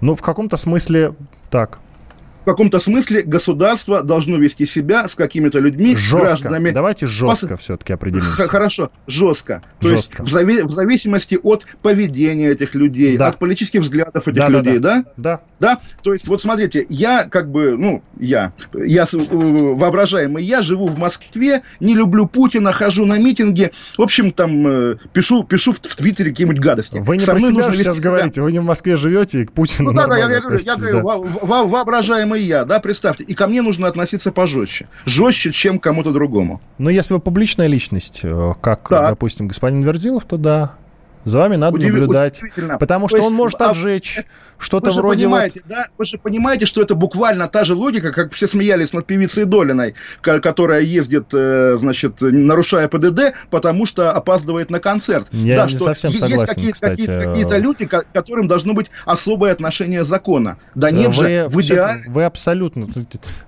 Ну, 0.00 0.14
в 0.14 0.22
каком-то 0.22 0.56
смысле 0.56 1.16
так. 1.50 1.80
В 2.44 2.46
каком-то 2.46 2.78
смысле 2.78 3.22
государство 3.22 4.02
должно 4.02 4.36
вести 4.36 4.66
себя 4.66 5.08
с 5.08 5.14
какими-то 5.14 5.60
людьми, 5.60 5.96
жестко. 5.96 6.26
гражданами. 6.26 6.70
Давайте 6.70 7.06
жестко 7.06 7.48
Пос... 7.48 7.60
все-таки 7.60 7.94
определимся. 7.94 8.46
Хорошо, 8.46 8.90
жестко. 9.06 9.62
То 9.80 9.88
жестко. 9.88 10.22
есть 10.22 10.30
в, 10.30 10.32
зави... 10.32 10.62
в 10.62 10.70
зависимости 10.70 11.38
от 11.42 11.64
поведения 11.80 12.50
этих 12.50 12.74
людей, 12.74 13.16
да. 13.16 13.28
от 13.28 13.38
политических 13.38 13.80
взглядов 13.80 14.28
этих 14.28 14.38
да, 14.38 14.48
людей, 14.48 14.78
да, 14.78 15.04
да? 15.16 15.40
Да. 15.40 15.40
Да. 15.64 15.80
То 16.02 16.12
есть 16.12 16.28
вот 16.28 16.42
смотрите, 16.42 16.84
я 16.90 17.24
как 17.24 17.50
бы, 17.50 17.78
ну, 17.78 18.02
я, 18.20 18.52
я 18.74 19.04
э, 19.04 19.16
воображаемый, 19.16 20.44
я 20.44 20.60
живу 20.60 20.88
в 20.88 20.98
Москве, 20.98 21.62
не 21.80 21.94
люблю 21.94 22.26
Путина, 22.26 22.72
хожу 22.72 23.06
на 23.06 23.18
митинги, 23.18 23.72
в 23.96 24.02
общем, 24.02 24.32
там 24.32 24.66
э, 24.66 24.96
пишу, 25.14 25.44
пишу 25.44 25.72
в, 25.72 25.78
Твиттере 25.78 26.32
какие-нибудь 26.32 26.60
гадости. 26.60 26.98
Вы 27.00 27.16
не 27.16 27.24
про 27.24 27.40
себя 27.40 27.72
сейчас 27.72 27.98
говорите, 27.98 28.42
вы 28.42 28.52
не 28.52 28.58
в 28.58 28.64
Москве 28.64 28.98
живете 28.98 29.42
и 29.42 29.46
к 29.46 29.52
Путину 29.52 29.92
Ну 29.92 29.96
да, 29.96 30.06
да, 30.06 30.18
я, 30.18 30.30
я 30.30 30.40
говорю, 30.40 30.58
я 30.58 30.76
говорю 30.76 31.02
да. 31.02 31.64
воображаемый 31.64 32.33
я, 32.42 32.64
да, 32.64 32.80
представьте, 32.80 33.24
и 33.24 33.34
ко 33.34 33.46
мне 33.46 33.62
нужно 33.62 33.86
относиться 33.86 34.32
пожестче, 34.32 34.88
жестче, 35.04 35.52
чем 35.52 35.78
кому-то 35.78 36.12
другому. 36.12 36.60
Но 36.78 36.90
если 36.90 37.14
вы 37.14 37.20
публичная 37.20 37.66
личность, 37.66 38.20
э, 38.22 38.52
как, 38.60 38.88
так. 38.88 39.10
допустим, 39.10 39.48
господин 39.48 39.82
Верзилов, 39.82 40.24
то 40.24 40.36
да, 40.36 40.74
за 41.24 41.38
вами 41.38 41.56
надо 41.56 41.76
Удив... 41.76 41.92
наблюдать. 41.92 42.40
Потому 42.78 43.08
что 43.08 43.18
есть, 43.18 43.26
он 43.26 43.34
может 43.34 43.60
а, 43.60 43.70
отжечь 43.70 44.24
что-то 44.58 44.92
вы 44.92 45.00
вроде 45.00 45.24
понимаете, 45.24 45.60
вот... 45.64 45.68
да, 45.68 45.86
Вы 45.98 46.04
же 46.04 46.18
понимаете, 46.18 46.66
что 46.66 46.80
это 46.80 46.94
буквально 46.94 47.48
та 47.48 47.64
же 47.64 47.74
логика, 47.74 48.12
как 48.12 48.32
все 48.32 48.48
смеялись 48.48 48.92
над 48.92 49.06
певицей 49.06 49.44
Долиной, 49.44 49.94
которая 50.22 50.80
ездит, 50.80 51.26
э, 51.32 51.76
значит, 51.78 52.20
нарушая 52.20 52.88
ПДД, 52.88 53.34
потому 53.50 53.86
что 53.86 54.12
опаздывает 54.12 54.70
на 54.70 54.80
концерт. 54.80 55.26
Я 55.32 55.56
да, 55.56 55.64
не 55.66 55.76
что 55.76 55.84
совсем 55.84 56.12
согласен, 56.12 56.38
есть 56.38 56.48
какие-то, 56.48 56.72
кстати. 56.72 57.00
Какие-то, 57.00 57.24
какие-то 57.26 57.58
люди, 57.58 57.86
к 57.86 58.04
которым 58.12 58.48
должно 58.48 58.74
быть 58.74 58.86
особое 59.04 59.52
отношение 59.52 60.04
закона. 60.04 60.56
Да 60.74 60.90
нет 60.90 61.14
вы, 61.16 61.28
же, 61.28 61.48
в 61.48 61.60
идеале... 61.60 62.04
Вы 62.08 62.24
абсолютно... 62.24 62.86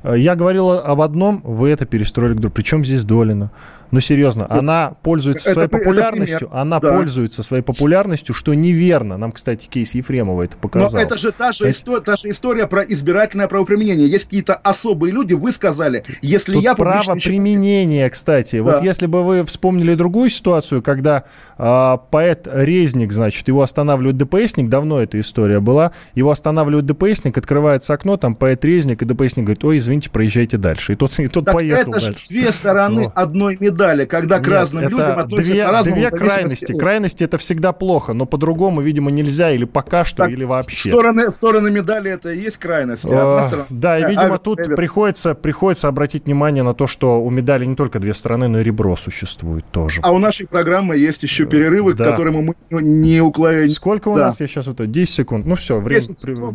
Я 0.04 0.34
говорил 0.34 0.70
об 0.70 1.00
одном, 1.00 1.40
вы 1.44 1.70
это 1.70 1.86
перестроили. 1.86 2.36
Причем 2.48 2.84
здесь 2.84 3.04
Долина? 3.04 3.50
Ну, 3.90 4.00
серьезно, 4.00 4.46
она 4.48 4.94
пользуется 5.02 5.50
это, 5.50 5.54
своей 5.54 5.68
популярностью, 5.68 6.50
она 6.52 6.80
да. 6.80 6.88
пользуется 6.88 7.42
своей 7.42 7.62
популярностью, 7.62 8.34
что 8.34 8.54
неверно. 8.54 9.16
Нам, 9.16 9.32
кстати, 9.32 9.68
кейс 9.68 9.94
Ефремова 9.94 10.42
это 10.42 10.56
показал. 10.56 10.92
Но 10.92 11.00
это 11.00 11.16
же 11.16 11.32
та 11.32 11.52
же, 11.52 11.64
это... 11.64 11.76
история, 11.76 12.00
та 12.00 12.16
же 12.16 12.30
история 12.30 12.66
про 12.66 12.82
избирательное 12.82 13.48
правоприменение. 13.48 14.08
Есть 14.08 14.24
какие-то 14.24 14.54
особые 14.54 15.12
люди, 15.12 15.34
вы 15.34 15.52
сказали, 15.52 16.04
если 16.22 16.54
Тут 16.54 16.62
я... 16.62 16.74
право 16.74 17.14
применения, 17.14 18.08
кстати. 18.10 18.56
Да. 18.56 18.62
Вот 18.62 18.82
если 18.82 19.06
бы 19.06 19.24
вы 19.24 19.44
вспомнили 19.44 19.94
другую 19.94 20.30
ситуацию, 20.30 20.82
когда 20.82 21.24
э, 21.56 21.96
поэт 22.10 22.48
Резник, 22.52 23.12
значит, 23.12 23.48
его 23.48 23.62
останавливает 23.62 24.16
ДПСник, 24.16 24.68
давно 24.68 25.00
эта 25.00 25.20
история 25.20 25.60
была, 25.60 25.92
его 26.14 26.30
останавливает 26.30 26.86
ДПСник, 26.86 27.38
открывается 27.38 27.94
окно, 27.94 28.16
там 28.16 28.34
поэт 28.34 28.64
Резник, 28.64 29.02
и 29.02 29.04
ДПСник 29.04 29.44
говорит, 29.44 29.64
ой, 29.64 29.78
извините, 29.78 30.10
проезжайте 30.10 30.56
дальше. 30.56 30.94
И 30.94 30.96
тот, 30.96 31.18
и 31.18 31.28
тот 31.28 31.44
так 31.44 31.54
поехал 31.54 31.94
это 31.94 32.06
дальше. 32.06 32.24
две 32.28 32.52
стороны 32.52 33.04
Но... 33.04 33.12
одной 33.14 33.56
медали 33.60 33.75
медали, 33.76 34.04
когда 34.06 34.38
к 34.38 34.42
Нет, 34.42 34.50
разным 34.50 34.82
людям 34.84 35.18
относятся 35.18 35.52
две, 35.52 35.64
по-разному. 35.64 35.96
Две 35.96 36.10
крайности. 36.10 36.78
Крайности 36.78 37.24
это 37.24 37.38
всегда 37.38 37.72
плохо, 37.72 38.12
но 38.12 38.26
по-другому, 38.26 38.80
видимо, 38.80 39.10
нельзя 39.10 39.50
или 39.50 39.64
пока 39.64 40.04
что, 40.04 40.18
так, 40.18 40.30
или 40.30 40.44
вообще. 40.44 40.90
Стороны, 40.90 41.30
стороны 41.30 41.70
медали 41.70 42.10
это 42.10 42.32
и 42.32 42.40
есть 42.40 42.56
крайность. 42.56 43.04
Э, 43.04 43.64
да, 43.70 43.98
и, 43.98 44.08
видимо, 44.08 44.34
а, 44.34 44.38
тут 44.38 44.60
Эвер. 44.60 44.76
приходится, 44.76 45.34
приходится 45.34 45.88
обратить 45.88 46.26
внимание 46.26 46.62
на 46.62 46.74
то, 46.74 46.86
что 46.86 47.22
у 47.22 47.30
медали 47.30 47.64
не 47.64 47.76
только 47.76 47.98
две 47.98 48.14
стороны, 48.14 48.48
но 48.48 48.60
и 48.60 48.64
ребро 48.64 48.96
существует 48.96 49.64
тоже. 49.70 50.00
А 50.02 50.12
у 50.12 50.18
нашей 50.18 50.46
программы 50.46 50.96
есть 50.96 51.22
еще 51.22 51.44
э, 51.44 51.46
перерывы, 51.46 51.94
да. 51.94 52.06
к 52.06 52.10
которым 52.10 52.36
мы 52.46 52.54
не 52.70 53.20
уклоняем. 53.20 53.68
Сколько 53.70 54.08
у 54.08 54.16
да. 54.16 54.26
нас, 54.26 54.40
я 54.40 54.46
сейчас 54.46 54.66
вот 54.66 54.90
10 54.90 55.14
секунд. 55.14 55.46
Ну 55.46 55.54
все, 55.56 55.80
время, 55.80 56.06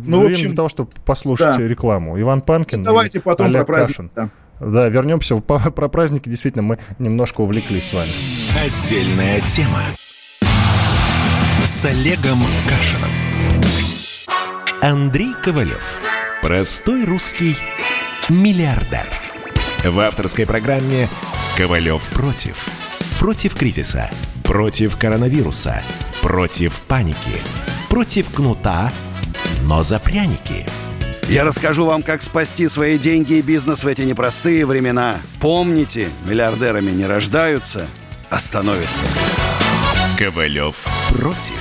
ну, 0.06 0.20
время 0.20 0.32
общем, 0.32 0.48
для 0.48 0.56
того, 0.56 0.68
чтобы 0.68 0.90
послушать 1.04 1.56
да. 1.56 1.62
рекламу. 1.62 2.20
Иван 2.20 2.40
Панкин 2.40 2.80
и 2.80 2.84
Давайте 2.84 3.20
потом 3.20 3.46
Олег 3.46 3.66
про 3.66 3.86
Кашин. 3.86 4.10
Да. 4.14 4.30
Да, 4.64 4.88
вернемся 4.88 5.36
про 5.40 5.88
праздники. 5.88 6.28
Действительно, 6.28 6.62
мы 6.62 6.78
немножко 6.98 7.40
увлеклись 7.40 7.90
с 7.90 7.94
вами. 7.94 8.10
Отдельная 8.64 9.40
тема 9.40 9.80
с 11.64 11.84
Олегом 11.84 12.40
Кашином. 12.68 13.10
Андрей 14.80 15.34
Ковалев. 15.42 15.82
Простой 16.42 17.04
русский 17.04 17.56
миллиардер. 18.28 19.06
В 19.84 19.98
авторской 19.98 20.46
программе 20.46 21.08
«Ковалев 21.56 22.02
против». 22.10 22.64
Против 23.18 23.54
кризиса, 23.54 24.10
против 24.44 24.96
коронавируса, 24.96 25.82
против 26.20 26.80
паники, 26.82 27.16
против 27.88 28.32
кнута, 28.32 28.92
но 29.64 29.82
за 29.82 29.98
пряники– 29.98 30.66
я 31.32 31.44
расскажу 31.44 31.86
вам, 31.86 32.02
как 32.02 32.22
спасти 32.22 32.68
свои 32.68 32.98
деньги 32.98 33.34
и 33.34 33.42
бизнес 33.42 33.84
в 33.84 33.86
эти 33.86 34.02
непростые 34.02 34.66
времена. 34.66 35.16
Помните, 35.40 36.10
миллиардерами 36.26 36.90
не 36.90 37.06
рождаются, 37.06 37.86
а 38.28 38.38
становятся. 38.38 39.02
Ковалев 40.18 40.86
против. 41.08 41.56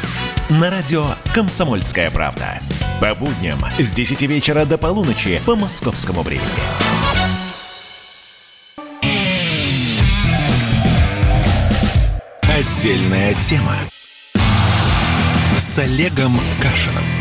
На 0.49 0.69
радио 0.69 1.05
«Комсомольская 1.33 2.11
правда». 2.11 2.59
По 2.99 3.15
будням 3.15 3.59
с 3.79 3.91
10 3.91 4.21
вечера 4.23 4.65
до 4.65 4.77
полуночи 4.77 5.41
по 5.45 5.55
московскому 5.55 6.21
времени. 6.21 6.45
Отдельная 12.43 13.33
тема 13.35 13.77
с 15.57 15.79
Олегом 15.79 16.37
Кашином. 16.61 17.20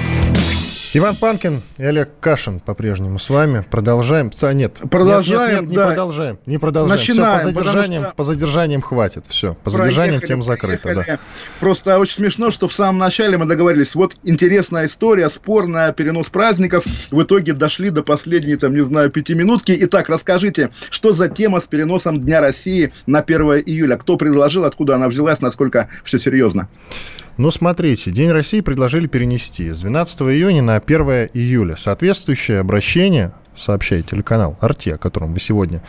Иван 0.92 1.14
Панкин 1.14 1.62
и 1.78 1.84
Олег 1.84 2.10
Кашин 2.18 2.58
по-прежнему 2.58 3.20
с 3.20 3.30
вами. 3.30 3.64
Продолжаем. 3.70 4.32
А, 4.42 4.52
нет, 4.52 4.80
продолжаем, 4.90 5.50
нет, 5.50 5.60
нет, 5.60 5.70
нет, 5.70 5.74
да. 5.76 5.82
не 5.82 5.86
продолжаем. 5.86 6.38
Не 6.46 6.58
продолжаем. 6.58 6.98
Начинаем, 6.98 7.38
Все, 7.38 7.52
по 7.52 7.62
задержаниям, 7.62 8.02
что... 8.02 8.14
по 8.14 8.24
задержаниям 8.24 8.80
хватит. 8.80 9.26
Все, 9.26 9.54
по 9.54 9.70
задержаниям 9.70 10.20
тем 10.20 10.42
закрыто. 10.42 10.94
Да. 10.96 11.18
Просто 11.60 11.96
очень 11.96 12.16
смешно, 12.16 12.50
что 12.50 12.66
в 12.66 12.72
самом 12.72 12.98
начале 12.98 13.38
мы 13.38 13.46
договорились, 13.46 13.94
вот 13.94 14.16
интересная 14.24 14.86
история, 14.86 15.30
спорная, 15.30 15.92
перенос 15.92 16.28
праздников. 16.28 16.84
В 17.12 17.22
итоге 17.22 17.52
дошли 17.52 17.90
до 17.90 18.02
последней, 18.02 18.56
там, 18.56 18.74
не 18.74 18.84
знаю, 18.84 19.10
пятиминутки. 19.10 19.76
Итак, 19.82 20.08
расскажите, 20.08 20.70
что 20.90 21.12
за 21.12 21.28
тема 21.28 21.60
с 21.60 21.64
переносом 21.64 22.20
Дня 22.20 22.40
России 22.40 22.92
на 23.06 23.20
1 23.20 23.40
июля? 23.64 23.96
Кто 23.96 24.16
предложил, 24.16 24.64
откуда 24.64 24.96
она 24.96 25.08
взялась, 25.08 25.40
насколько 25.40 25.88
все 26.02 26.18
серьезно? 26.18 26.68
Ну, 27.36 27.50
смотрите, 27.50 28.10
День 28.10 28.30
России 28.30 28.60
предложили 28.60 29.06
перенести 29.06 29.70
с 29.70 29.80
12 29.80 30.22
июня 30.22 30.62
на 30.62 30.76
1 30.76 31.00
июля. 31.32 31.76
Соответствующее 31.76 32.60
обращение, 32.60 33.32
сообщает 33.56 34.06
телеканал 34.08 34.56
«Арти», 34.60 34.90
о 34.90 34.98
котором 34.98 35.34
вы 35.34 35.40
сегодня 35.40 35.82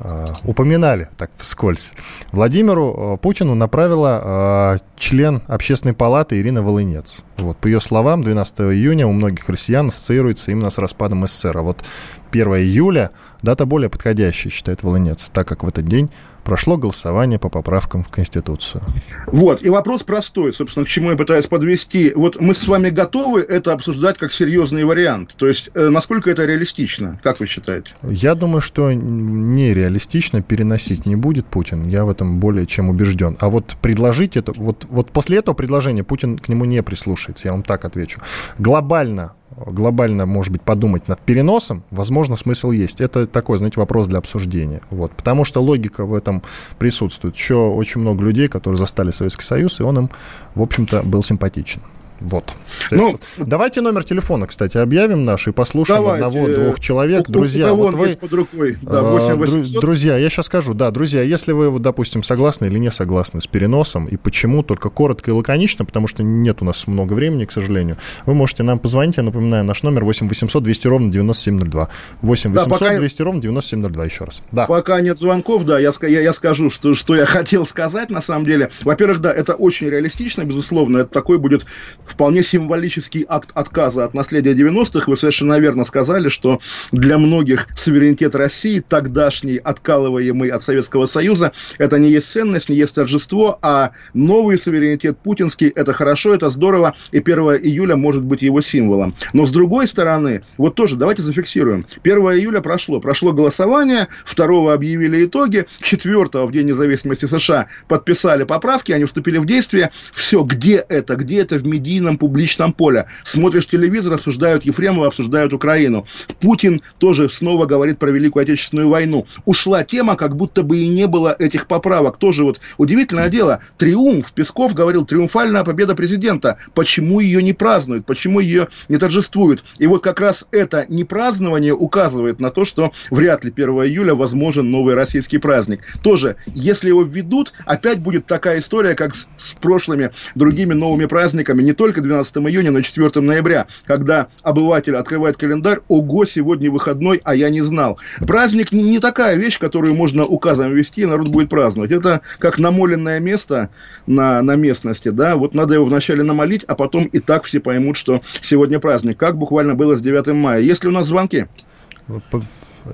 э, 0.00 0.26
упоминали, 0.44 1.08
так 1.16 1.30
вскользь, 1.36 1.92
Владимиру 2.32 3.14
э, 3.14 3.22
Путину 3.22 3.54
направила 3.54 4.76
э, 4.76 4.78
член 4.96 5.42
Общественной 5.46 5.94
палаты 5.94 6.40
Ирина 6.40 6.62
Волынец. 6.62 7.22
Вот, 7.42 7.58
по 7.58 7.66
ее 7.66 7.80
словам, 7.80 8.22
12 8.22 8.60
июня 8.60 9.06
у 9.06 9.12
многих 9.12 9.48
россиян 9.48 9.88
ассоциируется 9.88 10.50
именно 10.50 10.70
с 10.70 10.78
распадом 10.78 11.26
СССР. 11.26 11.58
А 11.58 11.62
вот 11.62 11.84
1 12.30 12.48
июля 12.54 13.10
дата 13.42 13.66
более 13.66 13.90
подходящая, 13.90 14.52
считает 14.52 14.82
Волынец, 14.82 15.30
так 15.32 15.46
как 15.46 15.64
в 15.64 15.68
этот 15.68 15.84
день 15.84 16.10
прошло 16.44 16.76
голосование 16.76 17.38
по 17.38 17.48
поправкам 17.48 18.02
в 18.02 18.08
Конституцию. 18.08 18.82
Вот, 19.26 19.64
и 19.64 19.70
вопрос 19.70 20.02
простой, 20.02 20.52
собственно, 20.52 20.84
к 20.84 20.88
чему 20.88 21.10
я 21.10 21.16
пытаюсь 21.16 21.46
подвести. 21.46 22.12
Вот 22.16 22.40
мы 22.40 22.54
с 22.54 22.66
вами 22.66 22.90
готовы 22.90 23.42
это 23.42 23.72
обсуждать 23.72 24.18
как 24.18 24.32
серьезный 24.32 24.84
вариант? 24.84 25.34
То 25.36 25.46
есть, 25.46 25.70
э, 25.74 25.88
насколько 25.88 26.30
это 26.30 26.44
реалистично, 26.44 27.20
как 27.22 27.38
вы 27.38 27.46
считаете? 27.46 27.94
Я 28.02 28.34
думаю, 28.34 28.60
что 28.60 28.92
нереалистично 28.92 30.42
переносить 30.42 31.06
не 31.06 31.14
будет 31.14 31.46
Путин. 31.46 31.86
Я 31.86 32.04
в 32.04 32.10
этом 32.10 32.40
более 32.40 32.66
чем 32.66 32.90
убежден. 32.90 33.36
А 33.38 33.48
вот 33.48 33.76
предложить 33.80 34.36
это, 34.36 34.52
вот, 34.52 34.84
вот 34.88 35.12
после 35.12 35.38
этого 35.38 35.54
предложения 35.54 36.02
Путин 36.02 36.38
к 36.38 36.48
нему 36.48 36.64
не 36.64 36.82
прислушается, 36.82 37.31
я 37.44 37.52
вам 37.52 37.62
так 37.62 37.84
отвечу. 37.84 38.20
Глобально 38.58 39.32
глобально, 39.66 40.26
может 40.26 40.52
быть, 40.52 40.62
подумать 40.62 41.08
над 41.08 41.20
переносом, 41.20 41.82
возможно, 41.90 42.36
смысл 42.36 42.70
есть. 42.70 43.00
Это 43.00 43.26
такой, 43.26 43.58
знаете, 43.58 43.80
вопрос 43.80 44.08
для 44.08 44.18
обсуждения. 44.18 44.80
Вот. 44.90 45.12
Потому 45.12 45.44
что 45.44 45.62
логика 45.62 46.04
в 46.04 46.14
этом 46.14 46.42
присутствует. 46.78 47.36
Еще 47.36 47.54
очень 47.54 48.00
много 48.00 48.24
людей, 48.24 48.48
которые 48.48 48.78
застали 48.78 49.10
Советский 49.10 49.44
Союз, 49.44 49.80
и 49.80 49.82
он 49.82 49.98
им, 49.98 50.10
в 50.54 50.62
общем-то, 50.62 51.02
был 51.02 51.22
симпатичен. 51.22 51.82
Вот. 52.22 52.52
Ну, 52.90 53.18
Давайте 53.38 53.80
номер 53.80 54.04
телефона, 54.04 54.46
кстати, 54.46 54.78
объявим 54.78 55.24
наш 55.24 55.48
и 55.48 55.52
послушаем 55.52 56.06
одного-двух 56.06 56.80
человек. 56.80 57.28
У, 57.28 57.32
друзья, 57.32 57.72
у 57.72 57.76
вот 57.76 57.94
вы... 57.94 58.16
под 58.16 58.32
рукой. 58.32 58.78
Да, 58.82 59.02
8 59.02 59.80
друзья, 59.80 60.16
я 60.16 60.30
сейчас 60.30 60.46
скажу. 60.46 60.74
Да, 60.74 60.90
друзья, 60.90 61.22
если 61.22 61.52
вы, 61.52 61.78
допустим, 61.78 62.22
согласны 62.22 62.66
или 62.66 62.78
не 62.78 62.90
согласны 62.90 63.40
с 63.40 63.46
переносом, 63.46 64.06
и 64.06 64.16
почему, 64.16 64.62
только 64.62 64.88
коротко 64.88 65.30
и 65.30 65.34
лаконично, 65.34 65.84
потому 65.84 66.08
что 66.08 66.22
нет 66.22 66.62
у 66.62 66.64
нас 66.64 66.86
много 66.86 67.12
времени, 67.12 67.44
к 67.44 67.52
сожалению, 67.52 67.96
вы 68.26 68.34
можете 68.34 68.62
нам 68.62 68.78
позвонить. 68.78 69.16
Я 69.16 69.22
напоминаю, 69.22 69.64
наш 69.64 69.82
номер 69.82 70.04
8 70.04 70.28
800 70.28 70.62
200 70.62 70.86
ровно 70.86 71.12
9702. 71.12 71.88
8 72.22 72.52
800 72.52 72.80
да, 72.80 72.98
200 72.98 73.22
ровно 73.22 73.40
9702 73.40 74.04
еще 74.04 74.24
раз. 74.24 74.42
Да. 74.52 74.66
Пока 74.66 75.00
нет 75.00 75.18
звонков, 75.18 75.64
да, 75.64 75.78
я, 75.78 75.92
я, 76.02 76.20
я 76.20 76.32
скажу, 76.32 76.70
что, 76.70 76.94
что 76.94 77.14
я 77.14 77.26
хотел 77.26 77.66
сказать 77.66 78.10
на 78.10 78.22
самом 78.22 78.44
деле. 78.44 78.70
Во-первых, 78.82 79.20
да, 79.20 79.32
это 79.32 79.54
очень 79.54 79.88
реалистично, 79.88 80.44
безусловно. 80.44 80.98
Это 80.98 81.10
такой 81.10 81.38
будет 81.38 81.66
вполне 82.12 82.42
символический 82.42 83.24
акт 83.28 83.50
отказа 83.54 84.04
от 84.04 84.14
наследия 84.14 84.52
90-х. 84.52 85.04
Вы 85.06 85.16
совершенно 85.16 85.58
верно 85.58 85.84
сказали, 85.84 86.28
что 86.28 86.60
для 86.92 87.18
многих 87.18 87.66
суверенитет 87.76 88.34
России, 88.34 88.84
тогдашний, 88.86 89.56
откалываемый 89.56 90.50
от 90.50 90.62
Советского 90.62 91.06
Союза, 91.06 91.52
это 91.78 91.98
не 91.98 92.10
есть 92.10 92.30
ценность, 92.30 92.68
не 92.68 92.76
есть 92.76 92.94
торжество, 92.94 93.58
а 93.62 93.92
новый 94.14 94.58
суверенитет 94.58 95.18
путинский, 95.18 95.68
это 95.68 95.92
хорошо, 95.92 96.34
это 96.34 96.50
здорово, 96.50 96.94
и 97.10 97.18
1 97.18 97.38
июля 97.62 97.96
может 97.96 98.22
быть 98.22 98.42
его 98.42 98.60
символом. 98.60 99.14
Но 99.32 99.46
с 99.46 99.50
другой 99.50 99.88
стороны, 99.88 100.42
вот 100.58 100.74
тоже 100.74 100.96
давайте 100.96 101.22
зафиксируем. 101.22 101.86
1 102.02 102.18
июля 102.18 102.60
прошло, 102.60 103.00
прошло 103.00 103.32
голосование, 103.32 104.08
2 104.36 104.72
объявили 104.72 105.24
итоги, 105.24 105.66
4 105.80 106.12
в 106.46 106.52
День 106.52 106.68
независимости 106.68 107.26
США 107.26 107.68
подписали 107.88 108.44
поправки, 108.44 108.92
они 108.92 109.06
вступили 109.06 109.38
в 109.38 109.46
действие. 109.46 109.90
Все, 110.12 110.42
где 110.42 110.76
это? 110.76 111.16
Где 111.16 111.40
это 111.40 111.56
в 111.56 111.66
медийном 111.66 112.01
публичном 112.18 112.72
поле? 112.72 113.06
Смотришь 113.24 113.66
телевизор, 113.66 114.14
обсуждают 114.14 114.64
Ефремова, 114.64 115.08
обсуждают 115.08 115.52
Украину. 115.52 116.06
Путин 116.40 116.82
тоже 116.98 117.30
снова 117.30 117.66
говорит 117.66 117.98
про 117.98 118.10
Великую 118.10 118.42
Отечественную 118.42 118.88
войну. 118.88 119.26
Ушла 119.44 119.84
тема, 119.84 120.16
как 120.16 120.36
будто 120.36 120.62
бы 120.62 120.78
и 120.78 120.88
не 120.88 121.06
было 121.06 121.34
этих 121.38 121.66
поправок. 121.66 122.18
Тоже 122.18 122.44
вот 122.44 122.60
удивительное 122.78 123.28
дело. 123.28 123.60
Триумф. 123.78 124.32
Песков 124.32 124.74
говорил, 124.74 125.04
триумфальная 125.04 125.64
победа 125.64 125.94
президента. 125.94 126.58
Почему 126.74 127.20
ее 127.20 127.42
не 127.42 127.52
празднуют? 127.52 128.06
Почему 128.06 128.40
ее 128.40 128.68
не 128.88 128.98
торжествуют? 128.98 129.64
И 129.78 129.86
вот 129.86 130.02
как 130.02 130.20
раз 130.20 130.44
это 130.50 130.86
непразднование 130.88 131.74
указывает 131.74 132.40
на 132.40 132.50
то, 132.50 132.64
что 132.64 132.92
вряд 133.10 133.44
ли 133.44 133.52
1 133.54 133.68
июля 133.84 134.14
возможен 134.14 134.70
новый 134.70 134.94
российский 134.94 135.38
праздник. 135.38 135.80
Тоже, 136.02 136.36
если 136.46 136.88
его 136.88 137.02
введут, 137.02 137.52
опять 137.66 138.00
будет 138.00 138.26
такая 138.26 138.60
история, 138.60 138.94
как 138.94 139.14
с, 139.14 139.26
с 139.38 139.52
прошлыми 139.60 140.10
другими 140.34 140.74
новыми 140.74 141.06
праздниками. 141.06 141.62
Не 141.62 141.72
только 141.82 142.00
12 142.00 142.36
июня, 142.36 142.70
но 142.70 142.78
и 142.78 142.82
4 142.84 143.10
ноября, 143.20 143.66
когда 143.86 144.28
обыватель 144.44 144.94
открывает 144.94 145.36
календарь, 145.36 145.78
ого, 145.88 146.24
сегодня 146.24 146.70
выходной, 146.70 147.20
а 147.24 147.34
я 147.34 147.50
не 147.50 147.60
знал. 147.60 147.98
Праздник 148.24 148.70
не, 148.70 148.84
не 148.84 149.00
такая 149.00 149.34
вещь, 149.34 149.58
которую 149.58 149.96
можно 149.96 150.24
указом 150.24 150.70
ввести, 150.70 151.00
и 151.00 151.06
народ 151.06 151.26
будет 151.26 151.48
праздновать. 151.48 151.90
Это 151.90 152.20
как 152.38 152.60
намоленное 152.60 153.18
место 153.18 153.70
на, 154.06 154.42
на 154.42 154.54
местности, 154.54 155.08
да, 155.08 155.34
вот 155.34 155.54
надо 155.54 155.74
его 155.74 155.84
вначале 155.84 156.22
намолить, 156.22 156.62
а 156.68 156.76
потом 156.76 157.06
и 157.06 157.18
так 157.18 157.42
все 157.42 157.58
поймут, 157.58 157.96
что 157.96 158.20
сегодня 158.42 158.78
праздник, 158.78 159.18
как 159.18 159.36
буквально 159.36 159.74
было 159.74 159.96
с 159.96 160.00
9 160.00 160.28
мая. 160.34 160.60
Есть 160.60 160.84
ли 160.84 160.88
у 160.88 160.92
нас 160.92 161.08
звонки? 161.08 161.48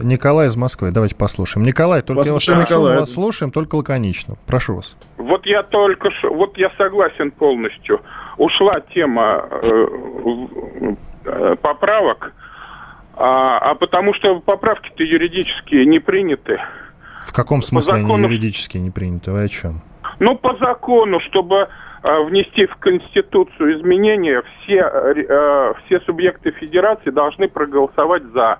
Николай 0.00 0.48
из 0.48 0.56
Москвы. 0.56 0.92
Давайте 0.92 1.14
послушаем. 1.14 1.66
Николай, 1.66 2.02
только 2.02 2.22
послушаем, 2.22 2.58
я 2.58 2.62
вас, 2.62 2.70
Николай. 2.70 2.98
вас 3.00 3.12
слушаем, 3.12 3.52
только 3.52 3.74
лаконично. 3.76 4.36
Прошу 4.46 4.76
вас. 4.76 4.96
Вот 5.16 5.46
я 5.46 5.62
только 5.62 6.10
вот 6.30 6.56
я 6.58 6.70
согласен 6.78 7.30
полностью. 7.30 8.00
Ушла 8.38 8.80
тема 8.94 9.48
э, 9.50 9.86
э, 11.24 11.56
поправок, 11.60 12.32
а, 13.16 13.58
а 13.58 13.74
потому 13.74 14.14
что 14.14 14.38
поправки-то 14.38 15.02
юридически 15.02 15.74
не 15.74 15.98
приняты. 15.98 16.60
В 17.20 17.32
каком 17.32 17.62
смысле 17.62 18.02
закону... 18.02 18.14
они 18.14 18.22
юридически 18.24 18.78
не 18.78 18.90
приняты? 18.92 19.32
Вы 19.32 19.42
о 19.42 19.48
чем? 19.48 19.82
Ну, 20.20 20.36
по 20.36 20.56
закону, 20.56 21.18
чтобы 21.18 21.68
э, 22.04 22.22
внести 22.26 22.66
в 22.66 22.76
Конституцию 22.76 23.80
изменения, 23.80 24.44
все, 24.62 25.74
все 25.84 26.00
субъекты 26.02 26.52
федерации 26.52 27.10
должны 27.10 27.48
проголосовать 27.48 28.22
за 28.32 28.58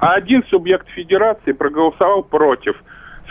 а 0.00 0.12
один 0.12 0.44
субъект 0.48 0.88
федерации 0.90 1.52
проголосовал 1.52 2.22
против. 2.22 2.76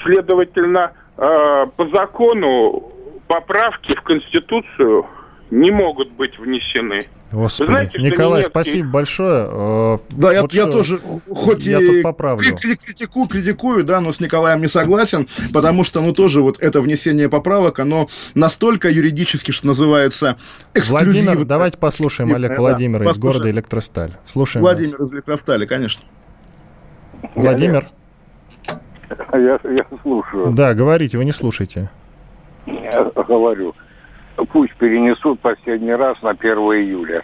Следовательно, 0.03 0.91
по 1.15 1.89
закону 1.93 2.91
поправки 3.27 3.95
в 3.95 4.01
Конституцию 4.01 5.07
не 5.49 5.71
могут 5.71 6.11
быть 6.11 6.37
внесены. 6.37 7.01
Господи. 7.31 7.69
знаете, 7.69 7.99
Николай, 7.99 8.39
немецкий... 8.39 8.51
спасибо 8.51 8.89
большое. 8.89 9.47
Э, 9.49 9.97
да, 10.11 10.41
вот 10.41 10.53
я, 10.53 10.63
я 10.63 10.71
тоже, 10.71 10.99
хоть 11.29 11.65
я 11.65 11.79
и 11.79 12.01
критикую, 12.01 13.27
критикую, 13.27 13.83
да, 13.83 13.99
но 13.99 14.13
с 14.13 14.19
Николаем 14.19 14.61
не 14.61 14.69
согласен, 14.69 15.27
потому 15.53 15.83
что, 15.83 16.01
ну, 16.01 16.13
тоже 16.13 16.41
вот 16.41 16.59
это 16.59 16.81
внесение 16.81 17.29
поправок, 17.29 17.79
оно 17.79 18.07
настолько 18.33 18.89
юридически, 18.89 19.51
что 19.51 19.67
называется, 19.67 20.37
Владимир, 20.87 21.43
давайте 21.43 21.77
послушаем 21.77 22.33
Олег 22.33 22.51
да, 22.51 22.59
Владимира 22.59 23.11
из 23.11 23.17
города 23.17 23.49
Электросталь. 23.49 24.11
Слушаем 24.25 24.63
Владимир 24.63 24.97
вас. 24.97 25.09
из 25.09 25.13
Электростали, 25.13 25.65
конечно. 25.65 26.03
Владимир? 27.35 27.87
Я, 29.33 29.59
я 29.63 29.85
слушаю. 30.01 30.51
Да, 30.51 30.73
говорите, 30.73 31.17
вы 31.17 31.25
не 31.25 31.31
слушаете. 31.31 31.89
Я 32.65 33.11
говорю. 33.15 33.73
Пусть 34.45 34.75
перенесут 34.75 35.39
последний 35.39 35.93
раз 35.93 36.21
на 36.21 36.31
1 36.31 36.57
июля. 36.57 37.23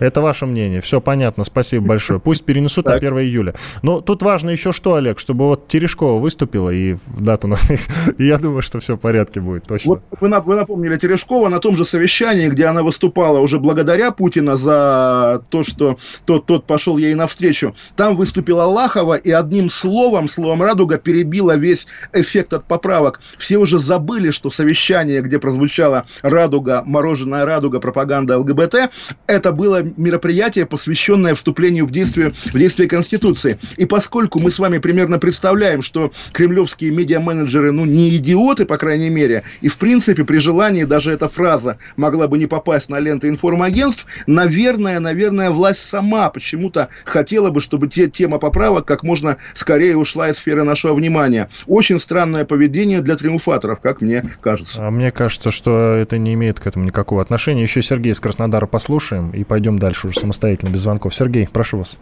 Это 0.00 0.20
ваше 0.20 0.46
мнение. 0.46 0.80
Все 0.80 1.00
понятно. 1.00 1.44
Спасибо 1.44 1.86
большое. 1.86 2.18
Пусть 2.18 2.44
перенесут 2.44 2.86
на 2.86 2.94
1 2.94 3.18
июля. 3.20 3.54
Но 3.82 4.00
тут 4.00 4.22
важно 4.22 4.50
еще 4.50 4.72
что, 4.72 4.94
Олег, 4.94 5.18
чтобы 5.18 5.46
вот 5.46 5.68
Терешкова 5.68 6.20
выступила 6.20 6.70
и 6.70 6.96
дату... 7.18 7.50
Я 8.18 8.38
думаю, 8.38 8.62
что 8.62 8.80
все 8.80 8.96
в 8.96 9.00
порядке 9.00 9.40
будет, 9.40 9.66
точно. 9.66 9.90
Вот 9.90 10.02
вы, 10.20 10.28
вы 10.28 10.56
напомнили 10.56 10.96
Терешкова 10.96 11.48
на 11.48 11.58
том 11.58 11.76
же 11.76 11.84
совещании, 11.84 12.48
где 12.48 12.66
она 12.66 12.82
выступала 12.82 13.38
уже 13.38 13.58
благодаря 13.58 14.10
Путина 14.10 14.56
за 14.56 15.42
то, 15.50 15.62
что 15.62 15.98
тот, 16.24 16.46
тот 16.46 16.64
пошел 16.64 16.96
ей 16.96 17.14
навстречу. 17.14 17.74
Там 17.96 18.16
выступила 18.16 18.64
Лахова 18.64 19.14
и 19.14 19.30
одним 19.30 19.70
словом, 19.70 20.28
словом 20.28 20.62
«Радуга» 20.62 20.96
перебила 20.98 21.56
весь 21.56 21.86
эффект 22.12 22.54
от 22.54 22.64
поправок. 22.64 23.20
Все 23.38 23.58
уже 23.58 23.78
забыли, 23.78 24.30
что 24.30 24.50
совещание, 24.50 25.20
где 25.20 25.38
прозвучала 25.38 26.06
«Радуга», 26.22 26.82
«Мороженая 26.86 27.44
радуга», 27.44 27.80
пропаганда 27.80 28.38
ЛГБТ, 28.38 28.90
это 29.26 29.52
было 29.52 29.82
мероприятие, 29.96 30.66
посвященное 30.66 31.34
вступлению 31.34 31.86
в 31.86 31.90
действие, 31.90 32.32
в 32.32 32.58
действие 32.58 32.88
Конституции. 32.88 33.58
И 33.76 33.86
поскольку 33.86 34.38
мы 34.38 34.50
с 34.50 34.58
вами 34.58 34.78
примерно 34.78 35.18
представляем, 35.18 35.82
что 35.82 36.12
кремлевские 36.32 36.90
медиа-менеджеры, 36.90 37.72
ну, 37.72 37.84
не 37.84 38.16
идиоты, 38.16 38.64
по 38.64 38.76
крайней 38.76 39.10
мере, 39.10 39.42
и, 39.60 39.68
в 39.68 39.76
принципе, 39.76 40.24
при 40.24 40.38
желании 40.38 40.84
даже 40.84 41.10
эта 41.12 41.28
фраза 41.28 41.78
могла 41.96 42.28
бы 42.28 42.38
не 42.38 42.46
попасть 42.46 42.88
на 42.88 42.98
ленты 42.98 43.28
информагентств, 43.28 44.06
наверное, 44.26 45.00
наверное, 45.00 45.50
власть 45.50 45.86
сама 45.86 46.30
почему-то 46.30 46.88
хотела 47.04 47.50
бы, 47.50 47.60
чтобы 47.60 47.88
те, 47.88 48.08
тема 48.08 48.38
поправок 48.38 48.86
как 48.86 49.02
можно 49.02 49.36
скорее 49.54 49.96
ушла 49.96 50.30
из 50.30 50.36
сферы 50.36 50.64
нашего 50.64 50.94
внимания. 50.94 51.48
Очень 51.66 52.00
странное 52.00 52.44
поведение 52.44 53.00
для 53.00 53.16
триумфаторов, 53.16 53.80
как 53.80 54.00
мне 54.00 54.30
кажется. 54.40 54.86
А 54.86 54.90
мне 54.90 55.10
кажется, 55.10 55.50
что 55.50 55.94
это 55.94 56.18
не 56.18 56.34
имеет 56.34 56.60
к 56.60 56.66
этому 56.66 56.84
никакого 56.84 57.22
отношения. 57.22 57.62
Еще 57.62 57.82
Сергей 57.82 58.12
из 58.12 58.20
Краснодара 58.20 58.66
послушаем 58.66 59.30
и 59.30 59.44
пойдем 59.44 59.78
дальше 59.80 60.06
уже 60.06 60.20
самостоятельно, 60.20 60.70
без 60.70 60.80
звонков. 60.80 61.14
Сергей, 61.14 61.48
прошу 61.52 61.78
вас. 61.78 61.98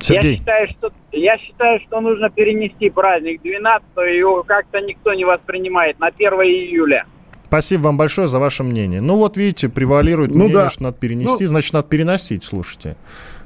Сергей. 0.00 0.32
Я 0.32 0.38
считаю, 0.38 0.68
что, 0.68 0.92
я 1.12 1.38
считаю, 1.38 1.80
что 1.80 2.00
нужно 2.00 2.30
перенести 2.30 2.90
праздник 2.90 3.42
12 3.42 3.86
его 4.16 4.42
как-то 4.42 4.80
никто 4.80 5.14
не 5.14 5.24
воспринимает 5.24 5.98
на 5.98 6.08
1 6.08 6.32
июля. 6.42 7.06
Спасибо 7.46 7.82
вам 7.82 7.96
большое 7.96 8.28
за 8.28 8.38
ваше 8.38 8.64
мнение. 8.64 9.00
Ну 9.00 9.16
вот 9.16 9.36
видите, 9.36 9.68
превалирует 9.68 10.30
ну, 10.30 10.44
мнение, 10.44 10.54
да. 10.54 10.70
что 10.70 10.82
надо 10.82 10.98
перенести, 10.98 11.44
ну, 11.44 11.48
значит, 11.48 11.72
надо 11.72 11.88
переносить, 11.88 12.42
слушайте. 12.42 12.96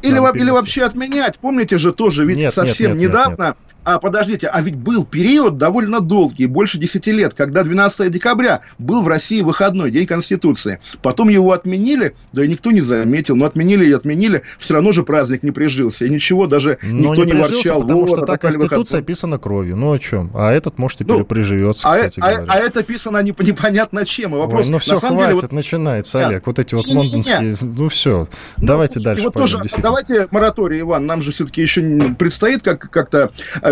Или, 0.03 0.19
или 0.39 0.51
вообще 0.51 0.85
отменять. 0.85 1.39
Помните 1.39 1.79
же 1.79 1.93
тоже, 1.93 2.25
ведь 2.25 2.39
нет, 2.39 2.55
совсем 2.55 2.93
нет, 2.93 3.01
нет, 3.01 3.11
недавно 3.11 3.45
нет, 3.45 3.57
нет 3.59 3.78
а 3.95 3.99
подождите, 3.99 4.49
а 4.49 4.61
ведь 4.61 4.75
был 4.77 5.07
период 5.07 5.57
довольно 5.57 6.01
долгий, 6.01 6.45
больше 6.45 6.77
10 6.77 7.07
лет, 7.07 7.33
когда 7.33 7.65
12 7.65 8.11
декабря 8.11 8.61
был 8.79 9.03
в 9.03 9.09
России 9.09 9.41
выходной, 9.41 9.91
День 9.91 10.07
Конституции. 10.07 10.79
Потом 11.01 11.31
его 11.31 11.53
отменили, 11.53 12.15
да 12.35 12.45
и 12.45 12.49
никто 12.49 12.71
не 12.71 12.83
заметил, 12.83 13.35
но 13.35 13.47
отменили 13.47 13.87
и 13.87 13.93
отменили, 13.93 14.43
все 14.59 14.75
равно 14.75 14.93
же 14.93 15.05
праздник 15.05 15.43
не 15.43 15.53
прижился. 15.53 16.05
И 16.05 16.11
ничего, 16.11 16.47
даже 16.47 16.77
но 16.83 17.15
никто 17.15 17.25
не, 17.25 17.33
не 17.33 17.39
ворчал. 17.39 17.81
Потому 17.81 18.01
вот, 18.01 18.11
что 18.11 18.27
та 18.27 18.37
Конституция 18.37 18.77
выходной. 18.77 19.03
писана 19.03 19.39
кровью. 19.39 19.77
Ну 19.77 19.93
о 19.93 19.99
чем? 19.99 20.31
А 20.35 20.53
этот, 20.53 20.79
может, 20.79 21.01
и 21.01 21.05
ну, 21.05 21.25
приживется, 21.25 21.89
а, 21.89 21.93
кстати 21.93 22.21
а, 22.21 22.31
говоря. 22.31 22.53
А, 22.53 22.57
а 22.57 22.59
это 22.59 22.83
писано 22.83 23.23
не, 23.23 23.35
непонятно 23.39 24.05
чем. 24.05 24.35
И 24.35 24.39
вопрос, 24.39 24.67
Ой, 24.67 24.73
ну 24.73 24.79
все, 24.79 25.01
хватит, 25.01 25.19
деле, 25.19 25.35
вот... 25.35 25.53
начинается, 25.53 26.27
Олег. 26.27 26.47
Вот 26.47 26.59
эти 26.59 26.75
вот 26.75 26.87
не, 26.87 26.95
лондонские... 26.95 27.41
Не, 27.41 27.47
не. 27.47 27.55
Ну 27.63 27.89
все, 27.89 28.29
ну, 28.59 28.67
давайте 28.67 29.01
дальше 29.01 29.25
вот 29.25 29.33
пойдем. 29.33 29.61
Тоже, 29.63 29.75
давайте 29.79 30.29
мораторий, 30.31 30.81
Иван, 30.81 31.07
нам 31.07 31.23
же 31.23 31.33
все-таки 31.33 31.63
еще 31.63 32.15
предстоит 32.19 32.63
как- 32.63 32.91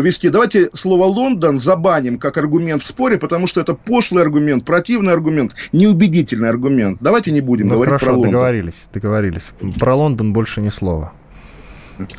как-то 0.06 0.08
вести. 0.08 0.28
Давайте 0.28 0.70
слово 0.74 1.04
«Лондон» 1.04 1.58
забаним 1.58 2.18
как 2.18 2.36
аргумент 2.38 2.82
в 2.82 2.86
споре, 2.86 3.18
потому 3.18 3.46
что 3.46 3.60
это 3.60 3.74
пошлый 3.74 4.22
аргумент, 4.22 4.64
противный 4.64 5.12
аргумент, 5.12 5.54
неубедительный 5.72 6.48
аргумент. 6.48 6.98
Давайте 7.00 7.32
не 7.32 7.40
будем 7.40 7.68
ну, 7.68 7.74
говорить 7.74 7.88
хорошо, 7.88 8.06
про 8.06 8.12
Лондон. 8.12 8.30
договорились, 8.32 8.88
договорились. 8.92 9.50
Про 9.78 9.94
Лондон 9.94 10.32
больше 10.32 10.62
ни 10.62 10.70
слова. 10.70 11.12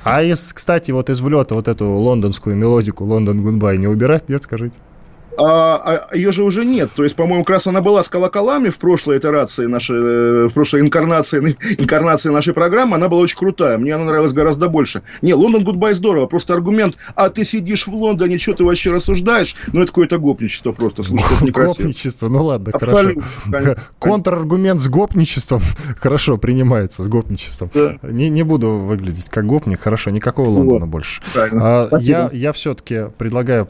А 0.04 0.24
из, 0.24 0.54
кстати, 0.54 0.92
вот 0.92 1.10
из 1.10 1.22
влета 1.22 1.54
вот 1.56 1.68
эту 1.68 1.86
лондонскую 1.86 2.56
мелодику 2.56 3.04
«London 3.06 3.44
Goodbye» 3.44 3.78
не 3.78 3.88
убирать, 3.88 4.28
нет, 4.28 4.42
скажите? 4.42 4.80
А, 5.38 6.08
а 6.10 6.16
ее 6.16 6.32
же 6.32 6.44
уже 6.44 6.66
нет. 6.66 6.90
То 6.96 7.04
есть, 7.04 7.16
по-моему, 7.16 7.44
как 7.44 7.56
раз 7.56 7.68
она 7.68 7.82
была 7.82 8.04
с 8.04 8.08
колоколами 8.08 8.70
в 8.70 8.78
прошлой 8.78 9.20
итерации 9.20 9.66
нашей, 9.66 9.96
э, 9.96 10.46
в 10.48 10.54
прошлой 10.54 10.82
инкарнации, 10.82 11.38
инкарнации 11.78 12.30
нашей 12.30 12.54
программы, 12.54 12.96
она 12.96 13.08
была 13.08 13.22
очень 13.22 13.38
крутая. 13.38 13.78
Мне 13.78 13.94
она 13.96 14.06
нравилась 14.06 14.34
гораздо 14.34 14.68
больше. 14.68 15.04
Не, 15.22 15.34
London 15.34 15.64
Goodbye 15.64 15.94
здорово, 15.94 16.26
просто 16.26 16.54
аргумент, 16.54 16.96
а 17.16 17.30
ты 17.30 17.46
сидишь 17.46 17.88
в 17.88 17.94
Лондоне, 17.94 18.40
что 18.40 18.54
ты 18.54 18.64
вообще 18.64 18.92
рассуждаешь? 18.92 19.56
Ну, 19.74 19.82
это 19.82 19.88
какое-то 19.88 20.18
гопничество 20.18 20.72
просто, 20.72 21.04
слушай, 21.04 21.26
это 21.36 21.46
некрасиво. 21.46 21.74
Гопничество, 21.74 22.30
ну 22.30 22.44
ладно, 22.44 22.72
хорошо. 22.74 23.12
Контраргумент 24.00 24.80
с 24.80 24.88
гопничеством 24.88 25.62
хорошо 26.00 26.38
принимается, 26.38 27.04
с 27.04 27.08
гопничеством. 27.08 27.70
Не, 28.04 28.30
не 28.30 28.44
буду 28.44 28.72
выглядеть 28.72 29.30
как 29.30 29.46
гопник, 29.46 29.82
хорошо, 29.82 30.10
никакого 30.10 30.50
Лондона 30.50 30.88
больше. 30.88 31.22
А, 31.36 31.90
я, 32.00 32.30
я 32.34 32.54
все-таки 32.54 33.06
предлагаю 33.18 33.68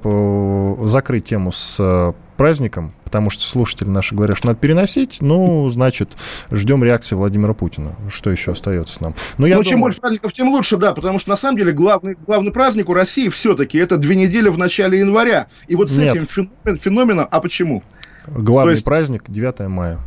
закрыть 0.87 1.25
тему 1.25 1.51
с 1.57 1.77
э, 1.79 2.13
праздником, 2.37 2.93
потому 3.03 3.29
что 3.29 3.43
слушатели 3.43 3.89
наши 3.89 4.15
говорят, 4.15 4.37
что 4.37 4.47
надо 4.47 4.59
переносить, 4.59 5.17
ну, 5.21 5.67
значит, 5.69 6.11
ждем 6.51 6.83
реакции 6.83 7.15
Владимира 7.15 7.53
Путина. 7.53 7.95
Что 8.09 8.29
еще 8.29 8.51
остается 8.51 9.01
нам? 9.03 9.15
Но 9.37 9.43
ну, 9.43 9.45
я 9.47 9.55
ну, 9.55 9.63
думаю... 9.63 9.69
чем 9.71 9.81
больше 9.81 9.99
праздников, 9.99 10.33
тем 10.33 10.49
лучше, 10.49 10.77
да, 10.77 10.93
потому 10.93 11.19
что, 11.19 11.29
на 11.29 11.37
самом 11.37 11.57
деле, 11.57 11.71
главный, 11.71 12.15
главный 12.25 12.51
праздник 12.51 12.89
у 12.89 12.93
России 12.93 13.29
все-таки 13.29 13.77
это 13.77 13.97
две 13.97 14.15
недели 14.15 14.49
в 14.49 14.57
начале 14.57 14.99
января. 14.99 15.47
И 15.67 15.75
вот 15.75 15.89
с 15.89 15.97
Нет. 15.97 16.15
этим 16.15 16.27
феномен, 16.27 16.79
феноменом... 16.79 17.27
А 17.31 17.41
почему? 17.41 17.83
Главный 18.27 18.73
есть... 18.73 18.83
праздник 18.83 19.23
9 19.27 19.59
мая. 19.67 19.99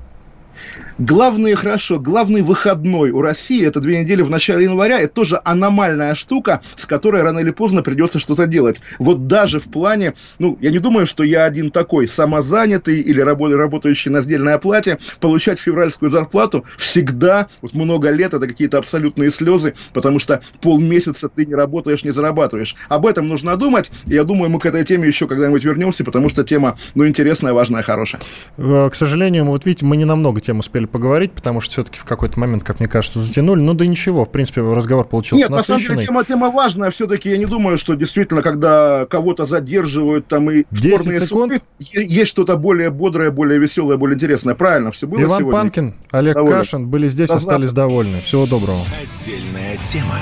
Главный, 1.00 1.54
хорошо, 1.54 1.98
главный 1.98 2.42
выходной 2.42 3.10
у 3.10 3.22
России, 3.22 3.64
это 3.64 3.80
две 3.80 4.04
недели 4.04 4.20
в 4.20 4.28
начале 4.28 4.64
января, 4.64 5.00
это 5.00 5.14
тоже 5.14 5.40
аномальная 5.44 6.14
штука, 6.14 6.60
с 6.76 6.84
которой 6.84 7.22
рано 7.22 7.38
или 7.38 7.52
поздно 7.52 7.82
придется 7.82 8.18
что-то 8.18 8.44
делать. 8.46 8.82
Вот 8.98 9.26
даже 9.26 9.60
в 9.60 9.70
плане, 9.70 10.12
ну, 10.38 10.58
я 10.60 10.70
не 10.70 10.78
думаю, 10.78 11.06
что 11.06 11.24
я 11.24 11.44
один 11.44 11.70
такой, 11.70 12.06
самозанятый 12.06 13.00
или 13.00 13.18
работающий 13.22 14.10
на 14.10 14.20
сдельной 14.20 14.52
оплате, 14.52 14.98
получать 15.20 15.58
февральскую 15.58 16.10
зарплату 16.10 16.66
всегда, 16.76 17.48
вот 17.62 17.72
много 17.72 18.10
лет, 18.10 18.34
это 18.34 18.46
какие-то 18.46 18.76
абсолютные 18.76 19.30
слезы, 19.30 19.72
потому 19.94 20.18
что 20.18 20.42
полмесяца 20.60 21.30
ты 21.30 21.46
не 21.46 21.54
работаешь, 21.54 22.04
не 22.04 22.10
зарабатываешь. 22.10 22.76
Об 22.90 23.06
этом 23.06 23.26
нужно 23.26 23.56
думать, 23.56 23.90
и 24.04 24.12
я 24.12 24.24
думаю, 24.24 24.50
мы 24.50 24.58
к 24.58 24.66
этой 24.66 24.84
теме 24.84 25.08
еще 25.08 25.26
когда-нибудь 25.26 25.64
вернемся, 25.64 26.04
потому 26.04 26.28
что 26.28 26.44
тема, 26.44 26.76
ну, 26.94 27.08
интересная, 27.08 27.54
важная, 27.54 27.82
хорошая. 27.82 28.20
Э, 28.58 28.90
к 28.90 28.94
сожалению, 28.94 29.46
вот 29.46 29.64
видите, 29.64 29.86
мы 29.86 29.96
не 29.96 30.04
намного 30.04 30.42
тем 30.42 30.58
успели 30.58 30.89
поговорить, 30.90 31.32
потому 31.32 31.60
что 31.60 31.72
все-таки 31.72 31.98
в 31.98 32.04
какой-то 32.04 32.38
момент, 32.38 32.64
как 32.64 32.80
мне 32.80 32.88
кажется, 32.88 33.18
затянули. 33.18 33.60
Ну 33.60 33.74
да 33.74 33.86
ничего, 33.86 34.24
в 34.24 34.30
принципе, 34.30 34.60
разговор 34.60 35.06
получился 35.06 35.44
Нет, 35.44 35.50
насыщенный. 35.50 35.78
на 35.78 35.84
самом 35.86 35.96
деле 35.96 36.06
тема, 36.06 36.24
тема 36.24 36.50
важная. 36.50 36.90
Все-таки 36.90 37.30
я 37.30 37.38
не 37.38 37.46
думаю, 37.46 37.78
что 37.78 37.94
действительно, 37.94 38.42
когда 38.42 39.06
кого-то 39.06 39.46
задерживают 39.46 40.26
там 40.26 40.50
и 40.50 40.64
10 40.70 41.24
секунд. 41.24 41.52
Суды, 41.52 41.62
есть 41.78 42.30
что-то 42.30 42.56
более 42.56 42.90
бодрое, 42.90 43.30
более 43.30 43.58
веселое, 43.58 43.96
более 43.96 44.16
интересное. 44.16 44.54
Правильно, 44.54 44.92
все 44.92 45.06
было 45.06 45.20
Иван 45.22 45.40
сегодня. 45.40 45.58
Панкин, 45.58 45.94
Олег 46.10 46.34
Доволен. 46.34 46.56
Кашин 46.58 46.88
были 46.88 47.08
здесь, 47.08 47.28
да, 47.28 47.36
остались 47.36 47.72
довольны. 47.72 48.20
Всего 48.20 48.46
доброго. 48.46 48.80
Отдельная 49.20 49.76
тема 49.84 50.16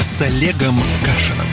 с 0.00 0.22
Олегом 0.22 0.76
Кашином. 1.04 1.46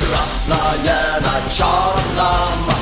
Красное 0.00 1.20
на 1.20 1.52
черном 1.52 2.77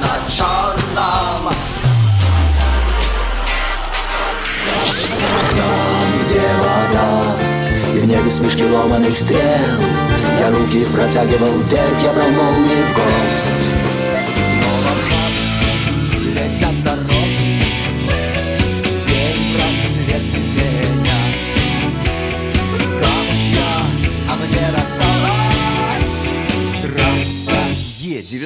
на 0.00 0.30
черном. 0.30 1.52
Там, 5.50 6.26
где 6.26 6.40
вода, 6.58 7.36
и 7.94 7.98
в 7.98 8.06
небе 8.06 8.30
смешки 8.30 8.64
ломаных 8.64 9.16
стрел, 9.16 9.40
Я 10.40 10.50
руки 10.50 10.84
протягивал 10.86 11.58
вверх, 11.62 12.02
я 12.02 12.12
брал 12.12 12.30
молнии 12.30 12.82
в 12.82 12.94
гость. 12.94 13.79